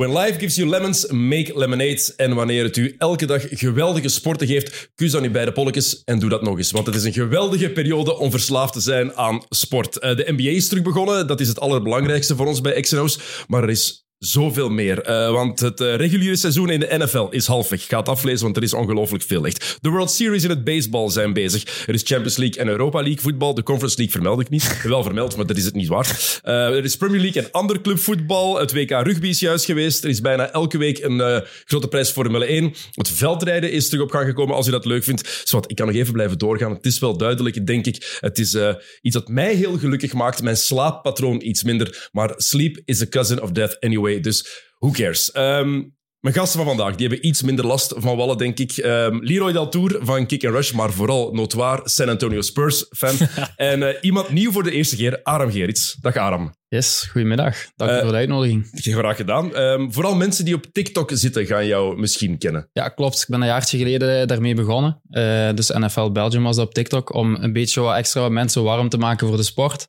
[0.00, 2.12] When life gives you lemons, make lemonade.
[2.16, 6.18] En wanneer het u elke dag geweldige sporten geeft, kus dan uw beide polletjes en
[6.18, 6.70] doe dat nog eens.
[6.70, 9.98] Want het is een geweldige periode om verslaafd te zijn aan sport.
[9.98, 11.26] Eh, de NBA is terug begonnen.
[11.26, 13.18] Dat is het allerbelangrijkste voor ons bij XNO's.
[13.48, 15.02] Maar er is zoveel meer.
[15.02, 17.86] Eh, want het eh, reguliere seizoen in de NFL is halfweg.
[17.86, 19.78] Ga het aflezen, want er is ongelooflijk veel echt.
[19.80, 21.86] De World Series in het baseball zijn bezig.
[21.86, 23.54] Er is Champions League en Europa League voetbal.
[23.54, 24.82] De Conference League vermeld ik niet.
[24.82, 26.40] Wel vermeld, maar dat is het niet waar.
[26.42, 28.58] Eh, er is Premier League en ander clubvoetbal.
[28.58, 30.04] Het WK rugby is juist geweest.
[30.04, 32.74] Er is bijna elke week een grote prijs Formule 1.
[32.94, 35.42] Het veldrijden is terug op gang gekomen, als u dat leuk vindt.
[35.44, 36.72] Zwat, ik kan nog even blijven doorgaan.
[36.72, 38.18] Het is wel duidelijk, denk ik.
[38.20, 38.56] Het is
[39.02, 40.42] iets dat mij heel gelukkig maakt.
[40.42, 42.08] Mijn slaappatroon iets minder.
[42.12, 44.09] Maar sleep is a cousin of death anyway.
[44.18, 45.32] Dus who cares?
[45.32, 45.82] Ehm,
[46.20, 48.76] mijn gasten van vandaag die hebben iets minder last van wallen, denk ik.
[48.76, 53.14] Ehm, Leroy Deltour van Kick and Rush, maar vooral notoir San Antonio Spurs-fan.
[53.56, 55.96] en eh, iemand nieuw voor de eerste keer, Aram Gerits.
[56.00, 56.54] Dag Aram.
[56.68, 57.56] Yes, goedemiddag.
[57.76, 58.68] Dank Eh, voor de uitnodiging.
[58.72, 59.54] Graag gedaan.
[59.54, 62.68] Ehm, vooral mensen die op TikTok zitten gaan jou misschien kennen.
[62.72, 63.20] Ja, klopt.
[63.20, 65.00] Ik ben een jaartje geleden daarmee begonnen.
[65.10, 67.14] Eh, dus NFL Belgium was dat op TikTok.
[67.14, 69.88] Om een beetje wat extra mensen warm te maken voor de sport.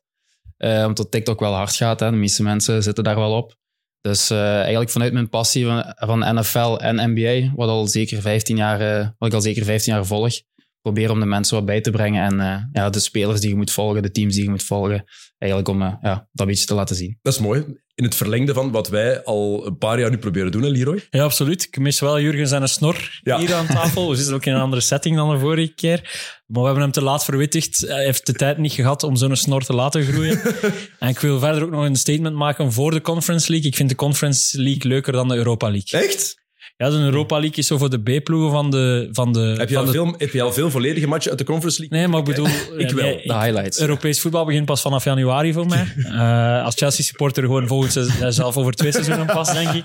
[0.56, 2.00] Eh, omdat TikTok wel hard gaat.
[2.00, 2.10] Hè.
[2.10, 3.60] De meeste mensen zitten daar wel op.
[4.02, 8.56] Dus eh, eigenlijk vanuit mijn passie van, van NFL en NBA, wat, al zeker 15
[8.56, 10.40] jaar, eh, wat ik al zeker 15 jaar volg,
[10.82, 12.24] probeer om de mensen wat bij te brengen.
[12.24, 15.04] En eh, ja, de spelers die je moet volgen, de teams die je moet volgen.
[15.38, 17.18] Eigenlijk om eh, ja, dat beetje te laten zien.
[17.22, 17.64] Dat is mooi.
[17.94, 21.06] In het verlengde van wat wij al een paar jaar nu proberen doen, hè, Leroy?
[21.10, 21.62] Ja, absoluut.
[21.62, 23.38] Ik mis wel Jurgen zijn snor Ja.
[23.38, 24.10] hier aan tafel.
[24.10, 26.00] We zitten ook in een andere setting dan de vorige keer.
[26.46, 27.80] Maar we hebben hem te laat verwittigd.
[27.80, 30.40] Hij heeft de tijd niet gehad om zo'n snor te laten groeien.
[30.98, 33.68] en ik wil verder ook nog een statement maken voor de Conference League.
[33.68, 36.00] Ik vind de Conference League leuker dan de Europa League.
[36.00, 36.41] Echt?
[36.82, 39.08] Ja, de Europa League is zo voor de B-ploegen van de...
[39.12, 41.38] Van de Heb je, van al de- veel, heb je al veel volledige matchen uit
[41.38, 41.98] de Conference League?
[41.98, 42.46] Nee, maar ik bedoel...
[42.76, 43.04] Ik wel.
[43.04, 43.80] nee, De highlights.
[43.80, 45.86] Europees voetbal begint pas vanaf januari voor mij.
[46.12, 49.84] Eh, als Chelsea-supporter gewoon volgend seizoen, zelf over twee seizoenen pas, denk ik.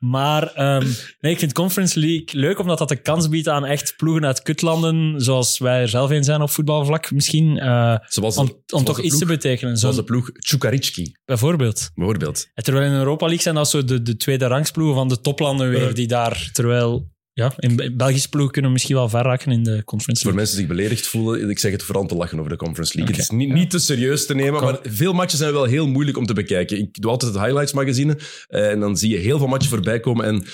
[0.00, 0.86] Maar ehm,
[1.20, 4.42] nee, ik vind Conference League leuk, omdat dat de kans biedt aan echt ploegen uit
[4.42, 8.54] kutlanden, zoals wij er zelf in zijn op voetbalvlak misschien, eh, Zoals de- om, om
[8.66, 9.76] zoals toch de iets te ploeg- betekenen.
[9.76, 11.90] Zoals Zo, de ploeg Tjukaritski, bijvoorbeeld.
[11.94, 12.46] bijvoorbeeld.
[12.54, 15.68] En terwijl in Europa League zijn dat zo de, de tweede rangsploegen van de toplanden
[15.70, 17.12] weer, die daar, terwijl...
[17.32, 20.34] Ja, in Be- Belgische ploegen kunnen misschien wel ver raken in de Conference Voor League.
[20.34, 22.96] mensen die zich beledigd voelen, ik zeg het vooral om te lachen over de Conference
[22.96, 23.14] League.
[23.14, 24.70] Het is niet, niet te serieus te nemen, Kom.
[24.70, 26.78] maar veel matchen zijn wel heel moeilijk om te bekijken.
[26.78, 28.18] Ik doe altijd het highlights magazine
[28.48, 30.44] eh, en dan zie je heel veel matchen voorbij komen en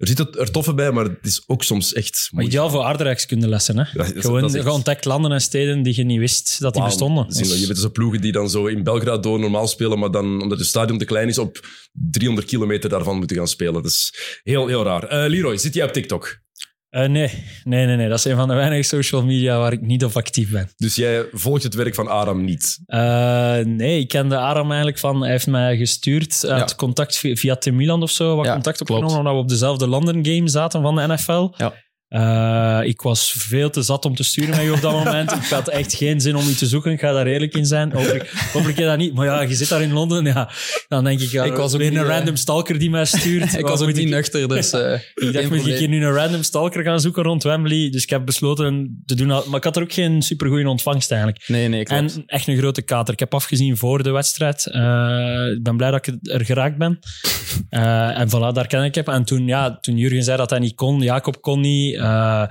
[0.00, 2.54] er zitten er toffe bij, maar het is ook soms echt Maar moeilijk.
[2.54, 3.82] ideaal voor aardrijkskunde-lessen, hè?
[3.82, 6.18] Ja, dat is- Gewoon, dat is echt- je ontdekt landen en steden die je niet
[6.18, 6.94] wist dat die Wauw.
[6.96, 7.26] bestonden.
[7.28, 10.58] We- Je weet dus ploegen die dan zo in Belgrado normaal spelen, maar dan, omdat
[10.58, 13.72] het stadion te klein is, op 300 kilometer daarvan moeten gaan spelen.
[13.72, 15.04] Dat is heel, heel raar.
[15.04, 16.38] Eh, Leroy, zit jij op TikTok?
[16.90, 17.30] Eh, nee.
[17.64, 18.08] nee, nee, nee.
[18.08, 20.68] Dat is een van de weinige social media waar ik niet op actief ben.
[20.76, 22.78] Dus jij volgt het werk van Aram niet.
[22.86, 25.20] Eh, nee, ik kende Aram eigenlijk van...
[25.22, 26.76] Hij heeft mij gestuurd uit Ja.
[26.76, 28.36] contact via, via Tim Milan of zo.
[28.36, 28.90] Wat Ja, contact klopt.
[28.90, 31.48] opgenomen, omdat we op dezelfde London game zaten van de NFL.
[31.56, 31.72] Ja.
[32.10, 35.32] Eh, ik was veel te zat om te sturen met je op dat moment.
[35.32, 36.92] Ik had echt geen zin om u te zoeken.
[36.92, 37.92] Ik ga daar eerlijk in zijn.
[37.92, 39.14] Hopelijk, hopelijk je dat niet.
[39.14, 40.24] Maar ja, je zit daar in Londen.
[40.24, 40.50] Ja,
[40.88, 43.04] dan denk ik, ja, Ik was ook weer niet, een eh, random stalker die mij
[43.04, 43.54] stuurt.
[43.58, 44.72] Ik was ook niet nuchter, dus...
[44.72, 47.90] eh, Ik dacht, moet ik hier nu een random stalker gaan zoeken rond Wembley?
[47.90, 49.26] Dus ik heb besloten te doen.
[49.26, 51.44] Maar ik had er ook geen supergoeie ontvangst eigenlijk.
[51.48, 52.14] Nee, nee, klopt.
[52.14, 53.12] En echt een grote kater.
[53.12, 54.66] Ik heb afgezien voor de wedstrijd.
[55.56, 56.98] Ik ben blij dat ik er geraakt ben.
[57.70, 59.08] En voilà, daar ken ik heb.
[59.08, 61.99] En toen, ja, toen Jurgen zei dat hij niet kon, Jacob kon niet.
[62.00, 62.46] Eh,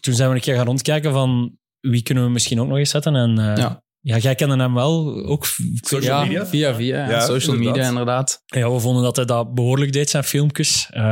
[0.00, 2.90] toen zijn we een keer gaan rondkijken van wie kunnen we misschien ook nog eens
[2.90, 3.16] zetten.
[3.16, 3.74] En eh.
[4.02, 5.24] Ja, jij kende hem wel.
[5.26, 5.46] Ook,
[5.80, 6.46] Social ja, media?
[6.46, 6.96] via via.
[7.04, 7.10] ja.
[7.10, 7.74] Ja, social inderdaad.
[7.76, 8.42] media, inderdaad.
[8.46, 10.86] ja, we vonden dat hij dat behoorlijk deed, zijn filmpjes.
[10.90, 11.02] Eh,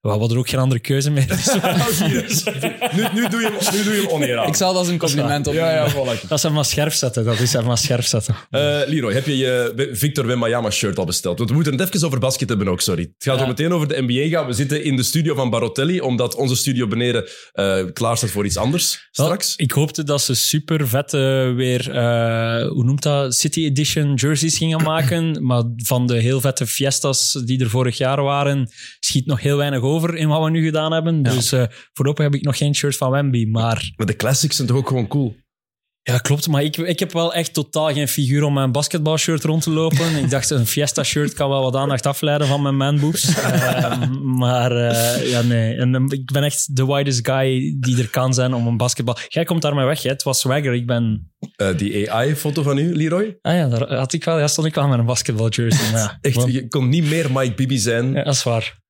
[0.00, 1.26] we hadden er ook geen andere keuze meer.
[2.12, 2.44] Dus-
[2.92, 4.46] nu, nu, doe je hem, nu doe je hem oneer aan.
[4.48, 5.68] Ik zal dat als een compliment opnemen.
[5.70, 6.20] Ja, ja, voilà.
[6.28, 7.24] Dat is hem maar scherp zetten.
[7.24, 8.34] Dat is hem maar scherp zetten.
[8.50, 11.38] Eh, Leroy, heb je je Victor Wembanyama shirt al besteld?
[11.38, 13.02] Want we moeten het even over basket hebben ook, sorry.
[13.02, 13.40] Het gaat Ja.
[13.40, 14.46] zo meteen over de NBA gaan.
[14.46, 18.44] We zitten in de studio van Barotelli, omdat onze studio beneden eh, klaar staat voor
[18.44, 19.54] iets anders straks.
[19.56, 24.58] Wel, ik hoopte dat ze super vette weer, eh, hoe noemt dat, City Edition jerseys
[24.58, 25.46] gingen maken.
[25.46, 28.68] maar van de heel vette fiestas die er vorig jaar waren,
[29.00, 31.22] schiet nog heel weinig over in wat we nu gedaan hebben.
[31.22, 33.44] Dus eh, voorlopig heb ik nog geen shirt van Wemby.
[33.44, 35.36] Maar Maar de classics zijn toch ook gewoon cool?
[36.02, 36.48] Ja, klopt.
[36.48, 40.16] Maar ik, ik heb wel echt totaal geen figuur om mijn basketbalshirt rond te lopen.
[40.16, 43.30] ik dacht, een fiesta-shirt kan wel wat aandacht afleiden van mijn manboobs.
[43.52, 45.76] Eh, maar eh, ja, nee.
[45.76, 49.16] En, eh, ik ben echt de widest guy die er kan zijn om een basketbal...
[49.28, 50.08] Jij komt daarmee weg, hè?
[50.08, 50.74] Het was swagger.
[50.74, 51.32] Ik ben...
[51.56, 53.38] Eh, die AI-foto van u, Leroy?
[53.42, 55.90] Ah ja, daar had ik wel, ja, stond ik wel met een basketbaljersey.
[55.92, 58.12] Ja, Echt, je kon niet meer Mike Bibi zijn.
[58.12, 58.80] ja, dat is waar.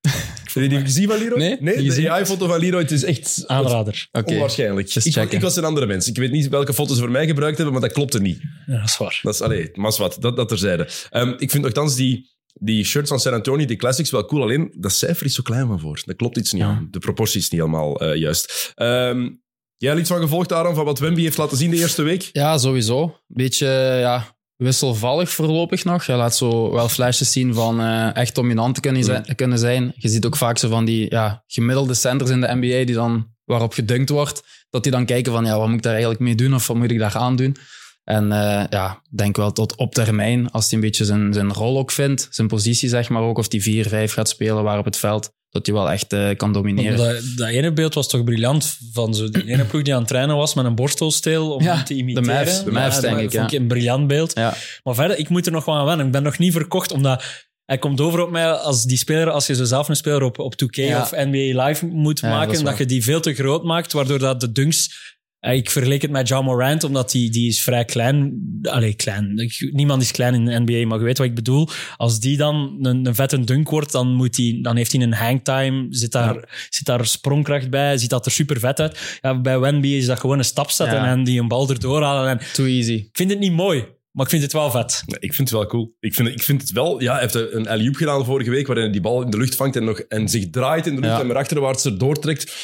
[0.53, 1.37] Heb je die gezien van Leroy?
[1.39, 2.09] Nee, niet de.
[2.11, 4.07] AI-foto van Leroy, het is echt Aanrader.
[4.23, 4.95] Onwaarschijnlijk.
[4.95, 6.07] Ik, ik was een andere mens.
[6.07, 8.39] Ik weet niet welke foto's ze voor mij gebruikt hebben, maar dat klopte niet.
[8.65, 9.19] Ja, dat is waar.
[9.21, 10.87] Dat is, allee, mas wat, dat, dat terzijde.
[11.09, 14.41] Ehm, ik vind nogthans die, die shirts van San Antonio, die classics, wel cool.
[14.41, 16.01] Alleen, dat cijfer is zo klein van voor.
[16.05, 16.67] Dat klopt iets niet Ja.
[16.67, 16.87] aan.
[16.91, 18.71] De proportie is niet helemaal eh, juist.
[18.75, 19.29] Ehm,
[19.77, 22.29] jij had iets van gevolgd, Aaron, van wat Wemby heeft laten zien de eerste week?
[22.31, 23.19] Ja, sowieso.
[23.27, 23.67] Beetje
[23.99, 24.32] ja,
[24.63, 26.03] wisselvallig voorlopig nog.
[26.03, 29.93] Je laat zo wel flashes zien van eh, echt dominant te kunnen, zijn, kunnen zijn.
[29.95, 33.27] Je ziet ook vaak zo van die ja, gemiddelde centers in de NBA die dan,
[33.45, 36.35] waarop gedunkt wordt, dat die dan kijken van ja, wat moet ik daar eigenlijk mee
[36.35, 37.55] doen of wat moet ik daar aan doen.
[38.03, 41.77] En eh, ja, denk wel tot op termijn, als hij een beetje zijn, zijn rol
[41.77, 44.97] ook vindt, zijn positie zeg maar ook, of die 4-5 gaat spelen waar op het
[44.97, 46.97] veld, dat hij wel echt eh, kan domineren.
[46.97, 50.07] Dat, dat ene beeld was toch briljant van zo die ene ploeg die aan het
[50.07, 52.27] trainen was met een borstelsteel om Ja, te imiteren.
[52.27, 53.59] de Mavs, de Mavs, denk dat ik, vond ja.
[53.59, 54.31] een briljant beeld.
[54.35, 54.53] Ja,
[54.83, 56.05] Maar verder, ik moet er nog wel aan wennen.
[56.05, 57.23] Ik ben nog niet verkocht, omdat
[57.65, 60.39] hij komt over op mij als die speler, als je zo zelf een speler op,
[60.39, 61.01] op 2K Ja.
[61.01, 62.77] of NBA Live moet Ja, dat maken, dat, waar.
[62.77, 65.11] je die veel te groot maakt, waardoor dat de dunks...
[65.43, 68.41] eh, Ik vergeleek het met John Morant, omdat die, die is vrij klein.
[68.63, 69.51] Allee, klein.
[69.71, 71.69] Niemand is klein in de NBA, maar je weet wat ik bedoel.
[71.97, 75.13] Als die dan een, een vette dunk wordt, dan, moet die, dan heeft hij een
[75.13, 79.17] hangtime, zit daar, zit daar sprongkracht bij, ziet dat er super vet uit.
[79.21, 81.05] Ja, bij Wemby is dat gewoon een stap zetten Ja.
[81.05, 82.39] en die een bal erdoor halen.
[82.39, 82.91] En too easy.
[82.93, 85.03] ik vind het niet mooi, maar ik vind het wel vet.
[85.05, 85.95] Nee, ik vind het wel cool.
[85.99, 87.01] Ik vind, ik vind het wel...
[87.01, 89.55] Ja, hij heeft een alley-oop gedaan vorige week, waarin hij die bal in de lucht
[89.55, 91.19] vangt en, nog, en zich draait in de lucht Ja.
[91.19, 92.55] en naar achterwaarts erdoor trekt.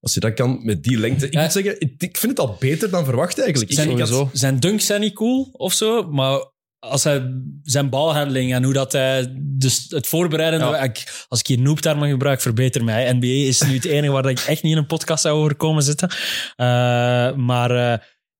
[0.00, 1.26] Als je dat kan met die lengte...
[1.26, 1.42] Ik Ja.
[1.42, 3.72] moet zeggen, ik, ik vind het al beter dan verwacht eigenlijk.
[3.72, 7.22] Zijn, ik had- zijn dunks zijn niet cool of zo, maar als hij
[7.62, 10.82] zijn balhandling en hoe dat hij dus het voorbereiden, Ja.
[10.82, 13.12] ik, als ik hier noob termen gebruik, verbeter mij.
[13.12, 15.82] NBA is nu het enige waar ik echt niet in een podcast zou over komen
[15.82, 16.08] zitten.
[16.56, 17.98] Eh, maar eh,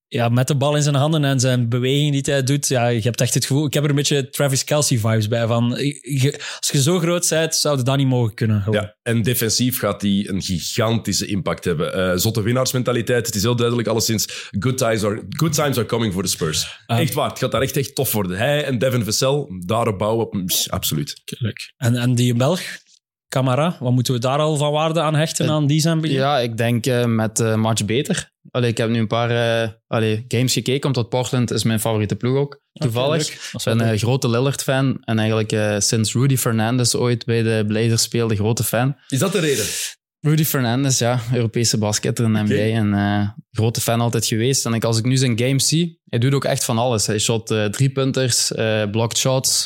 [0.08, 3.00] ja, met de bal in zijn handen en zijn beweging die hij doet, ja, je
[3.00, 3.66] hebt echt het gevoel.
[3.66, 5.46] Ik heb er een beetje Travis Kelsey vibes bij.
[5.46, 8.62] Van, je- als je zo groot bent, zou je dat niet mogen kunnen.
[8.62, 8.80] gewoon.
[8.80, 11.94] Ja, en defensief gaat hij een gigantische impact hebben.
[11.94, 13.26] Eh zotte winnaarsmentaliteit.
[13.26, 14.48] Het is heel duidelijk, alleszins.
[14.58, 16.80] Good times are, good times are coming for the Spurs.
[16.86, 17.00] Ah.
[17.00, 18.36] echt waar, het gaat daar echt, echt tof worden.
[18.38, 21.20] Hij en Devin Vassell, daarop bouwen, op- absoluut.
[21.24, 21.72] Leuk.
[21.76, 22.60] En, en die Belg,
[23.28, 26.16] Camara, wat moeten we daar al van waarde aan hechten Eh, aan die zijn begin?
[26.16, 28.30] Ja, ik denk eh, met eh match beter.
[28.50, 29.30] Allee, ik heb nu een paar
[29.62, 33.26] eh, allee, games gekeken, omdat Portland is mijn favoriete ploeg ook, toevallig.
[33.26, 37.42] Dat is Ik ben een grote Lillard-fan en eigenlijk eh, sinds Rudy Fernandez ooit bij
[37.42, 38.96] de Blazers speelde, grote fan.
[39.08, 39.64] Is dat de reden?
[40.20, 44.66] Rudy Fernandez, ja, Europese basketter in de NBA en eh, grote fan altijd geweest.
[44.66, 47.06] En ik, als ik nu zijn games zie, hij doet ook echt van alles.
[47.06, 49.64] Hij shot eh driepunters, eh blocked shots,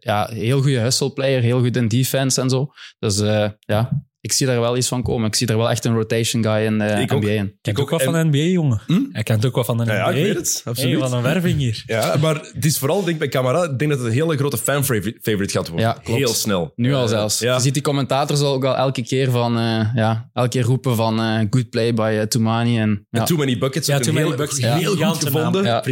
[0.00, 2.70] ja, heel goede hustle player, heel goed in defense en zo.
[2.98, 3.18] Dus
[3.58, 5.26] ja, ik zie daar wel iets van komen.
[5.26, 7.20] Ik zie daar wel echt een rotation guy in de Ik ook.
[7.22, 7.54] NBA in.
[7.62, 8.12] kent Ik ook wat ook.
[8.12, 8.80] van de NBA, jongen.
[8.86, 9.00] Hm?
[9.12, 9.92] Hij kent ook wat van de NBA.
[9.92, 10.62] Ja, ja, ik weet het.
[10.64, 10.90] Absoluut.
[10.90, 11.82] Hey, wat een werving hier.
[11.86, 14.36] Ja, maar het is vooral, denk ik, bij Camara, ik denk dat het een hele
[14.36, 15.86] grote fan-favorite gaat worden.
[15.86, 16.18] Ja, klopt.
[16.18, 16.72] Heel snel.
[16.76, 17.38] Nu al Eh, zelfs.
[17.38, 17.54] Ja.
[17.54, 21.20] Je ziet die commentators ook al elke keer van, eh, ja, elke keer roepen van
[21.20, 22.78] eh, good play by eh, Toumani.
[22.78, 23.20] En, ja.
[23.20, 23.86] En Too Many Buckets.
[23.86, 24.58] Ja, ook Too Many heel, Buckets.
[24.60, 25.82] heel goed Briljante gevonden.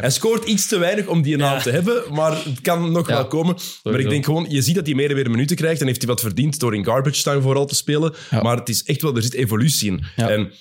[0.00, 1.62] Hij scoort iets te weinig om die naam Ja.
[1.62, 3.56] te hebben, maar het kan nog Ja, wel komen.
[3.82, 5.98] Maar ik denk gewoon, je ziet dat hij meer en meer minuten krijgt en heeft
[6.02, 8.14] hij wat verdiend door in garbage time vooral te spelen.
[8.30, 8.42] Ja.
[8.42, 10.04] Maar het is echt wel, er zit evolutie in.
[10.16, 10.28] Ja.
[10.30, 10.52] En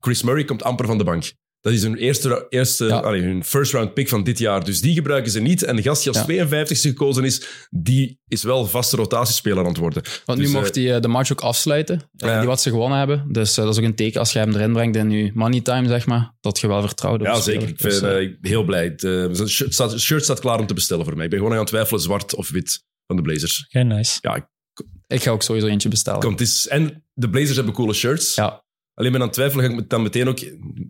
[0.00, 1.32] Chris Murray komt amper van de bank.
[1.60, 2.98] Dat is hun eerste, eerste Ja.
[2.98, 4.64] allee, hun first round pick van dit jaar.
[4.64, 5.62] Dus die gebruiken ze niet.
[5.62, 6.24] En de gast die als Ja.
[6.24, 10.02] 52 gekozen is, die is wel vaste rotatiespeler aan het worden.
[10.24, 12.38] Want Dus, nu eh, mocht hij eh, de match ook afsluiten, eh, Ja.
[12.38, 13.24] die wat ze gewonnen hebben.
[13.32, 15.60] Dus eh, dat is ook een teken als je hem erin brengt in je money
[15.60, 17.60] time, zeg maar, dat je wel vertrouwt op Ja, zeker.
[17.60, 17.68] speler.
[17.68, 18.84] Ik ben Dus, eh, eh, ik ben heel blij.
[18.84, 21.24] Het, eh, zijn shirt, staat, shirt staat klaar om te bestellen voor mij.
[21.24, 23.64] Ik ben gewoon aan het twijfelen, zwart of wit van de Blazers.
[23.68, 24.18] Geen nice.
[24.20, 24.50] Ja,
[25.12, 26.20] ik- ga ook sowieso eentje bestellen.
[26.20, 28.34] komt, is, en de Blazers hebben coole shirts.
[28.34, 28.64] Ja,
[28.94, 30.38] Alleen ben aan het twijfelen, ga ik dan meteen ook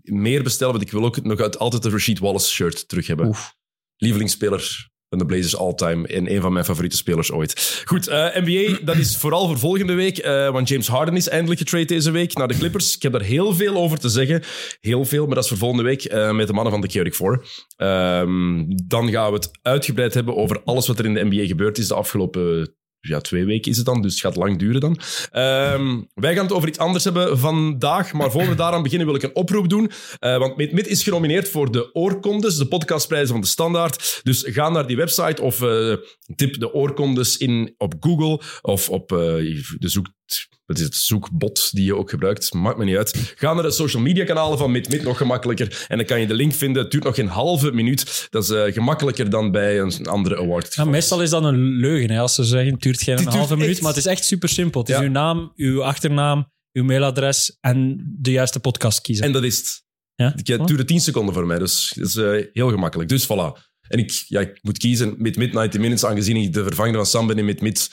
[0.02, 3.26] meer bestellen, want ik wil ook nog uit- altijd de Rashid Wallace shirt terug hebben.
[3.26, 3.54] Oef.
[3.96, 7.82] Lievelingsspeler van de Blazers all-time en een van mijn favoriete spelers ooit.
[7.84, 11.60] Goed, eh, NBA, dat is vooral voor volgende week, eh, want James Harden is eindelijk
[11.60, 12.96] getrade deze week naar de Clippers.
[12.96, 14.42] Ik heb daar heel veel over te zeggen.
[14.80, 17.14] Heel veel, maar dat is voor volgende week eh, met de mannen van de Chaotic
[17.14, 17.46] Four.
[17.76, 21.78] Ehm, dan gaan we het uitgebreid hebben over alles wat er in de NBA gebeurd
[21.78, 22.74] is de afgelopen
[23.08, 24.98] ja, twee weken is het dan, dus het gaat lang duren dan.
[25.30, 29.16] Ehm, wij gaan het over iets anders hebben vandaag, maar voor we daaraan beginnen wil
[29.16, 29.90] ik een oproep doen.
[30.18, 34.20] Eh, want Meet is genomineerd voor de Oorkondes, de podcastprijzen van de Standaard.
[34.22, 35.94] Dus ga naar die website of eh,
[36.36, 39.18] tip de Oorkondes in op Google of op eh,
[39.78, 40.06] de zoek...
[40.66, 42.52] Wat is het zoekbot die je ook gebruikt?
[42.52, 43.32] Maakt me niet uit.
[43.36, 45.84] Ga naar de social media kanalen van Mit, nog gemakkelijker.
[45.88, 46.82] En dan kan je de link vinden.
[46.82, 48.26] Het duurt nog geen halve minuut.
[48.30, 50.74] Dat is eh, gemakkelijker dan bij een andere award.
[50.74, 52.10] Ja, meestal is dat een leugen.
[52.10, 53.70] Hè, als ze zeggen, het duurt geen Het een duurt halve minuut.
[53.72, 54.80] echt- Maar het is echt super simpel.
[54.80, 55.02] Het is Ja.
[55.02, 59.24] uw naam, uw achternaam, uw mailadres en de juiste podcast kiezen.
[59.24, 59.82] En dat is het.
[60.14, 60.32] ja?
[60.34, 63.08] Het duurde 10 seconden voor mij, dus dat is eh, heel gemakkelijk.
[63.08, 63.70] Dus voilà.
[63.88, 67.06] En ik, ja, ik moet kiezen met Mid 90 Minutes, aangezien ik de vervanger van
[67.06, 67.90] Sam ben in Mid Mid.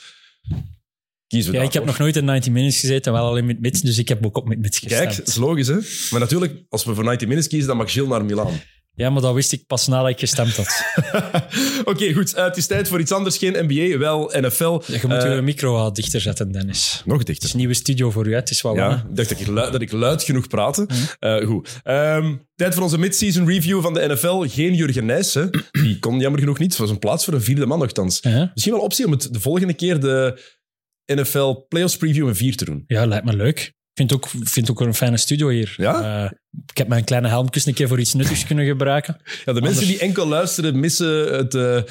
[1.30, 3.80] Kiezen we Ja, ik heb nog nooit in 90 Minutes gezeten, wel alleen met Mits,
[3.80, 5.04] dus ik heb ook op met Mits gestemd.
[5.04, 5.78] Kijk, dat is logisch, hè?
[6.10, 8.60] Maar natuurlijk, als we voor 90 Minutes kiezen, dan mag Gilles naar Milaan.
[8.94, 10.84] Ja, maar dat wist ik pas nadat ik gestemd had.
[11.84, 12.34] Oké, goed.
[12.34, 13.36] eh, het is tijd voor iets anders.
[13.38, 14.64] Geen NBA, wel NFL.
[14.86, 17.02] Ja, je moet Eh, je micro wat dichter zetten, Dennis.
[17.04, 17.46] Nog Het dichter.
[17.46, 18.36] is een nieuwe studio voor u, hè.
[18.36, 20.86] het is wel Ja, ik dacht dat ik, luid, dat ik luid genoeg praatte.
[21.18, 21.80] Eh, goed.
[21.82, 24.44] Ehm, tijd voor onze mid-season review van de NFL.
[24.48, 25.44] Geen Jurgen Nijs, hè.
[25.70, 26.70] Die kon jammer genoeg niet.
[26.70, 28.22] Het was een plaats voor een vierde man nogthans.
[28.22, 30.40] Misschien wel optie om het de volgende keer de
[31.14, 32.84] NFL Playoffs Preview in vier te doen.
[32.86, 33.58] Ja, lijkt me leuk.
[33.58, 35.74] Ik vind ook, vind ook een fijne studio hier.
[35.76, 36.24] Ja?
[36.24, 36.30] Eh,
[36.66, 39.16] ik heb mijn kleine helmkus een keer voor iets nuttigs kunnen gebruiken.
[39.44, 41.54] Ja, de mensen die enkel luisteren missen het...
[41.54, 41.82] eh,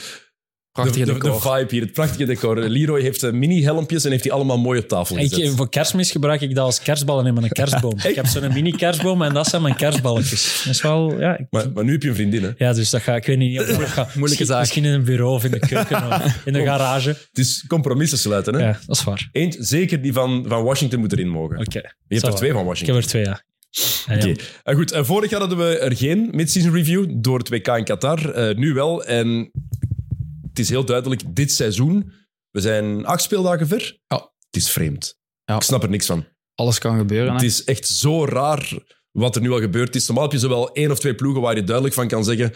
[0.81, 2.57] Prachtige de, de, vibe hier, het prachtige decor.
[2.59, 6.41] Leroy heeft eh, mini-helmpjes en heeft die allemaal mooi op tafel Ik, voor kerstmis gebruik
[6.41, 7.97] ik dat als kerstballen in mijn kerstboom.
[8.03, 10.61] ik heb zo'n mini-kerstboom en dat zijn mijn kerstballetjes.
[10.65, 11.19] Dat is wel...
[11.19, 12.49] Ja, ik- Maar, maar nu heb je een vriendin, hè?
[12.57, 14.15] ja, dus dat ga ik weet niet of dat gaat.
[14.15, 14.59] Misschien- zaak.
[14.59, 17.09] Misschien in een bureau of in de keuken of in de garage.
[17.09, 18.59] Het is compromissen sluiten, hè?
[18.67, 19.29] Ja, dat is waar.
[19.31, 21.59] Eentje, zeker die van, van Washington moet erin mogen.
[21.59, 21.77] Oké.
[22.07, 22.95] Je hebt er twee van Ik heb Washington.
[22.95, 23.41] er twee, ja.
[24.07, 24.15] Ja.
[24.15, 24.33] Oké.
[24.63, 27.83] Eh, goed, eh, vorig jaar hadden we er geen mid-season review door het WK in
[27.83, 28.29] Qatar.
[28.31, 29.03] Eh, nu wel.
[29.03, 29.51] En
[30.49, 32.11] het is heel duidelijk, dit seizoen,
[32.49, 33.99] we zijn acht speeldagen ver.
[34.07, 34.17] Ja.
[34.17, 35.17] Het is vreemd.
[35.43, 35.55] Ja.
[35.55, 36.25] Ik snap er niks van.
[36.55, 37.31] Alles kan gebeuren.
[37.31, 37.47] Het hè.
[37.47, 38.71] is echt zo raar
[39.11, 40.07] wat er nu al gebeurd is.
[40.07, 42.53] Normaal heb je zowel één of twee ploegen waar je duidelijk van kan zeggen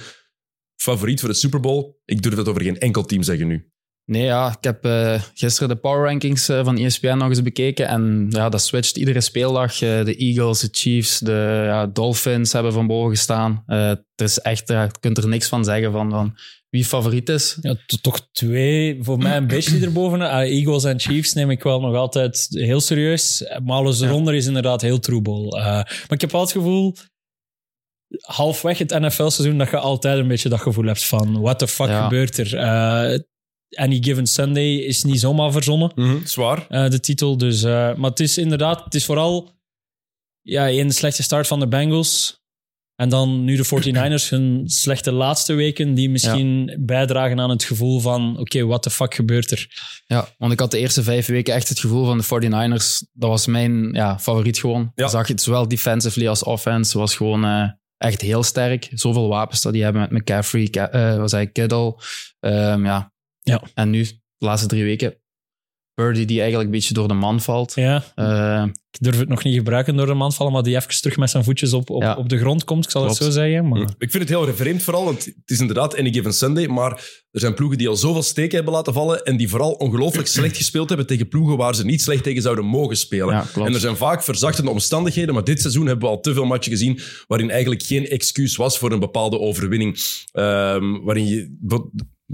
[0.83, 1.95] favoriet voor de Super Bowl.
[2.05, 3.71] Ik durf dat over geen enkel team zeggen nu.
[4.05, 7.87] Nee, ja, ik heb eh, gisteren de power rankings eh, van ESPN nog eens bekeken.
[7.87, 9.81] En ja, dat switcht iedere speeldag.
[9.81, 13.63] Eh, de Eagles, de Chiefs, de Dolphins hebben van boven gestaan.
[13.65, 16.37] Het is echt, je kunt er niks van zeggen van, van
[16.73, 17.57] wie favoriet is.
[17.61, 20.19] Ja, to- toch twee, voor mij een beetje erboven.
[20.21, 23.43] Uh, Eagles en Chiefs neem ik wel nog altijd heel serieus.
[23.63, 25.57] Maar alles eronder is inderdaad heel troebel.
[25.57, 26.95] Uh, maar ik heb wel het gevoel,
[28.21, 31.87] halfweg het NFL-seizoen, dat je altijd een beetje dat gevoel hebt van what the fuck
[31.87, 32.03] Ja.
[32.03, 32.53] gebeurt er?
[32.53, 33.19] Uh,
[33.75, 36.65] Any Given Sunday is niet zomaar verzonnen, Zwaar.
[36.69, 37.37] uh, de titel.
[37.37, 39.51] Dus, maar het is inderdaad, het is vooral
[40.41, 42.41] ja, in de slechte start van de Bengals.
[43.03, 47.99] En dan nu de 49ers, hun slechte laatste weken, die misschien bijdragen aan het gevoel
[47.99, 49.67] van: oké, okay, what the fuck gebeurt er?
[50.05, 53.09] Ja, want ik had de eerste vijf weken echt het gevoel van de 49ers.
[53.13, 54.91] Dat was mijn ja, favoriet gewoon.
[54.95, 55.07] Ja.
[55.07, 56.97] Zag je het zowel defensively als offense.
[56.97, 58.89] was gewoon eh, echt heel sterk.
[58.93, 61.95] Zoveel wapens dat die hebben met McCaffrey, eh, was hij Kittle.
[62.39, 63.13] Ehm, ja.
[63.39, 63.61] Ja.
[63.73, 65.15] En nu, de laatste drie weken,
[65.95, 67.71] Birdie die eigenlijk een beetje door de man valt.
[67.75, 71.01] Ja, Eh, ik durf het nog niet gebruiken door de man vallen, maar die even
[71.01, 72.15] terug met zijn voetjes op, op, Ja.
[72.15, 73.17] op de grond komt, ik zal Klopt.
[73.17, 73.67] het zo zeggen.
[73.67, 76.91] Maar, Ik vind het heel vreemd vooral, want het is inderdaad any given Sunday, maar
[77.31, 80.57] er zijn ploegen die al zoveel steken hebben laten vallen en die vooral ongelooflijk slecht
[80.57, 83.33] gespeeld hebben tegen ploegen waar ze niet slecht tegen zouden mogen spelen.
[83.35, 86.45] Ja, en er zijn vaak verzachtende omstandigheden, maar dit seizoen hebben we al te veel
[86.45, 89.97] matchen gezien waarin eigenlijk geen excuus was voor een bepaalde overwinning.
[90.31, 91.57] Ehm, waarin je,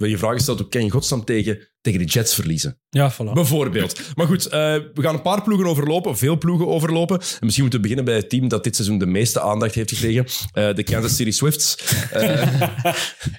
[0.08, 2.80] je vragen stelt, hoe kan je godsnaam tegen, tegen de Jets verliezen?
[2.90, 3.32] ja, voilà.
[3.34, 4.00] Bijvoorbeeld.
[4.16, 4.52] Maar goed, eh,
[4.94, 7.20] we gaan een paar ploegen overlopen, veel ploegen overlopen.
[7.20, 9.90] En misschien moeten we beginnen bij het team dat dit seizoen de meeste aandacht heeft
[9.90, 10.26] gekregen.
[10.54, 11.78] Eh, de Kansas City Swifts.
[12.12, 12.48] Eh,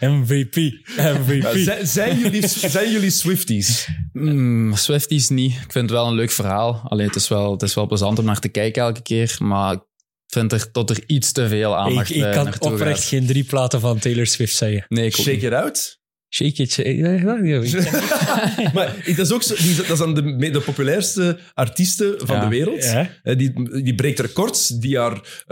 [0.18, 0.56] MVP.
[0.96, 1.76] MVP.
[1.82, 3.88] zijn, jullie, zijn jullie Swifties?
[4.12, 5.52] mm, Swifties niet.
[5.52, 6.80] Ik vind het wel een leuk verhaal.
[6.88, 9.36] Alleen het is wel, het is wel plezant om naar te kijken elke keer.
[9.38, 9.82] Maar ik
[10.26, 13.08] vind er tot er iets te veel ik, aandacht ik eh, kan oprecht gaat.
[13.08, 14.84] geen drie platen van Taylor Swift zeggen.
[14.88, 15.44] Nee, ik ook Shake niet.
[15.44, 15.99] it out?
[16.32, 16.88] Shake it, shake
[18.74, 22.42] maar dat is ook zo, die, dat zijn de, me- de populairste artiesten van Ja.
[22.42, 22.84] de wereld.
[22.84, 23.10] Ja.
[23.22, 24.68] Eh, Die, die breekt records.
[24.68, 25.44] Die haar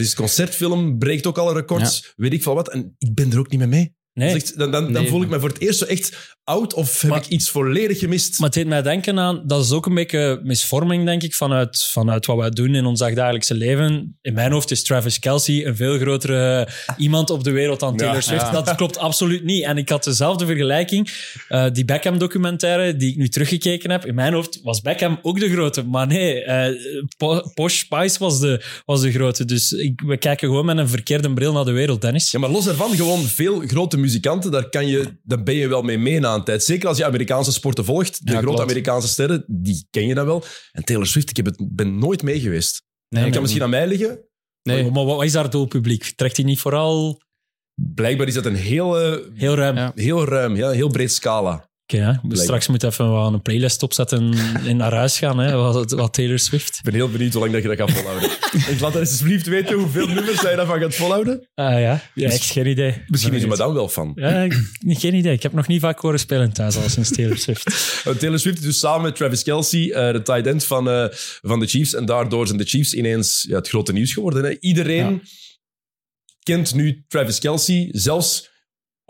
[0.00, 2.12] is het, concertfilm breekt ook alle records.
[2.16, 2.68] Weet ik veel wat.
[2.72, 3.94] En ik ben er ook niet mee mee.
[4.14, 5.08] Nee, echt- dan, dan, dan Nee.
[5.10, 7.98] voel ik me voor het eerst zo echt oud of heb Maar- ik iets volledig
[7.98, 8.38] gemist.
[8.38, 11.84] Maar het deed mij denken aan, dat is ook een beetje misvorming, denk ik, vanuit,
[11.84, 14.18] vanuit wat wij doen in ons dagdagelijkse leven.
[14.22, 18.14] In mijn hoofd is Travis Kelsey een veel grotere iemand op de wereld dan Taylor
[18.16, 18.20] Ja.
[18.22, 18.42] Swift.
[18.42, 18.50] Ja.
[18.50, 19.64] Dat klopt absoluut niet.
[19.64, 21.10] En ik had dezelfde vergelijking.
[21.48, 25.50] Eh, die Beckham-documentaire die ik nu teruggekeken heb, in mijn hoofd was Beckham ook de
[25.50, 25.82] grote.
[25.82, 26.74] Maar nee, eh,
[27.16, 29.44] Po- Posh Spice was de, was de grote.
[29.44, 32.30] Dus ik, we kijken gewoon met een verkeerde bril naar de wereld, Dennis.
[32.30, 35.82] Ja, maar los daarvan, gewoon veel grote muzikanten, daar, kan je, daar ben je wel
[35.82, 36.64] mee mee na een tijd.
[36.64, 38.26] Zeker als je Amerikaanse sporten volgt.
[38.26, 38.62] De Ja, grote.
[38.62, 40.44] Amerikaanse sterren, die ken je dan wel.
[40.72, 42.82] En Taylor Swift, ik heb het, ben nooit mee geweest.
[43.08, 44.24] Nee, dat kan misschien aan mij liggen.
[44.62, 44.90] Nee.
[44.90, 46.12] Maar wat is daar het doelpubliek?
[46.16, 47.20] Trekt hij niet vooral
[47.74, 49.76] Blijkbaar is dat een heel, eh, heel ruim?
[49.76, 49.92] Ja.
[49.94, 51.70] heel ruim, ja, heel breed scala.
[52.22, 54.34] Dus straks moet even wel een playlist opzetten
[54.66, 55.38] en naar huis gaan.
[55.38, 55.56] Hè.
[55.56, 56.76] Wat, wat Taylor Swift.
[56.76, 58.30] Ik ben heel benieuwd hoe lang dat je dat gaat volhouden.
[58.74, 61.48] ik laat alsjeblieft weten hoeveel nummers jij daarvan gaat volhouden.
[61.54, 63.02] Ah ja, ja echt geen idee.
[63.06, 64.12] Misschien is je me dan wel van.
[64.14, 64.46] Ja,
[64.86, 65.32] geen idee.
[65.32, 67.68] Ik heb nog niet vaak horen spelen thuis al sinds Taylor Swift.
[68.06, 71.06] Uh, Taylor Swift is dus samen met Travis Kelsey eh, de tight end van, eh,
[71.40, 71.94] van de Chiefs.
[71.94, 74.44] En daardoor zijn de Chiefs ineens ja, het grote nieuws geworden.
[74.44, 74.56] Hè.
[74.60, 75.22] Iedereen
[76.42, 77.88] kent nu Travis Kelsey.
[77.92, 78.50] Zelfs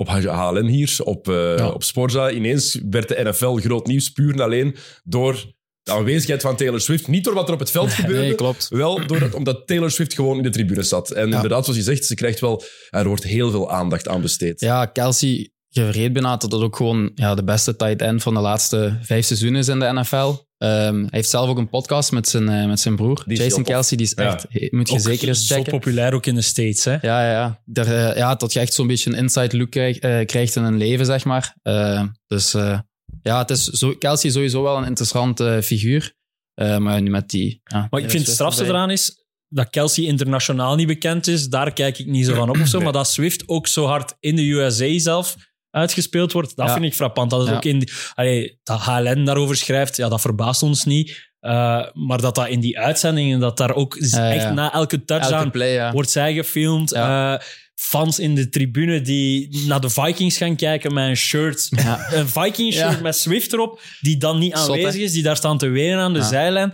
[0.03, 1.69] op HLN hier, op, eh, Ja.
[1.69, 2.31] op Sporza.
[2.31, 5.45] Ineens werd de NFL groot nieuws puur en alleen door
[5.83, 7.09] de aanwezigheid van Taylor Swift.
[7.09, 8.21] Niet door wat er op het veld gebeurde.
[8.21, 8.69] Nee, klopt.
[8.69, 11.11] Wel door omdat Taylor Swift gewoon in de tribune zat.
[11.11, 11.35] En Ja.
[11.35, 14.61] inderdaad, zoals je zegt, ze krijgt wel, er wordt heel veel aandacht aan besteed.
[14.61, 18.35] Ja, Kelsey, je vergeet bijna dat het ook gewoon ja, de beste tight end van
[18.35, 20.33] de laatste vijf seizoenen is in de NFL.
[20.63, 23.63] Ehm, hij heeft zelf ook een podcast met zijn, eh, met zijn broer, Die Jason.
[23.63, 23.97] Kelsey.
[23.97, 24.33] Die is Ja.
[24.35, 25.73] echt, he- moet je Ook zeker eens zo checken.
[25.73, 26.93] populair ook in de States, hè?
[26.93, 27.63] Ja, ja, ja.
[27.65, 30.63] Daar, eh, ja, dat je echt zo'n beetje een inside look krijg- eh, krijgt in
[30.63, 31.57] een leven, zeg maar.
[31.63, 32.79] Eh, dus eh,
[33.23, 36.15] ja, het is zo, Kelsey is sowieso wel een interessante figuur.
[36.55, 37.61] Eh, maar nu met die...
[37.65, 38.77] Ja, Maar ik vind het strafste erbij.
[38.77, 41.49] eraan is dat Kelsey internationaal niet bekend is.
[41.49, 42.81] Daar kijk ik niet zo van op of zo.
[42.81, 45.37] Maar dat Swift ook zo hard in de USA zelf
[45.73, 46.73] uitgespeeld wordt, dat Ja.
[46.73, 47.31] vind ik frappant.
[47.31, 47.55] Dat, het Ja.
[47.57, 51.31] ook in die, allee, dat HLN daarover schrijft, ja, dat verbaast ons niet.
[51.41, 54.33] Eh, maar dat dat in die uitzendingen, dat daar ook ja.
[54.33, 55.93] echt na elke touchdown ja.
[55.93, 56.93] wordt zij gefilmd.
[56.93, 57.35] Eh,
[57.75, 61.67] fans in de tribune die naar de Vikings gaan kijken met een shirt.
[61.71, 62.07] Ja.
[62.13, 64.99] Een Viking shirt met Swift erop, die dan niet Zot, aanwezig hè?
[65.01, 66.73] is, die daar staan te wenen aan de zijlijn.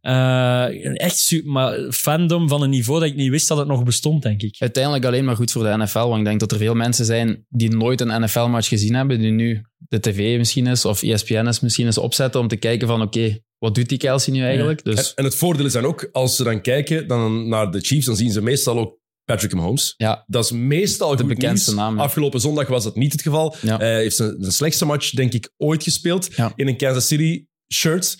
[0.00, 3.84] Eh, echt super, maar fandom van een niveau dat ik niet wist dat het nog
[3.84, 4.56] bestond, denk ik.
[4.58, 5.98] Uiteindelijk alleen maar goed voor de NFL.
[5.98, 9.30] Want ik denk dat er veel mensen zijn die nooit een NFL-match gezien hebben, die
[9.30, 13.02] nu de tv misschien is of ESPN is misschien eens opzetten om te kijken van
[13.02, 14.80] oké, wat doet die Kelsey nu eigenlijk?
[14.80, 17.80] En, Dus en het voordeel is dan ook, als ze dan kijken dan naar de
[17.80, 19.94] Chiefs, dan zien ze meestal ook Patrick Mahomes.
[19.96, 21.82] ja, Dat is meestal De goed bekendste nieuws.
[21.82, 22.02] naam, ja.
[22.02, 23.56] Afgelopen zondag was dat niet het geval.
[23.62, 23.76] Ja.
[23.76, 26.28] Hij heeft zijn, zijn slechtste match, denk ik, ooit gespeeld.
[26.36, 26.52] Ja.
[26.56, 28.16] In een Kansas City shirt.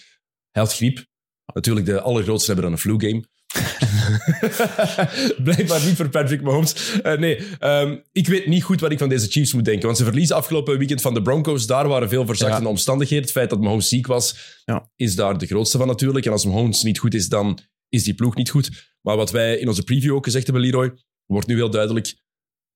[0.50, 1.08] Hij had griep.
[1.54, 3.25] Natuurlijk, de allergrootste hebben dan een flu game.
[5.45, 7.00] Blijkbaar niet voor Patrick Mahomes.
[7.02, 9.85] Eh, nee, ehm, ik weet niet goed wat ik van deze Chiefs moet denken.
[9.87, 11.66] Want ze verliezen afgelopen weekend van de Broncos.
[11.66, 12.71] Daar waren veel verzachtende Ja.
[12.71, 13.25] omstandigheden.
[13.25, 14.90] Het feit dat Mahomes ziek was, Ja.
[14.97, 16.26] is daar de grootste van natuurlijk.
[16.26, 18.95] En als Mahomes niet goed is, dan is die ploeg niet goed.
[19.00, 20.92] Maar wat wij in onze preview ook gezegd hebben, Leroy,
[21.26, 22.14] wordt nu heel duidelijk.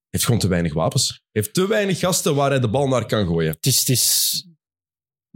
[0.09, 1.23] Heeft gewoon te weinig wapens.
[1.31, 3.51] Heeft te weinig gasten waar hij de bal naar kan gooien.
[3.51, 4.45] Het is, het is,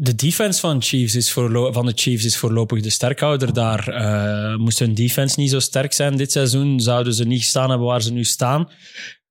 [0.01, 3.87] de defense van, Chiefs is voorlo- van de Chiefs is voorlopig de sterkhouder daar.
[3.87, 7.87] Eh, moest hun defense niet zo sterk zijn dit seizoen, zouden ze niet staan hebben
[7.87, 8.69] waar ze nu staan.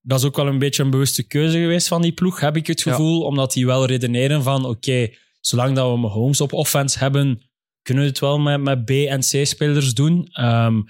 [0.01, 2.67] Dat is ook wel een beetje een bewuste keuze geweest van die ploeg, heb ik
[2.67, 2.91] het Ja.
[2.91, 3.23] gevoel.
[3.23, 5.09] Omdat die wel redeneren van, oké,
[5.41, 7.43] zolang dat we Mahomes op offense hebben,
[7.83, 10.29] kunnen we het wel met, met B- en C-spelers doen.
[10.33, 10.81] Ehm,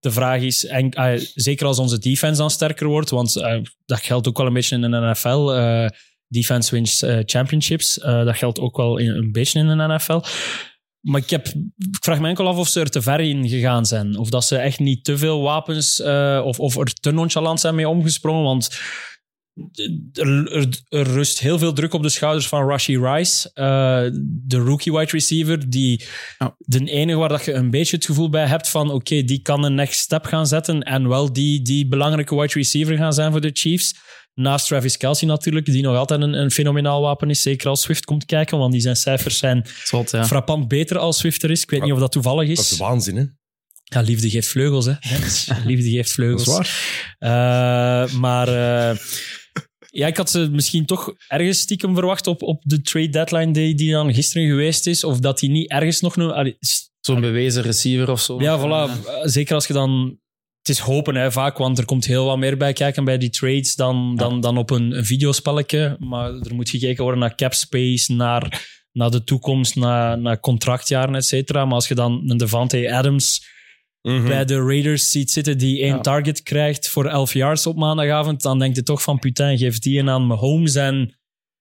[0.00, 4.00] de vraag is, en, eh, zeker als onze defense dan sterker wordt, want eh, dat
[4.00, 5.48] geldt ook wel een beetje in de NFL.
[6.30, 7.98] Defense wins eh, championships.
[7.98, 10.20] Eh, dat geldt ook wel in, een beetje in de NFL.
[11.00, 13.86] Maar ik, heb, ik vraag me enkel af of ze er te ver in gegaan
[13.86, 14.18] zijn.
[14.18, 17.74] Of dat ze echt niet te veel wapens eh, of, of er te nonchalant zijn
[17.74, 18.42] mee omgesprongen.
[18.42, 18.80] Want
[20.12, 23.50] er, er, er rust heel veel druk op de schouders van Rashi Rice,
[24.22, 26.04] de rookie wide receiver, die
[26.58, 29.64] de enige waar dat je een beetje het gevoel bij hebt van oké, die kan
[29.64, 33.40] een next step gaan zetten en wel die, die belangrijke wide receiver gaan zijn voor
[33.40, 33.94] de Chiefs.
[34.40, 38.04] Naast Travis Kelsey natuurlijk, die nog altijd een, een fenomenaal wapen is, zeker als Swift
[38.04, 40.26] komt kijken, want die zijn cijfers zijn zot, ja.
[40.26, 41.62] frappant beter als Swift er is.
[41.62, 42.56] Ik weet niet of dat toevallig is.
[42.56, 43.24] Dat is waanzin, hè?
[43.84, 44.94] Ja, liefde geeft vleugels, hè.
[45.70, 46.44] liefde geeft vleugels.
[46.44, 46.72] Dat is
[47.18, 48.06] waar.
[48.08, 48.98] Eh, maar eh,
[49.90, 53.74] ja, ik had ze misschien toch ergens stiekem verwacht op, op de trade deadline day
[53.74, 55.04] die dan gisteren geweest is.
[55.04, 56.14] Of dat die niet ergens nog...
[57.00, 58.40] Zo'n bewezen receiver of zo.
[58.40, 59.06] Ja, voilà.
[59.06, 60.18] Eh, Zeker als je dan...
[60.60, 63.30] Het is hopen hè, vaak, want er komt heel wat meer bij kijken bij die
[63.30, 65.96] trades dan, dan, dan op een, een videospelletje.
[65.98, 71.14] Maar er moet gekeken worden naar cap space, naar, naar de toekomst, naar, naar contractjaren,
[71.14, 71.64] et cetera.
[71.64, 73.48] Maar als je dan een Devante Adams
[74.02, 74.26] Mhm.
[74.26, 76.00] bij de Raiders ziet zitten die één Ja.
[76.00, 79.98] target krijgt voor 11 yards op maandagavond, dan denk je toch van putain, geef die
[79.98, 81.18] een aan Mahomes en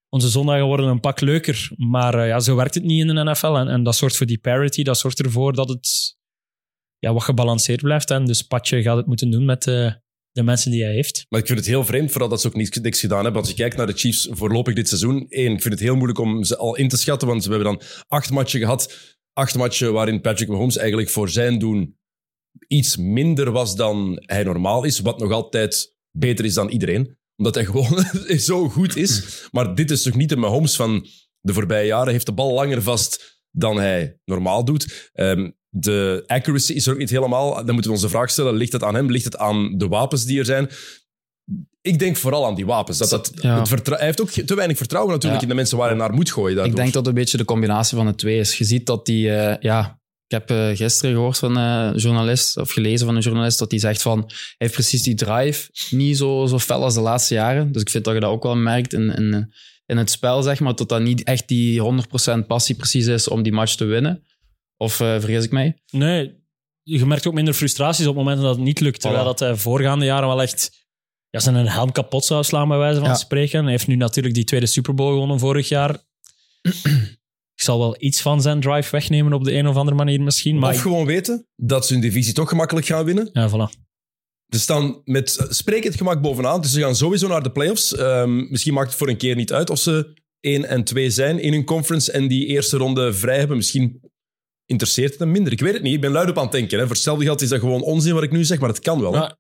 [0.10, 1.70] onze zondagen worden een pak leuker.
[1.78, 3.46] Maar eh, ja, zo werkt het niet in de NFL.
[3.56, 6.18] En, en dat zorgt voor die parity, dat zorgt ervoor dat het
[7.00, 8.12] ja, wat gebalanceerd blijft.
[8.12, 9.92] En dus Patje gaat het moeten doen met eh,
[10.32, 11.26] de mensen die hij heeft.
[11.30, 13.42] Maar ik vind het heel vreemd, vooral dat ze ook niks, niks gedaan hebben.
[13.42, 16.20] Als je kijkt naar de Chiefs voorlopig dit seizoen, één, ik vind het heel moeilijk
[16.20, 19.18] om ze al in te schatten, want we hebben dan acht matchen gehad.
[19.34, 21.98] Acht matchen waarin Patrick Mahomes eigenlijk voor zijn doen
[22.68, 27.18] iets minder was dan hij normaal is, wat nog altijd beter is dan iedereen.
[27.36, 28.04] Omdat hij gewoon
[28.40, 29.48] zo goed is.
[29.52, 31.08] Maar dit is toch niet de Mahomes van
[31.40, 32.12] de voorbije jaren.
[32.12, 35.10] Heeft de bal langer vast dan hij normaal doet.
[35.14, 37.53] Ehm, de accuracy is er ook niet helemaal.
[37.53, 39.12] Dan moeten we onze vraag stellen, ligt het aan hem?
[39.12, 40.69] Ligt het aan de wapens die er zijn?
[41.82, 42.97] Ik denk vooral aan die wapens.
[42.97, 43.60] Dat dat, Ja.
[43.62, 45.47] het hij heeft ook te weinig vertrouwen natuurlijk Ja.
[45.47, 46.55] in de mensen waar hij naar moet gooien.
[46.55, 46.73] Daardoor.
[46.73, 48.58] Ik denk dat het een beetje de combinatie van de twee is.
[48.58, 52.71] Je ziet dat die, eh, ja, ik heb eh, gisteren gehoord van een journalist, of
[52.71, 56.45] gelezen van een journalist, dat die zegt van, hij heeft precies die drive niet zo,
[56.45, 57.71] zo fel als de laatste jaren.
[57.71, 59.53] Dus ik vind dat je dat ook wel merkt in, in,
[59.86, 63.43] in het spel, zeg maar, dat dat niet echt die 100% passie precies is om
[63.43, 64.23] die match te winnen.
[64.82, 65.82] Of eh, vergis ik mij?
[65.92, 66.38] Nee,
[66.84, 69.02] je merkt ook minder frustraties op momenten dat het niet lukt.
[69.02, 69.26] Terwijl Voilà.
[69.28, 70.88] dat hij voorgaande jaren wel echt
[71.30, 73.15] ja, zijn een helm kapot zou slaan, bij wijze van Ja.
[73.15, 73.62] spreken.
[73.62, 75.98] Hij heeft nu natuurlijk die tweede Super Bowl gewonnen vorig jaar.
[77.56, 80.60] Ik zal wel iets van zijn drive wegnemen op de een of andere manier misschien.
[80.60, 83.30] Maar of ik- gewoon weten dat ze hun divisie toch gemakkelijk gaan winnen.
[83.34, 83.88] ja, voilà.
[84.48, 87.96] Ze staan met spreek het gemak bovenaan, dus ze gaan sowieso naar de playoffs.
[87.96, 91.39] Ehm, misschien maakt het voor een keer niet uit of ze 1 en 2 zijn
[91.39, 93.58] in hun conference en die eerste ronde vrij hebben.
[93.58, 94.00] Misschien
[94.69, 95.51] interesseert het hem minder.
[95.51, 95.93] Ik weet het niet.
[95.93, 96.77] Ik ben luid op aan het denken.
[96.77, 96.84] Hè.
[96.86, 99.13] Voor hetzelfde geld is dat gewoon onzin wat ik nu zeg, maar het kan wel.
[99.13, 99.19] hè.
[99.19, 99.38] Ja.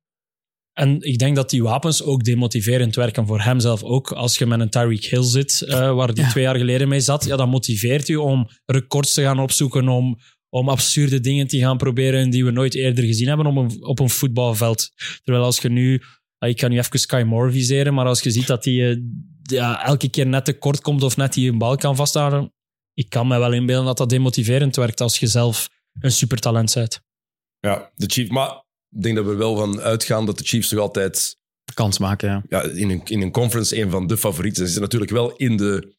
[0.73, 4.11] En ik denk dat die wapens ook demotiverend werken voor hemzelf ook.
[4.11, 6.29] Als je met een Tyreek Hill zit, eh, waar die Ja.
[6.29, 10.17] twee jaar geleden mee zat, ja, dat motiveert u om records te gaan opzoeken, om,
[10.49, 13.99] om absurde dingen te gaan proberen die we nooit eerder gezien hebben op een, op
[13.99, 14.89] een voetbalveld.
[15.23, 16.01] Terwijl als je nu,
[16.39, 18.97] ik kan nu even Sky Moore viseren, maar als je ziet dat hij eh,
[19.43, 22.53] ja, elke keer net tekort komt of net die een bal kan vasthouden,
[22.93, 27.01] ik kan me wel inbeelden dat dat demotiverend werkt als je zelf een supertalent bent.
[27.59, 28.29] Ja, de Chiefs.
[28.29, 28.49] Maar
[28.89, 31.37] ik denk dat we wel van uitgaan dat de Chiefs toch altijd
[31.73, 32.43] Kans maken, ja.
[32.49, 34.57] ja, in, een, in een conference een van de favorieten.
[34.61, 35.95] Ze zitten natuurlijk wel in de,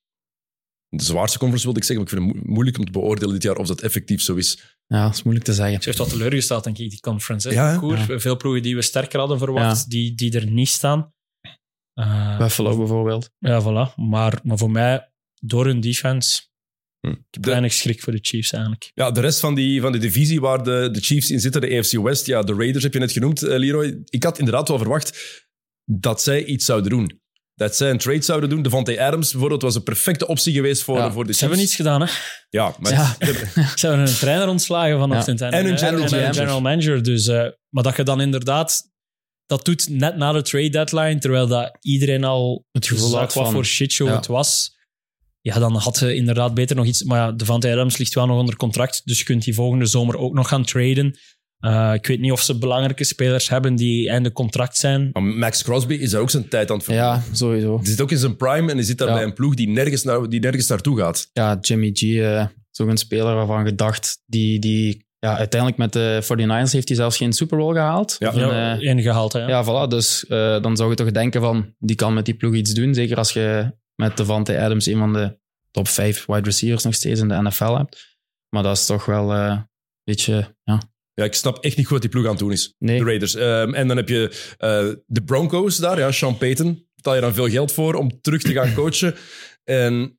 [0.89, 2.05] de zwaarste conference, wilde ik zeggen.
[2.05, 4.35] Maar ik vind het mo- moeilijk om te beoordelen dit jaar of dat effectief zo
[4.35, 4.77] is.
[4.87, 5.79] Ja, dat is moeilijk te zeggen.
[5.83, 7.49] Ze heeft wat teleurgesteld, denk ik, die conference.
[7.49, 7.55] Hè?
[7.55, 7.79] Ja, hè?
[7.79, 8.21] Koer.
[8.21, 11.13] Veel ploegen die we sterker hadden verwacht, die, die er niet staan.
[11.95, 13.31] Eh, Buffalo bijvoorbeeld.
[13.39, 13.95] ja, voilà.
[13.95, 16.43] Maar, maar voor mij, door hun defense,
[17.01, 17.09] Hm.
[17.09, 18.91] ik heb De- weinig schrik voor de Chiefs eigenlijk.
[18.95, 21.79] Ja, de rest van, die, van de divisie waar de, de Chiefs in zitten, de
[21.79, 24.03] AFC West, ja, de Raiders heb je net genoemd, eh, Leroy.
[24.05, 25.19] Ik had inderdaad wel verwacht
[25.85, 27.19] dat zij iets zouden doen.
[27.55, 28.63] Dat zij een trade zouden doen.
[28.63, 31.41] Devontae Adams bijvoorbeeld was een perfecte optie geweest voor, Ja, voor de Ze Chiefs.
[31.41, 32.07] hebben niets gedaan, hè?
[32.51, 33.17] Ja, maar Ja.
[33.77, 35.41] Ze hebben een trainer ontslagen vanochtend.
[35.41, 36.35] En hun general een manager.
[36.35, 37.03] general manager.
[37.03, 38.89] Dus, eh, maar dat je dan inderdaad...
[39.47, 43.35] Dat doet net na de trade deadline, terwijl dat iedereen al Het gevoel zag had
[43.35, 44.17] wat voor shitshow Ja.
[44.17, 44.79] het was.
[45.41, 47.03] Ja, dan had ze inderdaad beter nog iets...
[47.03, 50.17] Maar ja, Devante Adams ligt wel nog onder contract, dus je kunt die volgende zomer
[50.17, 51.19] ook nog gaan traden.
[51.59, 55.11] Eh, ik weet niet of ze belangrijke spelers hebben die einde contract zijn.
[55.13, 57.13] Maar Max Crosby is daar ook zijn tijd aan het verdienen.
[57.13, 57.79] Ja, sowieso.
[57.79, 59.15] Die zit ook in zijn prime en die zit daar Ja.
[59.15, 61.29] bij een ploeg die nergens, naar, die nergens naartoe gaat.
[61.33, 65.93] Ja, Jimmy G, eh is ook een speler waarvan gedacht, die, die ja, uiteindelijk met
[65.93, 68.17] de 49ers heeft hij zelfs geen Super Bowl gehaald.
[68.19, 68.33] Ja.
[68.35, 69.47] Ja, eh, ingehaald, hè.
[69.47, 69.89] ja, voilà.
[69.89, 72.95] Dus eh, dan zou je toch denken van, die kan met die ploeg iets doen.
[72.95, 75.39] Zeker als je met Devante Adams een van de
[75.71, 78.19] top 5 wide receivers nog steeds in de NFL hebt.
[78.49, 79.67] Maar dat is toch wel eh, een
[80.05, 80.83] beetje, ja,
[81.15, 82.75] Ja, ik snap echt niet goed wat die ploeg aan het doen is.
[82.79, 82.99] nee.
[82.99, 83.35] De Raiders.
[83.35, 86.89] Ehm, en dan heb je eh, de Broncos daar, ja, Sean Payton.
[86.95, 89.15] Betaal je dan veel geld voor om terug te gaan coachen.
[89.65, 90.19] En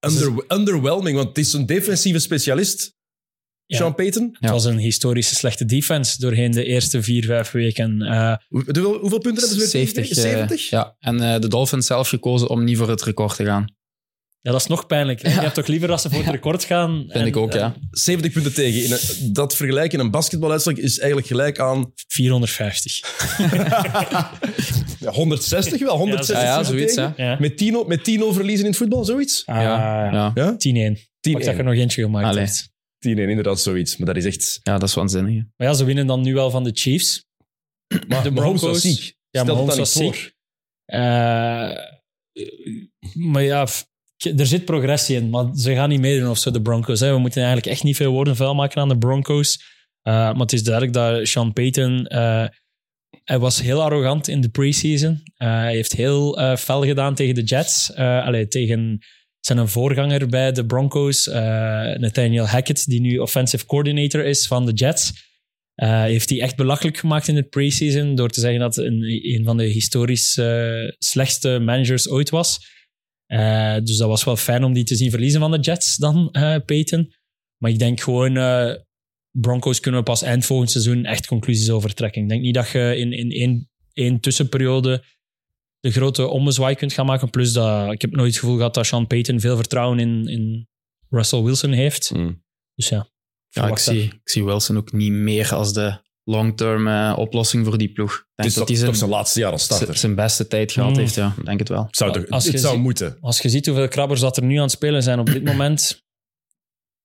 [0.00, 2.96] under, underwhelming, want het is een defensieve specialist,
[3.66, 3.76] Ja.
[3.76, 4.36] Sean Payton.
[4.40, 8.02] Het was een historische slechte defense doorheen de eerste vier, vijf weken.
[8.02, 10.02] Eh, Hoe- hoeveel, hoeveel punten hebben ze weer 70.
[10.02, 10.40] tegengekregen?
[10.40, 10.70] eh, 70?
[10.70, 10.96] ja.
[11.00, 13.64] En eh, de Dolphins zelf gekozen om niet voor het record te gaan.
[14.40, 15.22] ja, dat is nog pijnlijk.
[15.22, 16.96] Je hebt toch liever als ze voor het record gaan?
[16.98, 17.74] Vind en, ik ook, eh, ja.
[17.90, 18.84] 70 punten tegen.
[18.84, 23.00] In een- dat vergelijken in een basketbaluitslag is eigenlijk gelijk aan 450.
[25.00, 27.12] ja, 160 wel, 160 Ja, ja, zoiets, tegen.
[27.16, 27.30] hè.
[27.30, 27.36] Ja.
[27.40, 29.42] Met 10 met 10 verliezen in het voetbal, zoiets?
[29.46, 30.30] Ah, ja, ja.
[30.34, 30.52] Ja?
[30.52, 30.56] 10-1.
[31.20, 32.44] 10 Pak dat je er nog eentje gemaakt Allee.
[32.44, 32.72] hebt.
[33.12, 33.96] 10 inderdaad, zoiets.
[33.96, 34.60] Maar dat is echt...
[34.62, 35.30] ja, dat is waanzinnig.
[35.34, 35.42] hè.
[35.56, 37.24] Maar ja, ze winnen dan nu wel van de Chiefs.
[38.08, 38.62] Maar De Mahomes Broncos.
[38.62, 39.14] was ziek.
[39.30, 40.14] Ja, Stel Mahomes dat was niet voor.
[40.14, 40.32] ziek.
[40.84, 41.70] Eh,
[43.14, 43.86] maar ja, f-
[44.36, 47.00] er zit progressie in, maar ze gaan niet meedoen of zo, de Broncos.
[47.00, 47.10] Hè.
[47.12, 49.58] We moeten eigenlijk echt niet veel woorden vuil maken aan de Broncos.
[50.02, 52.06] Eh, maar het is duidelijk dat Sean Payton...
[52.06, 52.46] eh,
[53.24, 55.22] hij was heel arrogant in de preseason.
[55.36, 57.92] Eh, hij heeft heel eh, fel gedaan tegen de Jets.
[57.92, 58.98] Eh allee, tegen
[59.46, 61.42] zijn voorganger bij de Broncos, eh,
[61.96, 65.32] Nathaniel Hackett, die nu offensive coordinator is van de Jets.
[65.74, 69.02] Eh, heeft hij echt belachelijk gemaakt in de preseason door te zeggen dat het een,
[69.34, 70.40] een van de historisch
[70.98, 72.72] slechtste managers ooit was.
[73.26, 76.30] Eh, dus dat was wel fijn om die te zien verliezen van de Jets dan,
[76.66, 77.12] Peyton.
[77.58, 78.32] Maar ik denk gewoon,
[79.30, 82.22] Broncos kunnen we pas eind volgend seizoen echt conclusies over trekken.
[82.22, 85.04] Ik denk niet dat je in, in één, één tussenperiode
[85.84, 87.30] de grote ommezwaai kunt gaan maken.
[87.30, 90.68] Plus dat ik heb nooit het gevoel gehad dat Sean Payton veel vertrouwen in, in
[91.08, 92.10] Russell Wilson heeft.
[92.14, 92.42] Mm.
[92.74, 93.08] Dus ja.
[93.48, 97.78] Ja, ik zie, ik zie Wilson ook niet meer als de long-term eh, oplossing voor
[97.78, 98.12] die ploeg.
[98.12, 99.96] Het denk is dat toch, hij toch zijn, zijn laatste jaar als starter.
[99.96, 100.98] zijn beste tijd gehad Mm.
[100.98, 101.14] heeft.
[101.14, 101.88] Ja, ik denk het wel.
[101.90, 103.16] Zou, Als het je zou ziet- moeten.
[103.20, 106.02] Als je ziet hoeveel krabbers dat er nu aan het spelen zijn op dit moment,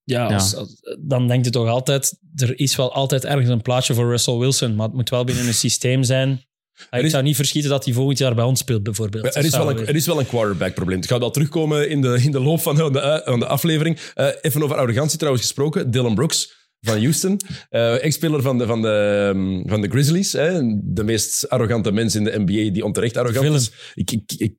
[0.04, 0.34] ja, Ja.
[0.34, 0.56] als-
[1.00, 4.76] dan denk je toch altijd, er is wel altijd ergens een plaatje voor Russell Wilson,
[4.76, 6.44] maar het moet wel binnen een systeem zijn.
[6.92, 9.36] Ik is- zou niet verschieten dat hij volgend jaar bij ons speelt, bijvoorbeeld.
[9.36, 11.00] Er is, wel een, er is wel een quarterback-probleem.
[11.00, 14.00] Het gaat wel terugkomen in de, in de loop van de, van de aflevering.
[14.14, 15.92] Eh, even over arrogantie trouwens gesproken.
[15.92, 17.40] Dylan Brooks van Houston.
[17.70, 20.34] Eh, Ex-speler van de, van, de, ehm, van de Grizzlies.
[20.34, 20.60] Hè.
[20.84, 23.72] De meest arrogante mens in de NBA die onterecht arrogant is.
[23.94, 24.54] Ik, ik, ik,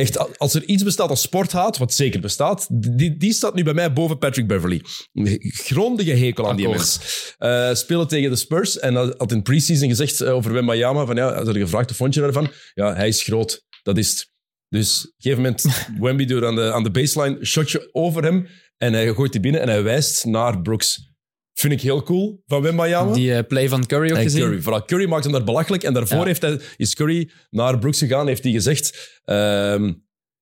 [0.00, 3.74] echt, als er iets bestaat als sporthaat, wat zeker bestaat, die, die staat nu bij
[3.74, 4.82] mij boven Patrick Beverly.
[5.12, 6.98] Een Grondige hekel aan die Akkoord.
[6.98, 7.34] mens.
[7.38, 11.16] Eh spelen tegen de Spurs en had had in preseason gezegd eh, over Wembanyama van
[11.16, 12.50] ja, ze hadden gevraagd, wat vond je daarvan?
[12.74, 13.64] Ja, hij is groot.
[13.82, 14.28] Dat is het.
[14.68, 15.64] Dus op een gegeven moment,
[16.04, 19.60] Wemby doet aan de, aan de baseline, shotje over hem en hij gooit die binnen
[19.60, 21.09] en hij wijst naar Brooks.
[21.54, 23.12] Vind ik heel cool van Wembayama.
[23.12, 24.40] Die eh, play van Curry ook En gezien.
[24.42, 24.60] Curry.
[24.60, 25.82] Vooral Curry maakt hem daar belachelijk.
[25.82, 26.24] En daarvoor Ja.
[26.24, 29.18] heeft hij, is Curry naar Brooks gegaan heeft hij gezegd...
[29.24, 29.92] ehm,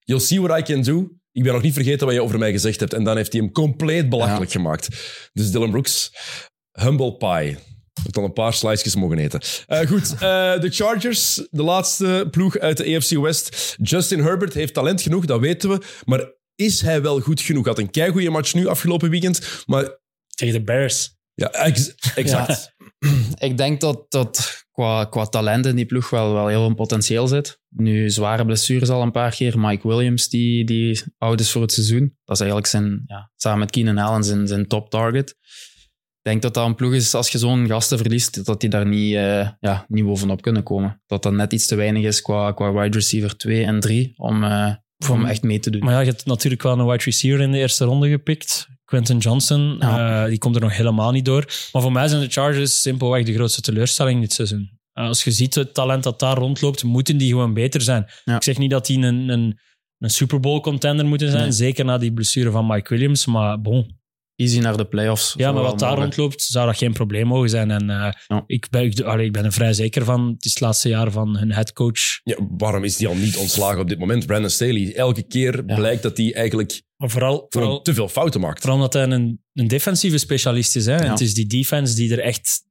[0.05, 1.09] You'll see what I can do.
[1.33, 2.93] Ik ben nog niet vergeten wat je over mij gezegd hebt.
[2.95, 4.89] En dan heeft hij hem compleet belachelijk gemaakt.
[5.33, 6.13] Dus Dylan Brooks,
[6.73, 7.57] humble pie.
[8.05, 9.41] Ik dan een paar slices mogen eten.
[9.67, 10.19] Eh, goed, eh,
[10.61, 13.77] de Chargers, de laatste ploeg uit de AFC West.
[13.83, 15.81] Justin Herbert heeft talent genoeg, dat weten we.
[16.05, 17.67] Maar is hij wel goed genoeg?
[17.67, 19.63] Had een keigoede match nu afgelopen weekend.
[19.67, 19.99] Maar
[20.39, 21.17] Tegen de Bears.
[21.35, 22.75] ja, ex- exact.
[23.49, 27.27] Ik denk dat, dat qua, qua talent in die ploeg wel, wel heel veel potentieel
[27.27, 27.61] zit.
[27.69, 29.59] Nu, zware blessures al een paar keer.
[29.59, 32.17] Mike Williams, die, die oud is voor het seizoen.
[32.25, 35.31] Dat is eigenlijk zijn, ja, samen met Keenan Allen zijn, zijn top target.
[35.31, 38.87] Ik denk dat dat een ploeg is, als je zo'n gasten verliest, dat die daar
[38.87, 41.03] niet, eh, ja, niet bovenop kunnen komen.
[41.07, 44.45] Dat dat net iets te weinig is qua, qua wide receiver 2 en 3 om,
[44.45, 44.75] eh,
[45.11, 45.81] om echt mee te doen.
[45.85, 48.67] Maar ja, je hebt natuurlijk wel een wide receiver in de eerste ronde gepikt.
[48.89, 50.23] Quentin Johnson, Ja.
[50.25, 51.45] eh, die komt er nog helemaal niet door.
[51.73, 54.71] Maar voor mij zijn de Chargers simpelweg de grootste teleurstelling dit seizoen.
[54.93, 58.07] Eh, Als je ziet het talent dat daar rondloopt, moeten die gewoon beter zijn.
[58.25, 58.37] Ja.
[58.37, 59.59] Ik zeg niet dat die een, een,
[59.99, 61.53] een Super Bowl contender moeten zijn, Nee.
[61.53, 63.27] zeker na die blessure van Mike Williams.
[63.27, 63.98] Maar bon,
[64.39, 65.35] Easy naar de playoffs.
[65.37, 67.71] ja, maar wat daar rondloopt, zou dat geen probleem mogen zijn.
[67.71, 68.45] En eh, Ja.
[68.47, 70.29] ik, ben, ik, allee, ik ben er vrij zeker van.
[70.35, 72.21] Het is het laatste jaar van hun headcoach.
[72.25, 74.27] Ja, waarom is die al niet ontslagen op dit moment?
[74.27, 74.95] Brandon Staley.
[74.95, 75.75] Elke keer Ja.
[75.75, 78.59] blijkt dat hij eigenlijk Maar vooral, vooral te veel fouten maakt.
[78.61, 80.87] Vooral omdat hij een, een defensieve specialist is.
[80.87, 80.97] Hè?
[80.97, 82.63] En het is die defense die er echt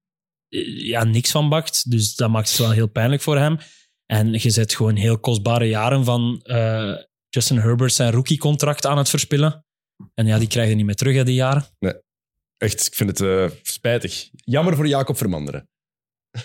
[0.49, 1.91] eh, ja, niks van bakt.
[1.91, 3.57] Dus dat maakt het wel heel pijnlijk voor hem.
[4.05, 6.93] En je zet gewoon heel kostbare jaren van eh,
[7.29, 9.65] Justin Herbert zijn rookie-contract aan het verspillen.
[10.13, 11.65] En ja, die krijg je niet meer terug, hè, die jaren.
[12.57, 14.29] Echt, ik vind het eh, spijtig.
[14.35, 15.67] Jammer voor Jacob Vermanderen.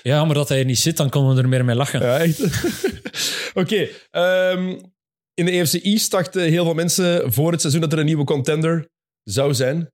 [0.02, 2.00] Ja, maar dat hij er niet zit, dan konden we er meer mee lachen.
[2.00, 2.40] Ja, echt.
[3.62, 3.88] Oké.
[4.10, 4.80] ehm,
[5.34, 8.24] in de EFC East dachten heel veel mensen voor het seizoen dat er een nieuwe
[8.24, 8.88] contender
[9.22, 9.92] zou zijn.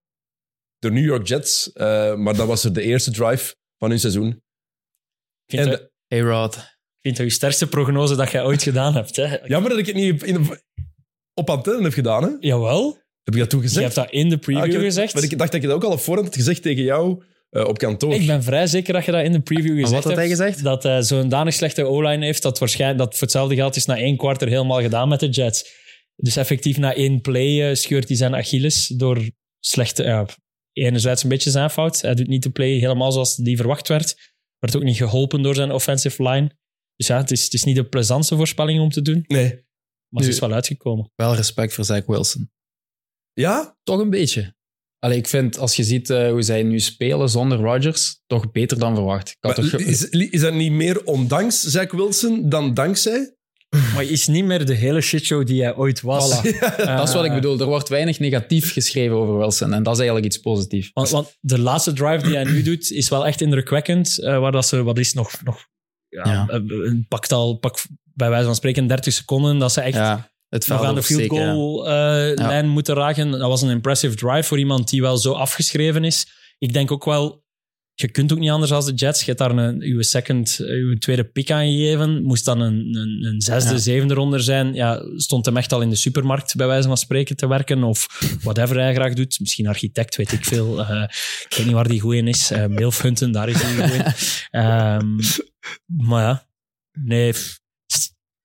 [0.78, 1.72] De New York Jets.
[1.72, 4.28] Eh, maar dat was er de eerste drive van hun seizoen.
[4.28, 6.54] Ik vind, En dat, de- A-Rod.
[6.56, 9.16] ik vind dat je sterkste prognose dat jij ooit gedaan hebt.
[9.16, 9.36] Hè?
[9.44, 10.48] jammer dat ik het niet in,
[11.34, 12.22] op antenne heb gedaan.
[12.22, 12.30] Hè?
[12.40, 15.14] Jawel, Heb ik dat toen je hebt dat in de preview Ah, ik heb- gezegd.
[15.14, 17.64] Maar ik dacht dat ik dat ook al op voorhand had gezegd tegen jou eh,
[17.64, 18.14] op kantoor.
[18.14, 20.38] Ik ben vrij zeker dat je dat in de preview gezegd wat had hij hebt.
[20.38, 20.62] gezegd?
[20.62, 23.96] Dat hij zo'n danig slechte O-line heeft, dat waarschijnlijk dat voor hetzelfde geld is na
[23.96, 25.64] één kwart er helemaal gedaan met de Jets.
[26.16, 30.02] Dus effectief na één play eh, scheurt hij zijn Achilles door slechte...
[30.02, 30.26] Ja,
[30.72, 32.00] enerzijds een beetje zijn fout.
[32.00, 34.16] Hij doet niet de play helemaal zoals die verwacht werd.
[34.58, 36.50] Werd ook niet geholpen door zijn offensive line.
[36.96, 39.42] Dus ja, het is, het is niet de plezantste voorspelling om te doen, Nee.
[40.08, 41.10] maar ze Nu- is wel uitgekomen.
[41.14, 42.50] Wel respect voor Zach Wilson.
[43.40, 43.76] Ja?
[43.82, 44.54] Toch een beetje.
[44.98, 48.78] Allee, ik vind, als je ziet eh, hoe zij nu spelen zonder Rodgers, toch beter
[48.78, 49.28] dan verwacht.
[49.28, 53.32] Ik had Maar toch ge- is, is dat niet meer ondanks Zach Wilson dan dankzij?
[53.70, 56.38] Maar hij is niet meer de hele shitshow die hij ooit was.
[56.46, 56.58] Voilà.
[56.76, 57.60] dat is wat ik bedoel.
[57.60, 59.72] Er wordt weinig negatief geschreven over Wilson.
[59.72, 60.90] En dat is eigenlijk iets positiefs.
[60.92, 64.18] Want, want de laatste drive die hij nu doet, is wel echt indrukwekkend.
[64.18, 65.66] eh, waar dat ze, wat is nog, nog
[66.08, 66.48] ja, Ja.
[66.48, 67.78] eh, een pakt al, pak
[68.14, 71.28] bij wijze van spreken 30 seconden, dat ze echt Ja, het nog aan de field
[71.28, 71.92] goal eh,
[72.34, 72.46] Ja.
[72.46, 73.30] lijn moeten raken.
[73.30, 76.26] Dat was een impressive drive voor iemand die wel zo afgeschreven is.
[76.58, 77.46] Ik denk ook wel,
[77.94, 79.20] je kunt ook niet anders als de Jets.
[79.20, 82.22] Je hebt daar een, uw, second, eh, uw tweede pick aan gegeven.
[82.22, 83.78] Moest dan een, een, een zesde, Ja.
[83.78, 84.74] zevende ronde zijn.
[84.74, 87.82] Ja, stond hem echt al in de supermarkt, bij wijze van spreken, te werken.
[87.84, 88.06] Of
[88.42, 89.40] whatever hij graag doet.
[89.40, 90.78] Misschien architect, weet ik veel.
[90.84, 91.02] Eh,
[91.48, 92.50] ik weet niet waar die goed in is.
[92.52, 94.12] Uh, Milf hunten, daar is hij goed in.
[94.50, 95.16] Ehm,
[96.08, 96.46] maar ja,
[96.92, 97.34] nee,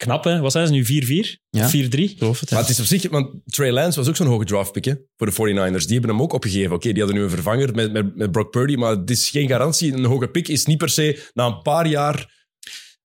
[0.04, 0.40] knap hè.
[0.40, 0.86] Wat zijn ze nu?
[0.86, 1.40] 4-4?
[1.50, 1.70] Ja.
[1.70, 1.72] 4-3?
[1.72, 2.56] Ik geloof het, ja.
[2.56, 5.28] Maar het is op zich, want Trey Lance was ook zo'n hoge draftpick hè, voor
[5.28, 5.84] de 49ers.
[5.86, 6.72] Die hebben hem ook opgegeven.
[6.76, 9.48] Oké, die hadden nu een vervanger met, met, met Brock Purdy, maar het is geen
[9.48, 9.94] garantie.
[9.94, 12.42] Een hoge pick is niet per se na een paar jaar.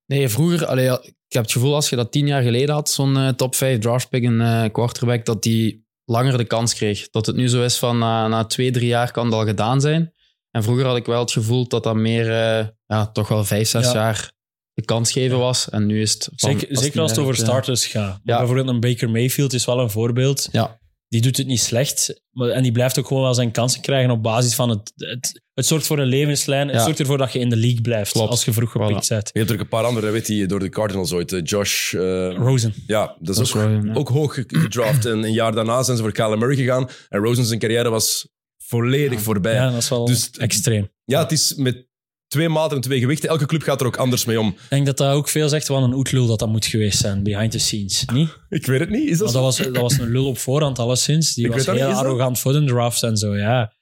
[0.06, 0.86] Nee, vroeger, allee,
[1.28, 3.78] ik heb het gevoel als je dat tien jaar geleden had, zo'n eh, top 5
[3.78, 7.10] draftpick, een eh, quarterback, dat die langer de kans kreeg.
[7.10, 9.80] Dat het nu zo is van na, na twee, drie jaar kan het al gedaan
[9.80, 10.12] zijn.
[10.50, 13.68] En vroeger had ik wel het gevoel dat dat meer, eh, ja, toch wel vijf,
[13.68, 13.92] zes Ja.
[13.92, 14.32] jaar
[14.78, 15.68] de kans geven was.
[15.70, 16.28] En nu is het...
[16.36, 18.02] van- Zeker, als zeker als het over werkt, eh, starters gaat.
[18.08, 18.36] Maar Ja.
[18.38, 20.48] Bijvoorbeeld een Baker Mayfield is wel een voorbeeld.
[20.52, 20.78] Ja.
[21.08, 22.22] Die doet het niet slecht.
[22.30, 24.92] maar- En die blijft ook gewoon wel zijn kansen krijgen op basis van het...
[24.96, 26.66] Het, het zorgt voor een levenslijn.
[26.68, 26.82] Het Ja.
[26.84, 28.30] zorgt ervoor dat je in de league blijft Klopt.
[28.30, 29.08] als je vroeg gepikt Voilà.
[29.08, 29.30] bent.
[29.32, 31.32] Je hebt er ook een paar andere, weet je, door de Cardinals ooit.
[31.32, 32.00] eh, Josh, eh,
[32.36, 32.74] Rosen.
[32.86, 34.02] ja, dat is ook, ja.
[34.12, 35.04] hoog gedraft.
[35.04, 36.88] En een jaar daarna zijn ze voor Kyler Murray gegaan.
[37.08, 39.24] En Rosen zijn carrière was volledig Ja.
[39.24, 39.54] voorbij.
[39.54, 39.70] Ja, Ja.
[39.70, 40.88] dat is wel Dus- extreem.
[41.04, 41.86] het is met
[42.28, 43.28] twee maten en twee gewichten.
[43.28, 44.48] Elke club gaat er ook anders mee om.
[44.48, 47.22] Ik denk dat dat ook veel zegt van een oetlul dat dat moet geweest zijn,
[47.22, 48.04] behind the scenes.
[48.12, 48.36] Niet?
[48.48, 49.08] Ik weet het niet.
[49.08, 49.38] Is dat Maar zo?
[49.38, 51.34] dat was, dat was een lul op voorhand, alleszins.
[51.34, 51.96] Die Ik was heel dat?
[51.96, 53.72] arrogant voor de drafts en zo, ja.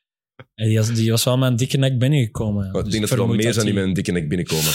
[0.54, 2.66] En die was, die was wel met een dikke nek binnengekomen.
[2.66, 4.72] Ik Dus denk dat er wel meer zijn die met een dikke nek binnenkomen.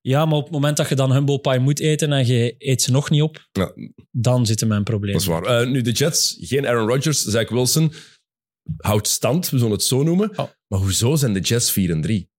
[0.00, 2.82] Ja, maar op het moment dat je dan humble pie moet eten en je eet
[2.82, 3.72] ze nog niet op, Ja.
[4.10, 5.12] dan zitten mijn problemen.
[5.12, 5.60] Dat is waar.
[5.62, 7.92] Eh, nu, de Jets, geen Aaron Rodgers, Zach Wilson,
[8.76, 10.30] houdt stand, we zullen het zo noemen.
[10.30, 10.48] Oh.
[10.68, 12.30] Maar hoezo zijn de Jets 4 en 3?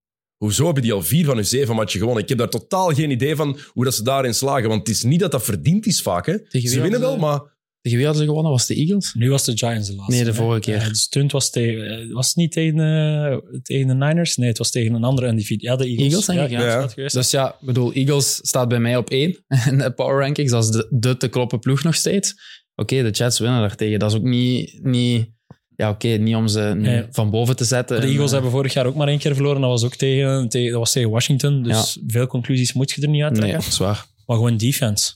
[0.44, 2.22] Hoezo hebben die al vier van hun zeven matchen gewonnen?
[2.22, 4.68] Ik heb daar totaal geen idee van hoe dat ze daarin slagen.
[4.68, 6.26] Want het is niet dat dat verdiend is vaak.
[6.26, 6.36] Hè.
[6.60, 7.40] Ze winnen wel, maar...
[7.80, 8.52] Tegen wie hadden ze gewonnen?
[8.52, 9.14] Was het de Eagles?
[9.14, 10.14] Nu was de Giants de laatste.
[10.14, 10.76] Nee, de vorige keer.
[10.76, 14.36] Eh, de stunt was, tegen, eh, was het niet tegen, eh, tegen de Niners?
[14.36, 15.64] Nee, het was tegen een andere individu.
[15.64, 16.06] Ja, de Eagles.
[16.06, 17.06] Eagles, denk ja, ik, ja.
[17.06, 20.50] Dus ja, ik bedoel, Eagles staat bij mij op één in de power rankings.
[20.50, 22.34] Dat is de, de te kloppen ploeg nog steeds.
[22.74, 23.98] Oké, de Jets winnen daartegen.
[23.98, 24.78] Dat is ook niet...
[24.82, 25.38] niet
[25.80, 27.06] ja, oké, niet om ze Nee.
[27.10, 28.00] van boven te zetten.
[28.00, 29.60] de Eagles eh, hebben vorig jaar ook maar één keer verloren.
[29.60, 31.62] Dat was ook tegen, tegen, dat was tegen Washington.
[31.62, 33.60] Dus veel conclusies moet je er niet uit Nee, trekken.
[33.62, 34.06] dat is waar.
[34.26, 35.12] Maar gewoon defense.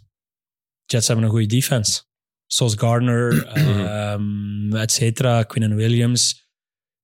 [0.84, 2.02] Jets hebben een goede defense.
[2.46, 6.48] Zoals Gardner, ehm et cetera, Quinnen Williams.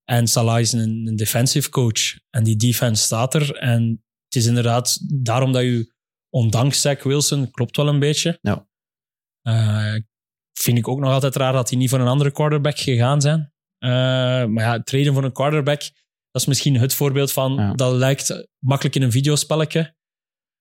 [0.04, 2.00] En Salah is een, een defensive coach.
[2.30, 3.54] En die defense staat er.
[3.56, 5.92] En het is inderdaad daarom dat je,
[6.28, 8.38] ondanks Zach Wilson, klopt wel een beetje.
[8.42, 8.68] Ja.
[9.42, 9.94] Eh,
[10.62, 13.52] vind ik ook nog altijd raar dat die niet voor een andere quarterback gegaan zijn.
[13.78, 13.90] Eh,
[14.44, 15.80] maar ja, traden voor een quarterback,
[16.30, 17.72] dat is misschien het voorbeeld van, Ja.
[17.72, 19.94] dat lijkt makkelijk in een videospelletje.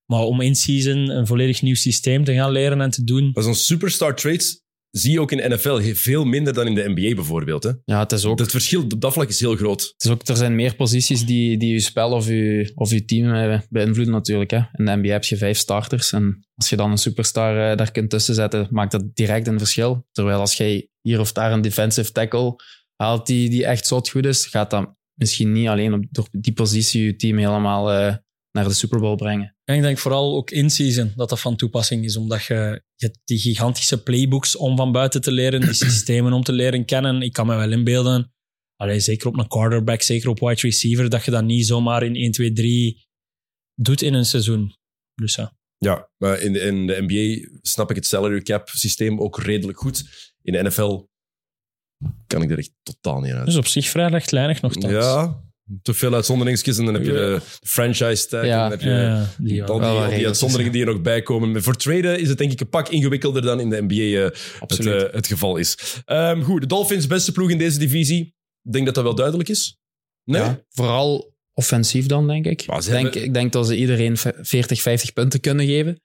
[0.05, 3.31] Maar om in season een volledig nieuw systeem te gaan leren en te doen.
[3.33, 6.89] Maar zo'n superstar trades zie je ook in de NFL veel minder dan in de
[6.95, 7.63] NBA bijvoorbeeld.
[7.63, 7.71] Hè.
[7.85, 8.39] Ja, het is ook...
[8.39, 9.81] Het verschil op dat vlak is heel groot.
[9.81, 13.05] Het is ook, er zijn meer posities die, die je spel of je, of je
[13.05, 14.51] team eh, beïnvloeden natuurlijk.
[14.51, 14.57] Hè.
[14.57, 16.11] In de NBA heb je vijf starters.
[16.11, 19.59] En als je dan een superstar eh, daar kunt tussen zetten, maakt dat direct een
[19.59, 20.07] verschil.
[20.11, 22.55] Terwijl als jij hier of daar een defensive tackle
[22.95, 26.53] haalt die, die echt zot goed is, gaat dat misschien niet alleen op, door die
[26.53, 28.15] positie je team helemaal eh,
[28.51, 29.55] naar de Super Bowl brengen.
[29.63, 33.05] En ik denk vooral ook in season dat dat van toepassing is, omdat je, je
[33.05, 37.21] hebt die gigantische playbooks om van buiten te leren, die systemen om te leren kennen.
[37.21, 38.33] Ik kan me wel inbeelden,
[38.75, 42.15] allee, zeker op een quarterback, zeker op wide receiver, dat je dat niet zomaar in
[42.15, 43.07] 1, 2, 3
[43.75, 44.75] doet in een seizoen.
[45.15, 45.57] Dus ja.
[45.77, 49.77] Ja, maar in de, in de NBA snap ik het salary cap systeem ook redelijk
[49.77, 50.03] goed.
[50.41, 51.03] In de NFL
[52.27, 53.45] kan ik er echt totaal niet uit.
[53.45, 55.43] Dus op zich vrij rechtlijnig nog Ja,
[55.81, 58.45] te veel uitzonderingsjes en dan heb je de franchise tag.
[58.45, 58.63] Ja.
[58.63, 61.63] en dan heb je Ja, die al die, al uitzonderingen die er nog bij komen.
[61.63, 63.95] Voor traden is het denk ik een pak ingewikkelder dan in de NBA
[64.29, 66.01] eh, het, eh, het geval is.
[66.05, 68.35] Ehm, goed, de Dolphins, beste ploeg in deze divisie.
[68.63, 69.77] Ik denk dat dat wel duidelijk is.
[70.23, 70.41] Nee?
[70.41, 72.61] Ja, vooral offensief dan, denk ik.
[72.61, 76.01] Ik denk, hebben- ik denk dat ze iedereen v- 40, 50 punten kunnen geven.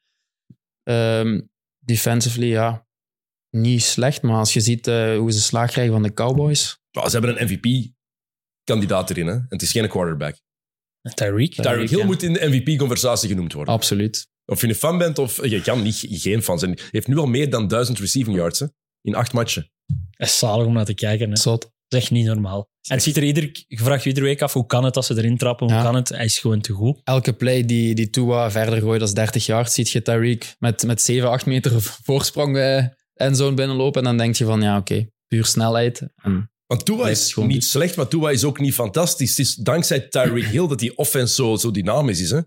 [0.83, 1.41] Ehm,
[1.79, 2.87] defensively, ja,
[3.51, 4.23] niet slecht.
[4.23, 6.79] Maar als je ziet eh, hoe ze slaag krijgen van de Cowboys.
[6.91, 7.37] Ze hebben een
[8.65, 9.27] MVP-kandidaat erin.
[9.27, 9.33] Hè?
[9.33, 10.37] En het is geen quarterback.
[11.15, 11.55] Tyreek.
[11.55, 12.05] Tyreek Hill ja.
[12.05, 13.75] moet in de MVP-conversatie genoemd worden.
[13.75, 14.29] Absoluut.
[14.47, 16.73] Of je een fan bent of je kan niet, geen fan zijn.
[16.73, 18.67] Hij heeft nu al meer dan 1000 receiving yards hè?
[19.03, 19.71] in acht matchen.
[20.11, 21.31] Dat is zalig om naar te kijken.
[21.31, 21.37] Hè.
[21.37, 21.61] Zot.
[21.61, 22.69] Dat is echt niet normaal.
[22.89, 25.07] En het ziet er ieder, je vraagt je iedere week af, hoe kan het als
[25.07, 25.67] ze erin trappen?
[25.67, 25.83] Hoe Ja.
[25.83, 26.09] kan het?
[26.09, 27.01] Hij is gewoon te goed.
[27.05, 31.03] Elke play die, die Tua verder gooit als 30 jaar, ziet je Tyreek met, met
[31.03, 34.01] 7, 8 meter voorsprong eh endzone binnenlopen.
[34.01, 36.03] En dan denk je van, ja, oké, puur snelheid.
[36.23, 39.31] En Want Tua is niet niet- slecht, maar Tua is ook niet fantastisch.
[39.31, 42.31] Het is dankzij Tyreek Hill dat die offense zo, zo dynamisch is.
[42.31, 42.41] Hè?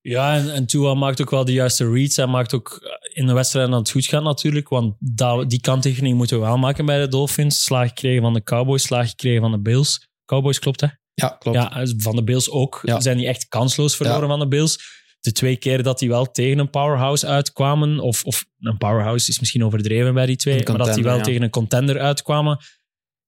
[0.00, 2.16] Ja, en, en Tua maakt ook wel de juiste reads.
[2.16, 2.80] Hij maakt ook
[3.12, 4.68] in de wedstrijd dat het goed gaat natuurlijk.
[4.68, 7.64] Want dat, die kanttekening moeten we wel maken bij de Dolphins.
[7.64, 10.08] Slaag gekregen van de Cowboys, slaag gekregen van de Bills.
[10.24, 10.86] Cowboys, klopt hè?
[11.14, 11.56] ja, klopt.
[11.58, 12.80] Ja, van de Bills ook.
[12.82, 13.00] Ja.
[13.00, 14.26] Zijn die echt kansloos verloren Ja.
[14.28, 14.78] van de Bills.
[15.20, 19.40] De twee keer dat die wel tegen een powerhouse uitkwamen, of, of een powerhouse is
[19.40, 21.22] misschien overdreven bij die twee, maar dat die wel ja.
[21.22, 22.58] tegen een contender uitkwamen,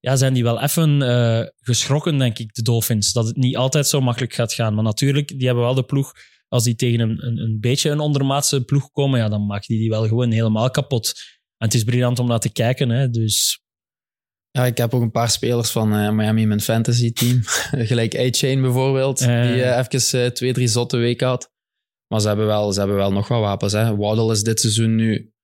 [0.07, 3.12] ja, zijn die wel even eh, geschrokken, denk ik, de Dolphins.
[3.12, 4.75] Dat het niet altijd zo makkelijk gaat gaan.
[4.75, 6.12] Maar natuurlijk, die hebben wel de ploeg,
[6.49, 9.79] als die tegen een, een, een beetje een ondermaatse ploeg komen, ja, dan maken die
[9.79, 11.12] die wel gewoon helemaal kapot.
[11.57, 13.61] En het is briljant om naar te kijken, hè, dus...
[14.51, 17.40] Ja, ik heb ook een paar spelers van eh, Miami in mijn fantasy team.
[17.90, 21.51] Gelijk A-Chain bijvoorbeeld, die eh, even twee, drie zotte weken had.
[22.07, 23.73] Maar ze hebben wel, ze hebben wel nog wat wapens.
[23.73, 23.97] Hè.
[23.97, 25.35] Waddle is dit seizoen nu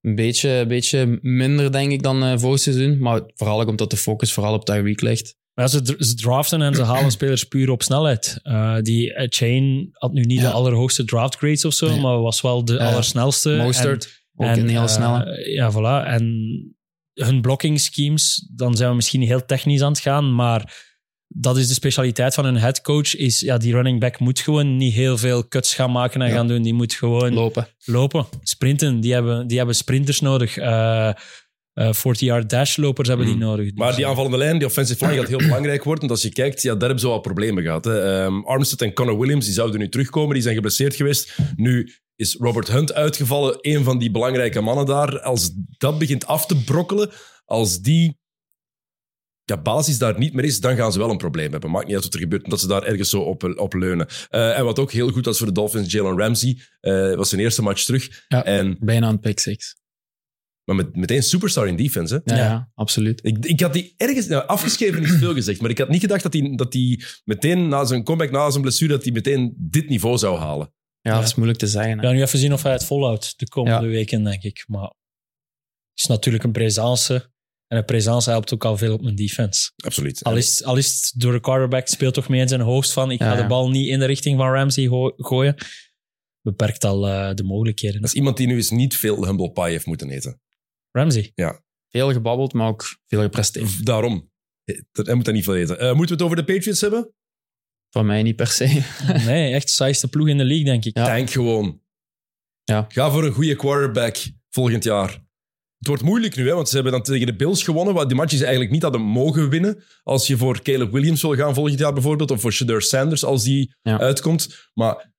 [0.00, 2.98] een beetje, een beetje minder, denk ik, dan eh vorig seizoen.
[2.98, 5.38] Maar vooral ook omdat de focus vooral op Tyreek ligt.
[5.54, 8.38] Maar ja, ze, ze draften en ze halen spelers puur op snelheid.
[8.42, 10.46] Eh, die eh, Chain had nu niet Ja.
[10.48, 12.00] de allerhoogste draft grades of zo, Nee.
[12.00, 12.78] maar was wel de Ja.
[12.88, 13.50] allersnelste.
[13.56, 15.50] Mostert, ook En- een heel en, snelle.
[15.54, 16.06] ja, voilà.
[16.08, 16.24] En
[17.14, 20.88] hun blocking schemes, dan zijn we misschien heel technisch aan het gaan, maar
[21.34, 23.16] dat is de specialiteit van hun headcoach.
[23.16, 26.34] Is, ja, die running back moet gewoon niet heel veel cuts gaan maken en Ja.
[26.34, 26.62] gaan doen.
[26.62, 27.68] Die moet gewoon Lopen.
[27.84, 29.00] lopen, sprinten.
[29.00, 30.56] Die hebben, die hebben sprinters nodig.
[30.56, 31.10] Eh
[31.74, 33.40] eh 40-yard dash lopers hebben die Mm.
[33.40, 33.64] nodig.
[33.64, 36.00] Dus, Maar die aanvallende lijn, die offensive line, gaat heel belangrijk worden.
[36.08, 37.84] Want als je kijkt, ja, daar hebben ze wel problemen gehad.
[37.84, 38.22] Hè.
[38.24, 40.34] Ehm, Armstead en Connor Williams die zouden nu terugkomen.
[40.34, 41.36] Die zijn geblesseerd geweest.
[41.56, 43.58] Nu is Robert Hunt uitgevallen.
[43.60, 45.20] Een van die belangrijke mannen daar.
[45.20, 47.10] Als dat begint af te brokkelen,
[47.44, 48.18] als die
[49.50, 51.70] ja, basis daar niet meer is, dan gaan ze wel een probleem hebben.
[51.70, 54.06] Maakt niet uit wat er gebeurt, omdat ze daar ergens zo op, op leunen.
[54.28, 57.40] Eh, en wat ook heel goed was voor de Dolphins, Jalen Ramsey, eh, was zijn
[57.40, 58.24] eerste match terug.
[58.28, 58.44] Ja.
[58.44, 59.76] En, Bijna een pick six.
[60.64, 62.22] maar met, meteen superstar in defense.
[62.24, 62.34] Hè?
[62.34, 62.48] Ja, Ja.
[62.50, 62.70] ja.
[62.74, 63.20] absoluut.
[63.24, 66.22] Ik, ik had die ergens, nou, afgeschreven is veel gezegd, maar ik had niet gedacht
[66.22, 69.88] dat hij dat die meteen na zijn comeback, na zijn blessure, dat hij meteen dit
[69.88, 70.72] niveau zou halen.
[71.00, 71.16] Ja, Ja.
[71.18, 71.90] dat is moeilijk te zeggen.
[71.90, 71.96] hè.
[71.96, 73.92] We gaan nu even zien of hij het volhoudt de komende Ja.
[73.92, 74.64] weken, denk ik.
[74.68, 77.32] Maar het is natuurlijk een presence.
[77.70, 79.70] En een presence helpt ook al veel op mijn defense.
[79.76, 80.24] Absoluut.
[80.24, 83.10] Al is, al is het door de quarterback speelt toch mee in zijn hoofd van
[83.10, 83.42] ik ga Ja, ja.
[83.42, 85.54] de bal niet in de richting van Ramsey go- gooien.
[86.42, 88.00] Beperkt al eh, de mogelijkheden.
[88.00, 90.40] Dat is iemand die nu eens niet veel humble pie heeft moeten eten.
[90.90, 91.32] Ramsey.
[91.88, 93.86] Veel gebabbeld, maar ook veel gepresteerd.
[93.86, 94.30] Daarom.
[94.92, 95.78] Hij moet dat niet veel eten.
[95.78, 97.12] Eh, moeten we het over de Patriots hebben?
[97.90, 98.82] Van mij niet per se.
[99.26, 100.96] Nee, echt saaiste ploeg in de league, denk ik.
[100.96, 101.04] Ja.
[101.04, 101.80] Tank gewoon.
[102.64, 102.84] Ja.
[102.88, 104.16] Ga voor een goede quarterback
[104.50, 105.24] volgend jaar.
[105.80, 108.16] Het wordt moeilijk nu, hè, want ze hebben dan tegen de Bills gewonnen, wat die
[108.16, 109.82] matches eigenlijk niet hadden mogen winnen.
[110.02, 113.44] Als je voor Caleb Williams wil gaan volgend jaar bijvoorbeeld, of voor Shadeur Sanders als
[113.44, 113.98] die Ja.
[113.98, 114.68] uitkomt.
[114.74, 115.12] Maar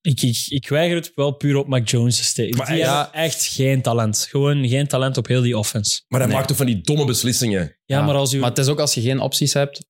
[0.00, 2.56] Ik, ik, ik weiger het wel puur op Mac Jones te steken.
[2.56, 3.12] Maar Die ja.
[3.12, 4.26] echt geen talent.
[4.30, 6.02] Gewoon geen talent op heel die offense.
[6.08, 6.36] Maar hij Nee.
[6.38, 7.60] maakt toch van die domme beslissingen.
[7.84, 8.38] Ja, Ja, maar als u...
[8.38, 9.86] Maar het is ook als je geen opties hebt.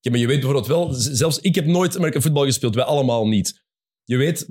[0.00, 3.26] Ja, maar je weet bijvoorbeeld wel, zelfs ik heb nooit American voetbal gespeeld, wij allemaal
[3.26, 3.63] niet.
[4.04, 4.46] Je weet,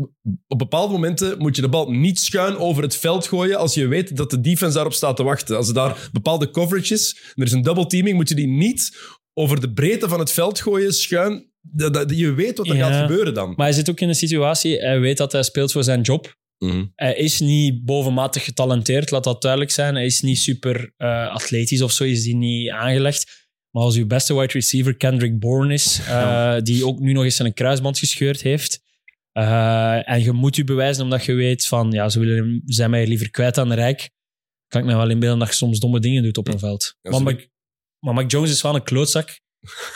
[0.47, 3.88] op bepaalde momenten moet je de bal niet schuin over het veld gooien als je
[3.88, 5.58] weet dat de defense daarop staat te wachten.
[5.58, 8.47] Als er daar bepaalde coverage is, en er is een double teaming, moet je die
[8.47, 8.97] niet
[9.34, 11.51] over de breedte van het veld gooien, schuin.
[11.62, 12.88] Dat, dat- je weet wat er Ja.
[12.91, 13.54] gaat gebeuren dan.
[13.56, 16.36] Maar hij zit ook in een situatie, hij weet dat hij speelt voor zijn job.
[16.58, 16.86] Mhm.
[16.95, 19.95] Hij is niet bovenmatig getalenteerd, laat dat duidelijk zijn.
[19.95, 23.47] Hij is niet super eh, atletisch of zo, is die niet aangelegd.
[23.72, 27.39] Maar als uw beste wide receiver Kendrick Bourne is, eh, die ook nu nog eens
[27.39, 28.82] een kruisband gescheurd heeft,
[29.34, 33.07] eh, en je moet je bewijzen omdat je weet van, ja, ze willen, zijn mij
[33.07, 34.09] liever kwijt aan de Rijk,
[34.67, 36.95] kan ik me wel inbeelden dat je soms domme dingen doet op een veld.
[37.01, 37.47] Ja, maar, Mac,
[37.99, 39.39] maar Mac Jones is wel een klootzak.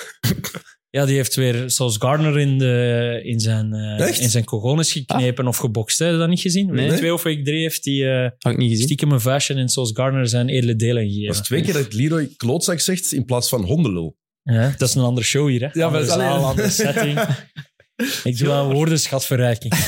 [0.97, 5.47] ja, die heeft weer, zoals Gardner, in, de, in zijn, eh, in zijn cogones geknepen
[5.47, 5.99] of gebokst.
[5.99, 6.73] Heb je dat niet gezien?
[6.73, 6.88] Nee.
[6.89, 10.49] Week twee of week drie heeft hij eh, stiekem een vuistje in zoals Gardner zijn
[10.49, 11.33] edele delen Dat gegeven.
[11.33, 14.17] is twee keer dat Leroy klootzak zegt in plaats van hondenlul.
[14.43, 15.65] Ja, dat is een andere show hier, hè?
[15.65, 17.19] Ja, maar andere dat is alleen- zaal, andere setting.
[18.23, 19.73] Ik doe aan woordenschatverrijking.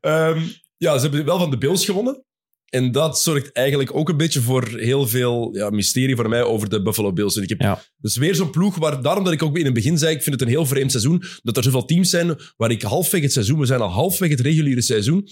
[0.00, 0.40] Ehm,
[0.76, 2.24] ja, ze hebben wel van de Bills gewonnen.
[2.70, 6.68] En dat zorgt eigenlijk ook een beetje voor heel veel ja, mysterie voor mij over
[6.68, 7.36] de Buffalo Bills.
[7.36, 7.82] En ik heb Ja.
[7.96, 10.34] dus weer zo'n ploeg waar, daarom dat ik ook in het begin zei, ik vind
[10.34, 13.58] het een heel vreemd seizoen, dat er zoveel teams zijn waar ik halfweg het seizoen,
[13.58, 15.28] we zijn al halfweg het reguliere seizoen,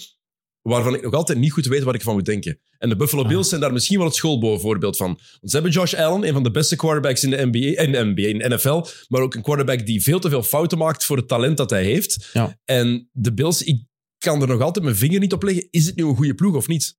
[0.69, 2.59] waarvan ik nog altijd niet goed weet wat ik van moet denken.
[2.79, 3.29] En de Buffalo Ah.
[3.29, 5.07] Bills zijn daar misschien wel het schoolbovenvoorbeeld van.
[5.07, 8.05] Want ze hebben Josh Allen, een van de beste quarterbacks in de NBA, in de
[8.05, 11.17] NBA, in de NFL, maar ook een quarterback die veel te veel fouten maakt voor
[11.17, 12.29] het talent dat hij heeft.
[12.33, 12.59] Ja.
[12.65, 13.83] En de Bills, ik
[14.19, 15.69] kan er nog altijd mijn vinger niet op leggen.
[15.71, 16.97] Is het nu een goede ploeg of niet?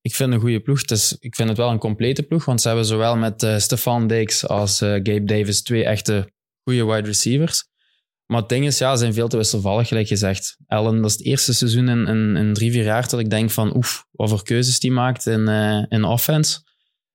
[0.00, 0.80] Ik vind een goede ploeg.
[0.80, 3.58] Het is, ik vind het wel een complete ploeg, want ze hebben zowel met eh
[3.58, 7.64] Stefan Diggs als eh, Gabe Davis twee echte goede wide receivers.
[8.30, 10.56] Maar het ding is, ja, ze zijn veel te wisselvallig, gelijk gezegd.
[10.66, 13.50] Allen, dat is het eerste seizoen in, in, in drie, vier jaar dat ik denk
[13.50, 16.60] van, oef, wat voor keuzes die maakt in, eh, in offense.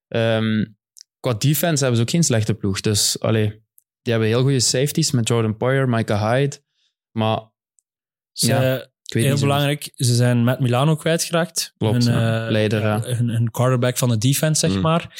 [0.07, 0.66] Ehm,
[1.20, 2.82] qua defense hebben ze ook geen slechte ploeg.
[2.82, 3.49] Dus, allee,
[4.01, 6.57] die hebben heel goede safeties met Jordan Poyer, Micah Hyde.
[7.11, 7.39] Maar
[8.32, 11.74] Ze, Ja, ik weet heel niet belangrijk, ze zijn met Milano kwijtgeraakt.
[11.78, 12.45] Klopt, hun, ja.
[12.45, 14.82] eh, Leider, hun, hun quarterback van de defense, zeg Mm.
[14.82, 15.13] maar.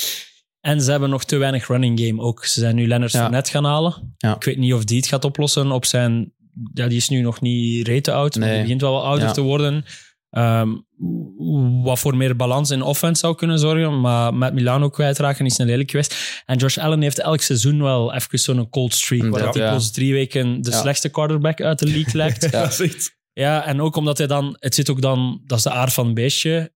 [0.66, 2.46] En ze hebben nog te weinig running game ook.
[2.46, 3.20] Ze zijn nu Leonard Ja.
[3.22, 4.14] Fournette gaan halen.
[4.18, 4.36] Ja.
[4.36, 6.34] Ik weet niet of die het gaat oplossen op zijn...
[6.74, 8.54] Ja, die is nu nog niet rete oud, maar Nee.
[8.54, 9.32] die begint wel wat ouder Ja.
[9.34, 9.86] te worden.
[10.30, 10.70] Ehm,
[11.84, 14.02] wat voor meer balans in offense zou kunnen zorgen.
[14.02, 16.42] Maar met Milano kwijtraken is een lelijk geweest.
[16.46, 19.30] En Josh Allen heeft elk seizoen wel even zo'n cold streak.
[19.30, 19.70] Waar hij Ja.
[19.70, 20.78] plots drie weken de Ja.
[20.80, 22.50] slechtste quarterback uit de league lijkt.
[22.52, 22.70] Ja.
[23.34, 24.56] Ja, en ook omdat hij dan...
[24.60, 25.42] Het zit ook dan...
[25.46, 26.74] Dat is de aard van het beestje.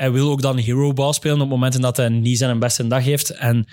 [0.00, 3.04] Hij wil ook dan hero ball spelen op momenten dat hij niet zijn beste dag
[3.04, 3.30] heeft.
[3.30, 3.66] En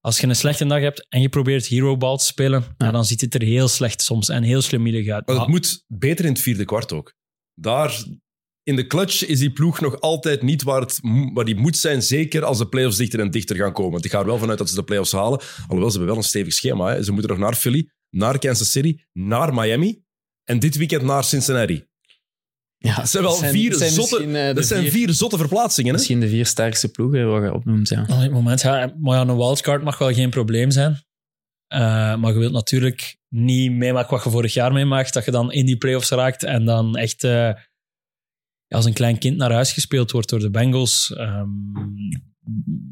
[0.00, 2.90] als je een slechte dag hebt en je probeert hero ball te spelen, ja.
[2.90, 5.26] dan ziet het er heel slecht soms en heel slemielig uit.
[5.26, 7.14] Maar het moet beter in het vierde kwart ook.
[7.54, 8.04] Daar,
[8.62, 11.00] in de clutch, is die ploeg nog altijd niet waar, het,
[11.32, 12.02] waar die moet zijn.
[12.02, 14.02] Zeker als de playoffs dichter en dichter gaan komen.
[14.02, 15.40] Ik ga er wel vanuit dat ze de playoffs halen.
[15.62, 16.88] Alhoewel, ze hebben wel een stevig schema.
[16.88, 17.02] Hè.
[17.02, 20.02] Ze moeten nog naar Philly, naar Kansas City, naar Miami.
[20.44, 21.84] En dit weekend naar Cincinnati.
[22.78, 25.36] Ja, Dat zijn wel het vier, het zijn zotte, eh, dat zijn vier- vier zotte
[25.38, 25.90] verplaatsingen.
[25.90, 25.96] Hè?
[25.96, 28.02] Misschien de vier sterkste ploegen wat je opnoemt, ja.
[28.08, 31.04] Op dit moment, ja, maar ja, een wildcard mag wel geen probleem zijn.
[31.66, 31.78] Eh,
[32.16, 35.66] maar je wilt natuurlijk niet meemaken wat je vorig jaar meemaakt, dat je dan in
[35.66, 37.50] die playoffs raakt en dan echt eh,
[38.68, 41.12] als een klein kind naar huis gespeeld wordt door de Bengals.
[41.14, 41.48] Ehm,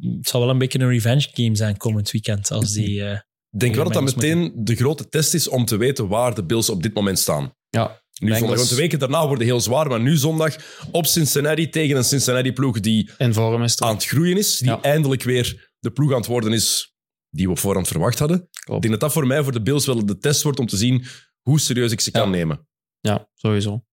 [0.00, 2.50] het zal wel een beetje een revenge game zijn komend weekend.
[2.50, 3.12] Als die, eh,
[3.50, 6.44] Ik denk wel dat dat meteen de grote test is om te weten waar de
[6.44, 7.52] Bills op dit moment staan.
[7.68, 10.56] Ja, Nu Bengals- zondag, want de weken daarna worden heel zwaar, maar nu zondag
[10.90, 14.82] op Cincinnati tegen een Cincinnati-ploeg die in vorm is aan het groeien is, die Ja.
[14.82, 16.94] eindelijk weer de ploeg aan het worden is
[17.30, 18.48] die we op voorhand verwacht hadden.
[18.52, 20.76] Ik denk dat dat voor mij voor de Bills wel de test wordt om te
[20.76, 21.04] zien
[21.42, 22.28] hoe serieus ik ze kan Ja.
[22.28, 22.68] nemen.
[23.00, 23.84] Ja, sowieso.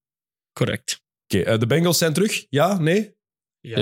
[0.53, 1.01] Correct.
[1.27, 2.45] Oké, eh, de Bengals zijn terug?
[2.49, 2.77] Ja?
[2.79, 3.15] Nee?
[3.59, 3.79] Ja,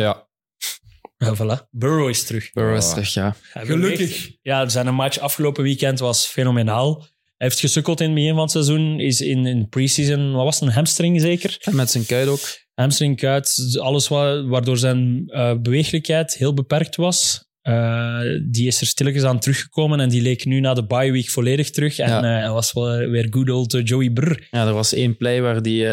[1.17, 1.67] Ja, voilà.
[1.69, 2.51] Burrow is terug.
[2.51, 2.91] Burrow is Ah.
[2.91, 3.35] terug, ja.
[3.53, 4.31] Gelukkig.
[4.41, 7.05] Ja, zijn match afgelopen weekend was fenomenaal.
[7.39, 8.99] Hij heeft gesukkeld in het begin van het seizoen.
[8.99, 11.57] Is in, in pre-season, wat was het, een hamstring zeker?
[11.59, 12.39] En met zijn kuit ook.
[12.73, 17.47] Hamstring, kuit, alles wa- waardoor zijn eh beweeglijkheid heel beperkt was.
[17.61, 18.19] Eh,
[18.51, 21.69] die is er stilletjes aan teruggekomen en die leek nu na de bye week volledig
[21.69, 21.97] terug.
[21.99, 22.43] En Ja.
[22.43, 24.47] eh, was wel weer good old Joey Brr.
[24.51, 25.87] Ja, er was één play waar die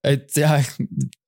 [0.00, 0.60] uit, ja,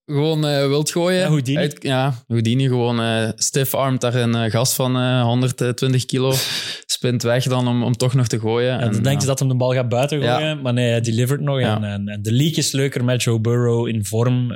[0.09, 1.21] gewoon eh, wilt gooien.
[1.21, 1.59] Ja, Houdini.
[1.59, 6.35] Uit, ja, Houdini gewoon eh stiff armt daar een eh, gast van eh, 120 kilo.
[6.87, 8.73] Spint weg dan om, om toch nog te gooien.
[8.73, 9.19] En dan denkt ja.
[9.21, 10.37] je dat hem de bal gaat buiten Ja.
[10.37, 11.61] gooien, maar nee, hij delivert nog.
[11.61, 14.53] En, en, en de leak is leuker met Joe Burrow in vorm.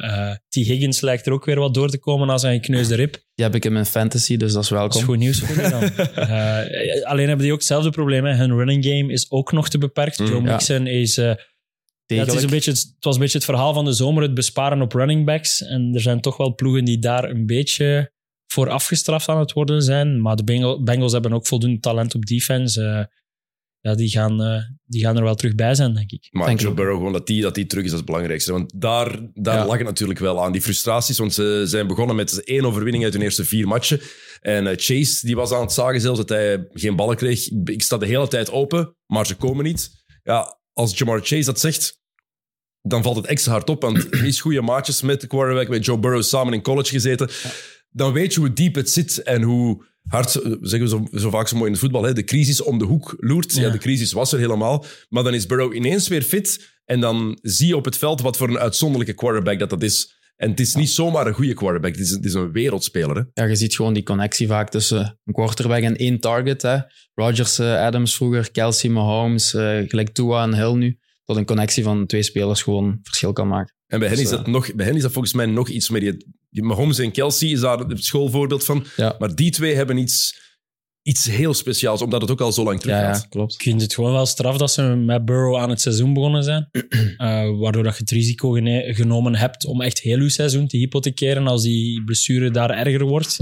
[0.48, 0.54] T.
[0.54, 3.12] Higgins lijkt er ook weer wat door te komen als zijn gekneusde rib.
[3.34, 5.00] Die heb ik in mijn fantasy, dus dat is Dat welkom.
[5.00, 5.82] is goed nieuws voor je dan.
[7.10, 8.24] Alleen hebben die ook hetzelfde probleem.
[8.24, 8.34] Hè.
[8.34, 10.18] Hun running game is ook nog te beperkt.
[10.18, 10.52] Mm, Joe ja.
[10.52, 11.20] Mixon is...
[12.14, 14.34] ja, het, is een beetje, het was een beetje het verhaal van de zomer, het
[14.34, 15.62] besparen op running backs.
[15.62, 18.12] En er zijn toch wel ploegen die daar een beetje
[18.46, 20.20] voor afgestraft aan het worden zijn.
[20.22, 22.82] Maar de Bengal- Bengals hebben ook voldoende talent op defense.
[22.82, 23.04] Eh,
[23.80, 26.28] ja, die, gaan, eh, die gaan er wel terug bij zijn, denk ik.
[26.30, 26.74] Maar Denk Joe.
[26.74, 28.52] Burrow, gewoon dat die, dat die terug is, dat is het belangrijkste.
[28.52, 29.66] Want daar, daar Ja.
[29.66, 30.52] lag het natuurlijk wel aan.
[30.52, 34.00] Die frustraties, want ze zijn begonnen met één overwinning uit hun eerste vier matchen.
[34.40, 37.48] En eh, Chase, die was aan het zagen zelfs dat hij geen ballen kreeg.
[37.64, 39.90] Ik sta de hele tijd open, maar ze komen niet.
[40.22, 42.00] Ja, als Jamar Chase dat zegt,
[42.82, 43.82] dan valt het extra hard op.
[43.82, 47.30] Want hij is goede maatjes met de quarterback, met Joe Burrow samen in college gezeten.
[47.90, 51.30] Dan weet je hoe diep het zit en hoe hard, eh, zeggen we zo, zo
[51.30, 53.54] vaak zo mooi in het voetbal, hè, de crisis om de hoek loert.
[53.54, 53.62] Ja.
[53.62, 53.70] Ja.
[53.70, 54.84] de crisis was er helemaal.
[55.08, 56.70] Maar dan is Burrow ineens weer fit.
[56.84, 60.20] En dan zie je op het veld wat voor een uitzonderlijke quarterback dat dat is.
[60.36, 61.90] En het is niet zomaar een goede quarterback.
[61.90, 63.16] Het is, het is een wereldspeler.
[63.16, 63.42] Hè?
[63.42, 66.62] Ja, je ziet gewoon die connectie vaak tussen een quarterback en één target.
[66.62, 66.78] Hè.
[67.14, 70.98] Rodgers, eh, Adams vroeger, Kelsey, Mahomes, eh, gelijk Tua en Hill nu.
[71.24, 73.74] Dat een connectie van twee spelers gewoon verschil kan maken.
[73.86, 75.88] En bij hen, Dus, is dat nog, bij hen is dat volgens mij nog iets
[75.90, 76.00] meer.
[76.00, 78.84] Die, die Mahomes en Kelsey is daar het schoolvoorbeeld van.
[78.96, 79.16] Ja.
[79.18, 80.40] Maar die twee hebben iets,
[81.02, 83.22] iets heel speciaals, omdat het ook al zo lang terug Ja, gaat.
[83.22, 83.54] ja, klopt.
[83.54, 86.68] Ik vind het gewoon wel straf dat ze met Burrow aan het seizoen begonnen zijn.
[87.16, 88.50] Eh, waardoor dat je het risico
[88.94, 93.38] genomen hebt om echt heel je seizoen te hypothekeren als die blessure daar erger wordt.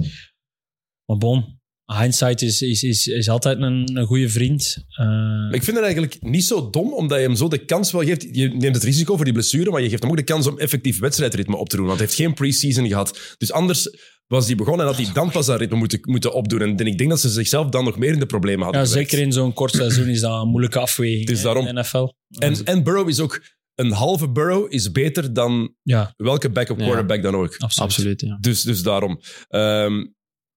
[1.05, 1.60] Maar bon,
[1.99, 4.85] hindsight is, is, is, is altijd een, een goede vriend.
[4.89, 7.93] Eh, Maar ik vind het eigenlijk niet zo dom, omdat je hem zo de kans
[7.93, 8.23] wel geeft.
[8.33, 10.59] Je neemt het risico voor die blessure, maar je geeft hem ook de kans om
[10.59, 11.87] effectief wedstrijdritme op te doen.
[11.87, 13.35] Want hij heeft geen pre-season gehad.
[13.39, 13.89] Dus anders
[14.27, 16.61] was hij begonnen en had hij dan pas dat ritme moeten, moeten opdoen.
[16.61, 19.19] En ik denk dat ze zichzelf dan nog meer in de problemen hadden ja, zeker
[19.19, 21.29] in zo'n kort seizoen is dat een moeilijke afweging.
[21.29, 22.09] Hè, daarom- in de NFL.
[22.39, 23.43] En, en Burrow is ook...
[23.75, 26.85] Een halve Burrow is beter dan ja, welke backup Ja.
[26.85, 27.55] quarterback dan ook.
[27.59, 27.79] absoluut.
[27.91, 28.39] Absoluut, ja.
[28.41, 29.21] Dus, dus daarom.
[29.49, 29.93] Ehm,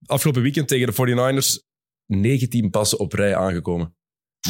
[0.06, 1.72] afgelopen weekend tegen de 49ers
[2.06, 3.95] 19 passen op rij aangekomen.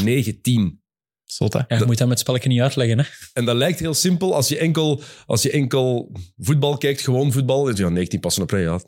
[0.03, 0.81] 19.
[1.23, 1.59] Zot, hè?
[1.59, 2.99] Ja, je moet dat met het spelletje niet uitleggen.
[2.99, 3.05] Hè?
[3.33, 7.69] En dat lijkt heel simpel als je enkel, als je enkel voetbal kijkt, gewoon voetbal.
[7.69, 8.79] en Ja, 19 passen op rij, ja.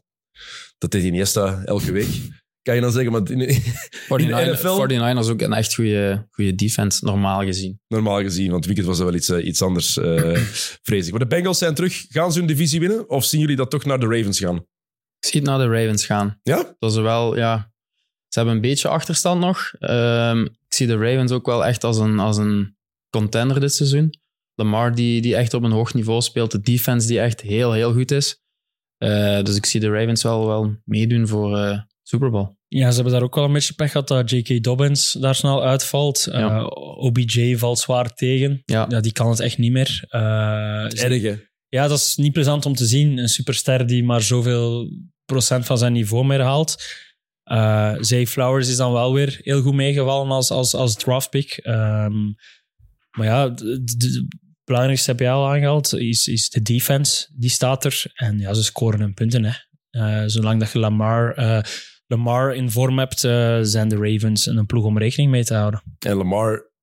[0.77, 2.07] Dat deed Iniesta elke week.
[2.61, 4.81] Kan je dan zeggen, maar in- 49, NFL?
[4.81, 7.79] 49ers ook een echt goede, goede defense, normaal gezien.
[7.87, 10.37] normaal gezien, want het weekend was er wel iets, eh, iets anders, eh
[10.87, 11.11] vrees ik.
[11.11, 12.05] Maar de Bengals zijn terug.
[12.09, 13.09] Gaan ze hun divisie winnen?
[13.09, 14.65] Of zien jullie dat toch naar de Ravens gaan?
[15.25, 16.39] Ik zie het naar de Ravens gaan.
[16.43, 16.75] Ja?
[16.79, 17.73] Dat ze wel, ja...
[18.27, 19.71] Ze hebben een beetje achterstand nog.
[19.79, 22.75] Ehm, ik zie de Ravens ook wel echt als een, als een
[23.09, 24.19] contender dit seizoen.
[24.55, 26.51] Lamar die, die echt op een hoog niveau speelt.
[26.51, 28.39] De defense die echt heel, heel goed is.
[28.97, 32.47] Eh, dus ik zie de Ravens wel, wel meedoen voor eh Super Bowl.
[32.67, 34.63] Ja, ze hebben daar ook wel een beetje pech gehad dat J.K.
[34.63, 36.27] Dobbins daar snel uitvalt.
[36.31, 36.57] Ja.
[36.57, 36.67] Eh,
[37.03, 38.61] OBJ valt zwaar tegen.
[38.65, 38.85] Ja.
[38.89, 40.03] Ja, die kan het echt niet meer.
[40.09, 40.19] Eh,
[40.89, 41.35] ze- Erg, hè?
[41.69, 43.17] ja, dat is niet plezant om te zien.
[43.17, 44.89] Een superster die maar zoveel
[45.25, 46.83] van zijn niveau meer haalt.
[47.43, 51.57] Eh Zay Flowers is dan wel weer heel goed meegevallen als, als, als draftpick.
[51.57, 52.23] Ehm,
[53.11, 54.27] maar ja, de
[54.63, 57.27] belangrijkste heb je al aangehaald, is, is de defense.
[57.33, 58.03] Die staat er.
[58.13, 59.43] En ja, ze scoren hun punten.
[59.43, 59.53] Hè.
[59.89, 61.61] Eh, zolang dat je Lamar, eh,
[62.07, 65.83] Lamar in vorm hebt, zijn de Ravens een ploeg om rekening mee te houden.
[65.99, 66.73] En Lamar...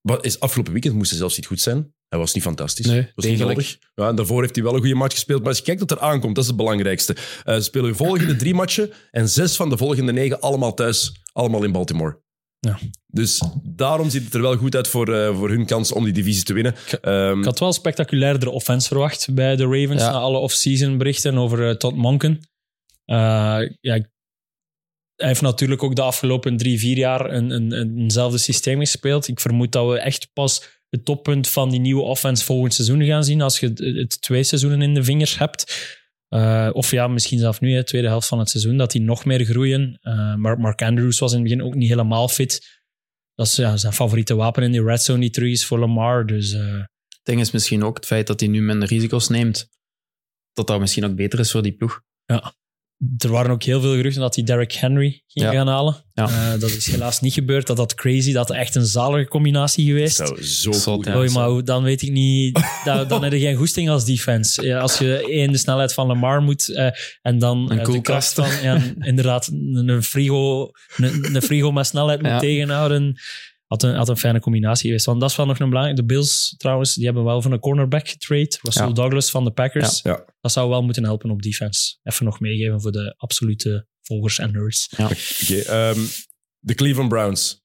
[0.00, 1.94] Wat is afgelopen weekend moest hij zelfs niet goed zijn.
[2.12, 2.86] Hij was niet fantastisch.
[2.86, 3.78] Nee, was niet nodig.
[3.94, 5.38] Ja, en daarvoor heeft hij wel een goede match gespeeld.
[5.40, 7.16] Maar als je kijkt wat er aankomt, dat is het belangrijkste.
[7.44, 11.12] Eh, ze spelen hun volgende drie matchen en zes van de volgende negen allemaal thuis.
[11.32, 12.20] Allemaal in Baltimore.
[12.60, 12.78] Ja.
[13.06, 16.12] Dus daarom ziet het er wel goed uit voor, eh, voor hun kans om die
[16.12, 16.74] divisie te winnen.
[17.00, 20.10] Ehm, Ik had wel spectaculairder offense verwacht bij de Ravens Ja.
[20.10, 22.40] na alle off-season berichten over eh, Todd Monken.
[23.04, 23.16] Eh,
[23.80, 23.98] ja,
[25.16, 29.28] hij heeft natuurlijk ook de afgelopen drie, vier jaar een, een, een- eenzelfde systeem gespeeld.
[29.28, 33.24] Ik vermoed dat we echt pas het toppunt van die nieuwe offense volgend seizoen gaan
[33.24, 35.90] zien als je het, het twee seizoenen in de vingers hebt.
[36.28, 39.24] Eh, of ja, misschien zelf nu, hè, tweede helft van het seizoen, dat die nog
[39.24, 39.98] meer groeien.
[40.00, 42.80] Eh, maar Mark Andrews was in het begin ook niet helemaal fit.
[43.34, 46.26] Dat is ja, zijn favoriete wapen in die red zone die is voor Lamar.
[46.26, 46.74] Dus eh,
[47.08, 49.68] Het ding is misschien ook het feit dat hij nu minder risico's neemt.
[50.52, 52.02] Dat dat misschien ook beter is voor die ploeg.
[53.18, 55.52] Er waren ook heel veel geruchten dat hij Derrick Henry ging Ja.
[55.52, 56.04] gaan halen.
[56.14, 56.28] Ja.
[56.28, 57.66] Eh, dat is helaas niet gebeurd.
[57.66, 60.16] Dat had crazy, dat had echt een zalige combinatie geweest.
[60.16, 61.04] Zo, zo Zot, goed.
[61.06, 61.16] ja.
[61.16, 62.60] Oei, maar dan weet ik niet.
[62.84, 64.62] da- dan heb je geen goesting als defense.
[64.62, 66.88] Ja, als je één de snelheid van Lamar moet eh,
[67.22, 71.72] en dan Een eh, de kracht van ja, inderdaad een, een frigo, een, een frigo
[71.72, 72.38] met snelheid moet Ja.
[72.38, 73.20] tegenhouden.
[73.72, 75.06] Had een, had een fijne combinatie geweest.
[75.06, 76.00] Want dat is wel nog een belangrijke.
[76.00, 78.58] De Bills trouwens, die hebben wel van een cornerback getrade.
[78.62, 78.92] Russell Ja.
[78.92, 80.00] Douglas van de Packers.
[80.02, 80.10] Ja.
[80.10, 80.24] Ja.
[80.40, 81.96] Dat zou wel moeten helpen op defense.
[82.02, 84.88] Even nog meegeven voor de absolute volgers en nerds.
[84.98, 86.00] Oké, ehm,
[86.58, 87.60] de Cleveland Browns.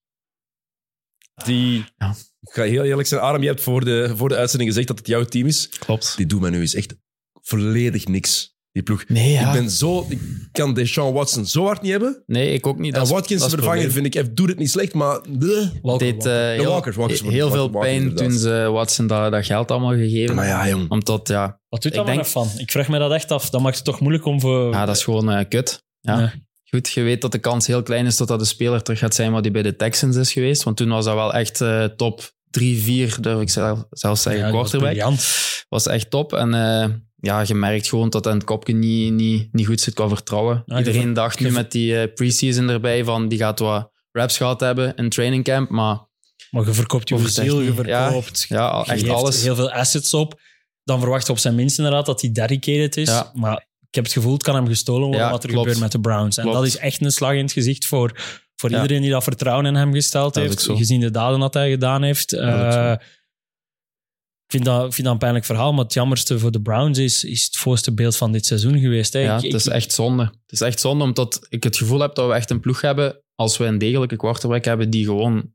[1.45, 2.15] Die, Ja.
[2.41, 4.97] ik ga heel eerlijk zijn, Aram, je hebt voor de, voor de uitzending gezegd dat
[4.97, 5.69] het jouw team is.
[5.69, 6.17] Klopt.
[6.17, 6.95] Die doen mij nu eens echt
[7.41, 9.03] volledig niks, die ploeg.
[9.07, 9.47] Nee, ja.
[9.53, 10.19] Ik ben zo, ik
[10.51, 12.23] kan Deshaun Watson zo hard niet hebben.
[12.25, 12.95] Nee, ik ook niet.
[12.95, 13.91] En Watkins dat probleem.
[13.91, 15.21] vind ik, hij doet het niet slecht, maar...
[15.37, 15.67] bleh.
[15.81, 16.49] Walker, deed Walker.
[16.51, 18.29] eh, heel, Walker, Walker, heel veel Walker, pijn inderdaad.
[18.29, 20.89] toen ze Watson dat, dat geld allemaal gegeven Maar ja, jong.
[20.89, 22.47] Omdat, ja, Wat doet Ik dat denk- van?
[22.57, 23.49] Ik vraag me dat echt af.
[23.49, 24.71] Dat maakt het toch moeilijk om voor...
[24.71, 25.83] ja, dat is gewoon eh, kut.
[26.01, 26.19] Ja.
[26.19, 26.33] Ja.
[26.69, 29.15] Goed, je weet dat de kans heel klein is dat dat de speler terug gaat
[29.15, 30.63] zijn wat die bij de Texans is geweest.
[30.63, 34.41] Want toen was dat wel echt eh, top 3, 4, durf ik zelf, zelfs zeggen,
[34.45, 34.89] Ja, was quarterback.
[34.89, 35.27] briljant.
[35.69, 36.33] was echt top.
[36.33, 36.87] En eh,
[37.19, 40.63] ja, je merkt gewoon dat aan het kopje niet, niet, niet goed zit qua vertrouwen.
[40.65, 44.59] Ja, Iedereen dacht nu met die eh, preseason erbij van die gaat wat reps gehad
[44.59, 45.69] hebben in training camp.
[45.69, 45.97] Maar
[46.51, 47.73] Maar je verkoopt je ziel, je.
[47.85, 48.45] Ja, verkoopt.
[48.49, 49.43] ja, je echt alles.
[49.43, 50.39] heel veel assets op.
[50.83, 53.07] Dan verwacht je op zijn minst inderdaad dat hij dedicated is.
[53.09, 53.31] Ja.
[53.33, 53.57] Maar
[53.89, 55.63] ik heb het gevoel, het kan hem gestolen worden Ja, wat er klopt.
[55.63, 56.37] gebeurt met de Browns.
[56.37, 56.57] En Klopt.
[56.57, 58.11] dat is echt een slag in het gezicht voor,
[58.55, 60.63] voor iedereen die dat vertrouwen in hem gesteld Dat heeft.
[60.63, 62.31] Gezien de daden dat hij gedaan heeft.
[64.47, 66.97] Ik vind, dat, ik vind dat een pijnlijk verhaal, maar het jammerste voor de Browns
[66.97, 69.13] is, is het voorste beeld van dit seizoen geweest.
[69.13, 69.19] Hè.
[69.19, 70.23] ja, Ik- het is ik- echt zonde.
[70.23, 73.21] Het is echt zonde omdat ik het gevoel heb dat we echt een ploeg hebben
[73.35, 75.51] als we een degelijke quarterback hebben die gewoon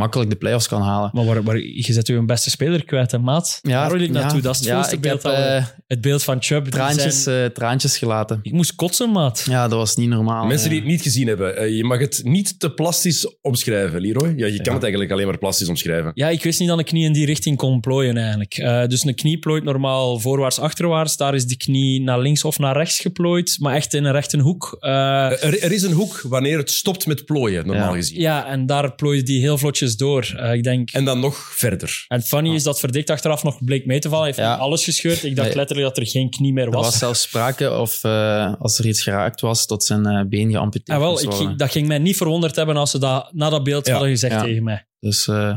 [0.00, 1.10] makkelijk de playoffs kan halen.
[1.12, 3.58] Maar waar, waar, je zet je beste speler kwijt, hè, maat?
[3.62, 4.40] Ja, Daar wil ik naartoe.
[4.40, 5.22] Dat is het ja, ik beeld.
[5.22, 6.66] heb eh, het beeld van Chubb.
[6.66, 8.38] traantjes, zijn- eh, traantjes gelaten.
[8.42, 9.44] Ik moest kotsen, maat.
[9.48, 10.46] Ja, dat was niet normaal.
[10.46, 10.84] Mensen die Ja.
[10.84, 14.28] het niet gezien hebben, eh, je mag het niet te plastisch omschrijven, Leroy.
[14.36, 14.72] Ja, je kan Ja.
[14.72, 16.10] het eigenlijk alleen maar plastisch omschrijven.
[16.14, 18.54] Ja, ik wist niet dat een knie in die richting kon plooien eigenlijk.
[18.58, 21.16] Eh, dus een knie plooit normaal voorwaarts, achterwaarts.
[21.16, 24.38] Daar is die knie naar links of naar rechts geplooid, maar echt in een rechte
[24.38, 24.76] hoek.
[24.80, 24.90] Eh,
[25.44, 27.94] Er, er is een hoek wanneer het stopt met plooien, normaal Ja.
[27.94, 28.20] gezien.
[28.20, 30.32] ja, en daar plooide die heel vlotjes door.
[30.36, 30.90] Eh, ik denk...
[30.90, 32.04] En dan nog verder.
[32.08, 34.24] En funny is dat verdikt achteraf nog bleek mee te vallen.
[34.24, 34.56] Hij heeft Ja.
[34.62, 35.24] alles gescheurd.
[35.24, 35.56] Ik dacht Nee.
[35.56, 36.84] letterlijk dat er geen knie meer Er was.
[36.84, 40.98] was zelfs sprake of eh, als er iets geraakt was, dat zijn eh, been geamputeerd
[40.98, 43.86] Ah, wel, ik, dat ging mij niet verwonderd hebben als ze dat na dat beeld
[43.86, 43.92] Ja.
[43.92, 44.42] hadden gezegd Ja.
[44.42, 44.86] tegen mij.
[45.00, 45.56] Dus eh,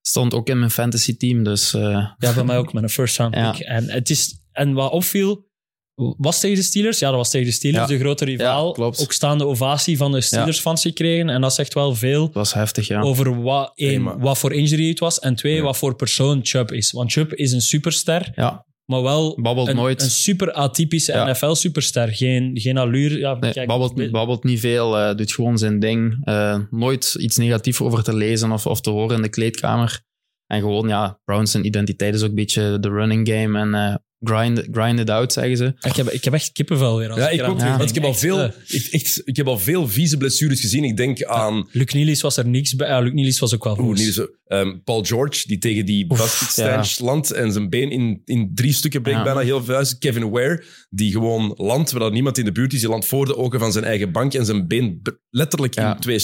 [0.00, 1.44] stond ook in mijn fantasy team.
[1.44, 1.80] Dus eh,
[2.18, 3.50] Ja, bij mij ook met een first round Ja.
[3.50, 3.60] pick.
[3.60, 5.50] En, het is, en wat opviel,
[5.94, 6.98] was tegen de Steelers?
[6.98, 7.96] Ja, dat was tegen de Steelers, Ja.
[7.96, 8.72] de grote rivaal.
[8.72, 9.00] Klopt.
[9.02, 11.28] Ook staande ovatie van de Steelers-fans gekregen.
[11.28, 13.00] En dat zegt wel veel was heftig, ja.
[13.00, 15.18] over wat, één, Nee, maar- wat voor injury het was.
[15.18, 15.62] En twee, Ja.
[15.62, 16.90] wat voor persoon Chubb is.
[16.92, 20.02] Want Chubb is een superster, Ja, maar wel babbelt een, nooit.
[20.02, 21.24] een super atypische Ja.
[21.30, 22.08] NFL-superster.
[22.08, 23.18] Geen, geen allure.
[23.18, 26.16] Ja, Nee, kijk, babbelt, babbelt niet veel, eh, doet gewoon zijn ding.
[26.24, 30.00] Eh, nooit iets negatiefs over te lezen of, of te horen in de kleedkamer.
[30.46, 33.94] En gewoon, ja, Browns zijn identiteit is ook een beetje de running game en eh,
[34.24, 35.74] grind, grind it out, zeggen ze.
[35.80, 37.10] Ik heb, ik heb echt kippenvel weer.
[37.10, 37.60] Als Ja, ik ook.
[37.60, 40.84] Want ik heb, al veel, eh, ik, echt, ik heb al veel vieze blessures gezien.
[40.84, 42.88] Ik denk aan Luc Nielis was er niks bij.
[42.88, 43.98] Ja, Luc Nielis was ook wel Oeh.
[44.46, 49.02] Ehm, Paul George, die tegen die basketstange landt en zijn been in, in drie stukken
[49.02, 49.24] breekt, Ja.
[49.24, 49.98] bijna heel vuist.
[49.98, 52.80] Kevin Ware, die gewoon landt, waar er niemand in de buurt is.
[52.80, 55.94] Die landt voor de ogen van zijn eigen bank en zijn been letterlijk Ja.
[55.94, 56.20] in twee...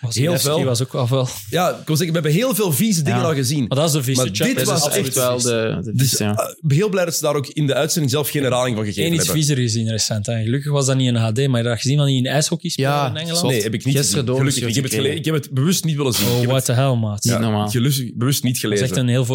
[0.00, 0.64] Was heel veel.
[0.64, 1.28] was ook wel veel.
[1.50, 3.24] Ja, ik wil zeggen, we hebben heel veel vieze dingen Ja.
[3.26, 3.64] al gezien.
[3.68, 6.18] Maar dat is de vieze Maar dit is was absoluut echt wel de, de Dus
[6.18, 6.34] ja.
[6.36, 9.06] eh, heel blij dat ze daar ook in de uitzending zelf geen herhaling van gegeven
[9.06, 9.42] Eén iets hebben.
[9.44, 10.26] viezer gezien recent.
[10.26, 10.42] Hè.
[10.42, 12.90] Gelukkig was dat niet in HD, maar je dat gezien van die in ijshockey spelen
[12.90, 13.46] Ja, in Engeland?
[13.46, 14.36] Nee, heb ik niet Gisteren gezien.
[14.38, 14.66] Gelukkig.
[14.68, 16.28] Ik heb, het ik heb het bewust niet willen zien.
[16.28, 17.24] Oh, what the hell, maat.
[17.24, 17.68] Niet het normaal.
[17.68, 18.86] gelus- bewust niet Dat is gelezen.
[18.86, 19.26] echt een heel.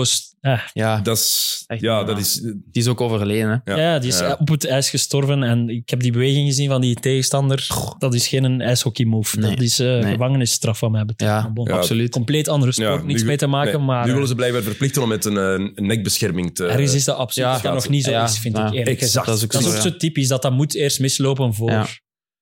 [0.41, 1.63] Ah, Ja, Dat is...
[1.67, 2.33] Echt ja, niet dat is...
[2.41, 3.61] die is ook overleden.
[3.63, 3.71] Hè.
[3.73, 3.79] Ja.
[3.93, 3.99] ja.
[3.99, 4.37] die is Ja.
[4.39, 7.67] op het ijs gestorven en ik heb die beweging gezien van die tegenstander.
[7.97, 9.39] Dat is geen ijshockey-move.
[9.39, 9.49] Nee.
[9.49, 10.11] Dat is eh, Nee.
[10.11, 11.31] gevangenisstraf van mij betreft.
[11.31, 11.73] Ja, bon, Ja.
[11.75, 12.11] absoluut.
[12.11, 13.99] Compleet andere sport, Ja, nu- mee te maken, nee, maar...
[14.01, 16.65] Nu willen eh, ze blijkbaar verplichten om met een, eh, een nekbescherming te...
[16.65, 18.67] ergens is dat absoluut Ja, dat dat nog niet zo ja, is, vind ja.
[18.67, 19.07] ik eerlijk Exact.
[19.11, 19.25] gezegd.
[19.25, 19.89] Dat is ook Dat is zo, ook ja.
[19.89, 21.71] zo typisch, dat dat moet eerst mislopen voor...
[21.71, 21.87] Ja.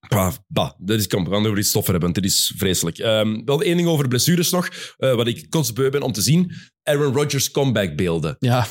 [0.08, 2.98] Bah, bah, dat is, kom, we gaan over iets stoffer hebben, want dit is vreselijk.
[2.98, 6.52] Ehm, wel één ding over blessures nog, eh, wat ik kotsbeu ben om te zien.
[6.84, 8.36] Aaron Rodgers comeback-beelden.
[8.40, 8.68] Ja,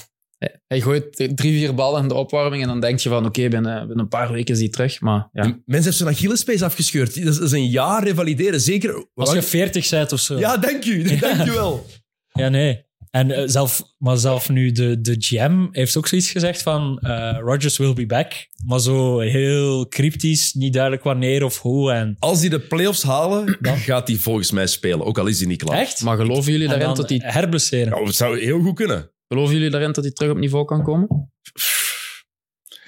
[0.67, 3.79] hij gooit drie, vier ballen in de opwarming en dan denk je van oké, binnen,
[3.79, 5.01] binnen een paar weken is hij terug.
[5.01, 7.15] Maar ja, Mensen heeft zijn Achillespees afgescheurd.
[7.15, 9.07] Dat is, dat is een jaar revalideren, zeker.
[9.15, 10.39] Als je 40 bent of zo.
[10.39, 11.03] Ja, dank u.
[11.19, 11.87] Dank u wel.
[12.33, 12.83] Ja, nee.
[13.15, 17.39] En eh, zelf, maar zelf nu de, de GM heeft ook zoiets gezegd van eh
[17.41, 18.33] Rodgers will be back.
[18.67, 21.93] Maar zo heel cryptisch, niet duidelijk wanneer of hoe.
[21.93, 25.05] En Als die de playoffs halen, dan gaat hij volgens mij spelen.
[25.07, 25.79] Ook al is hij niet klaar.
[25.79, 26.03] echt?
[26.03, 27.89] Maar geloven jullie daarin dat hij herblesseren.
[27.91, 29.11] Nou, het zou heel goed kunnen.
[29.29, 31.33] Geloven jullie daarin dat hij terug op niveau kan komen?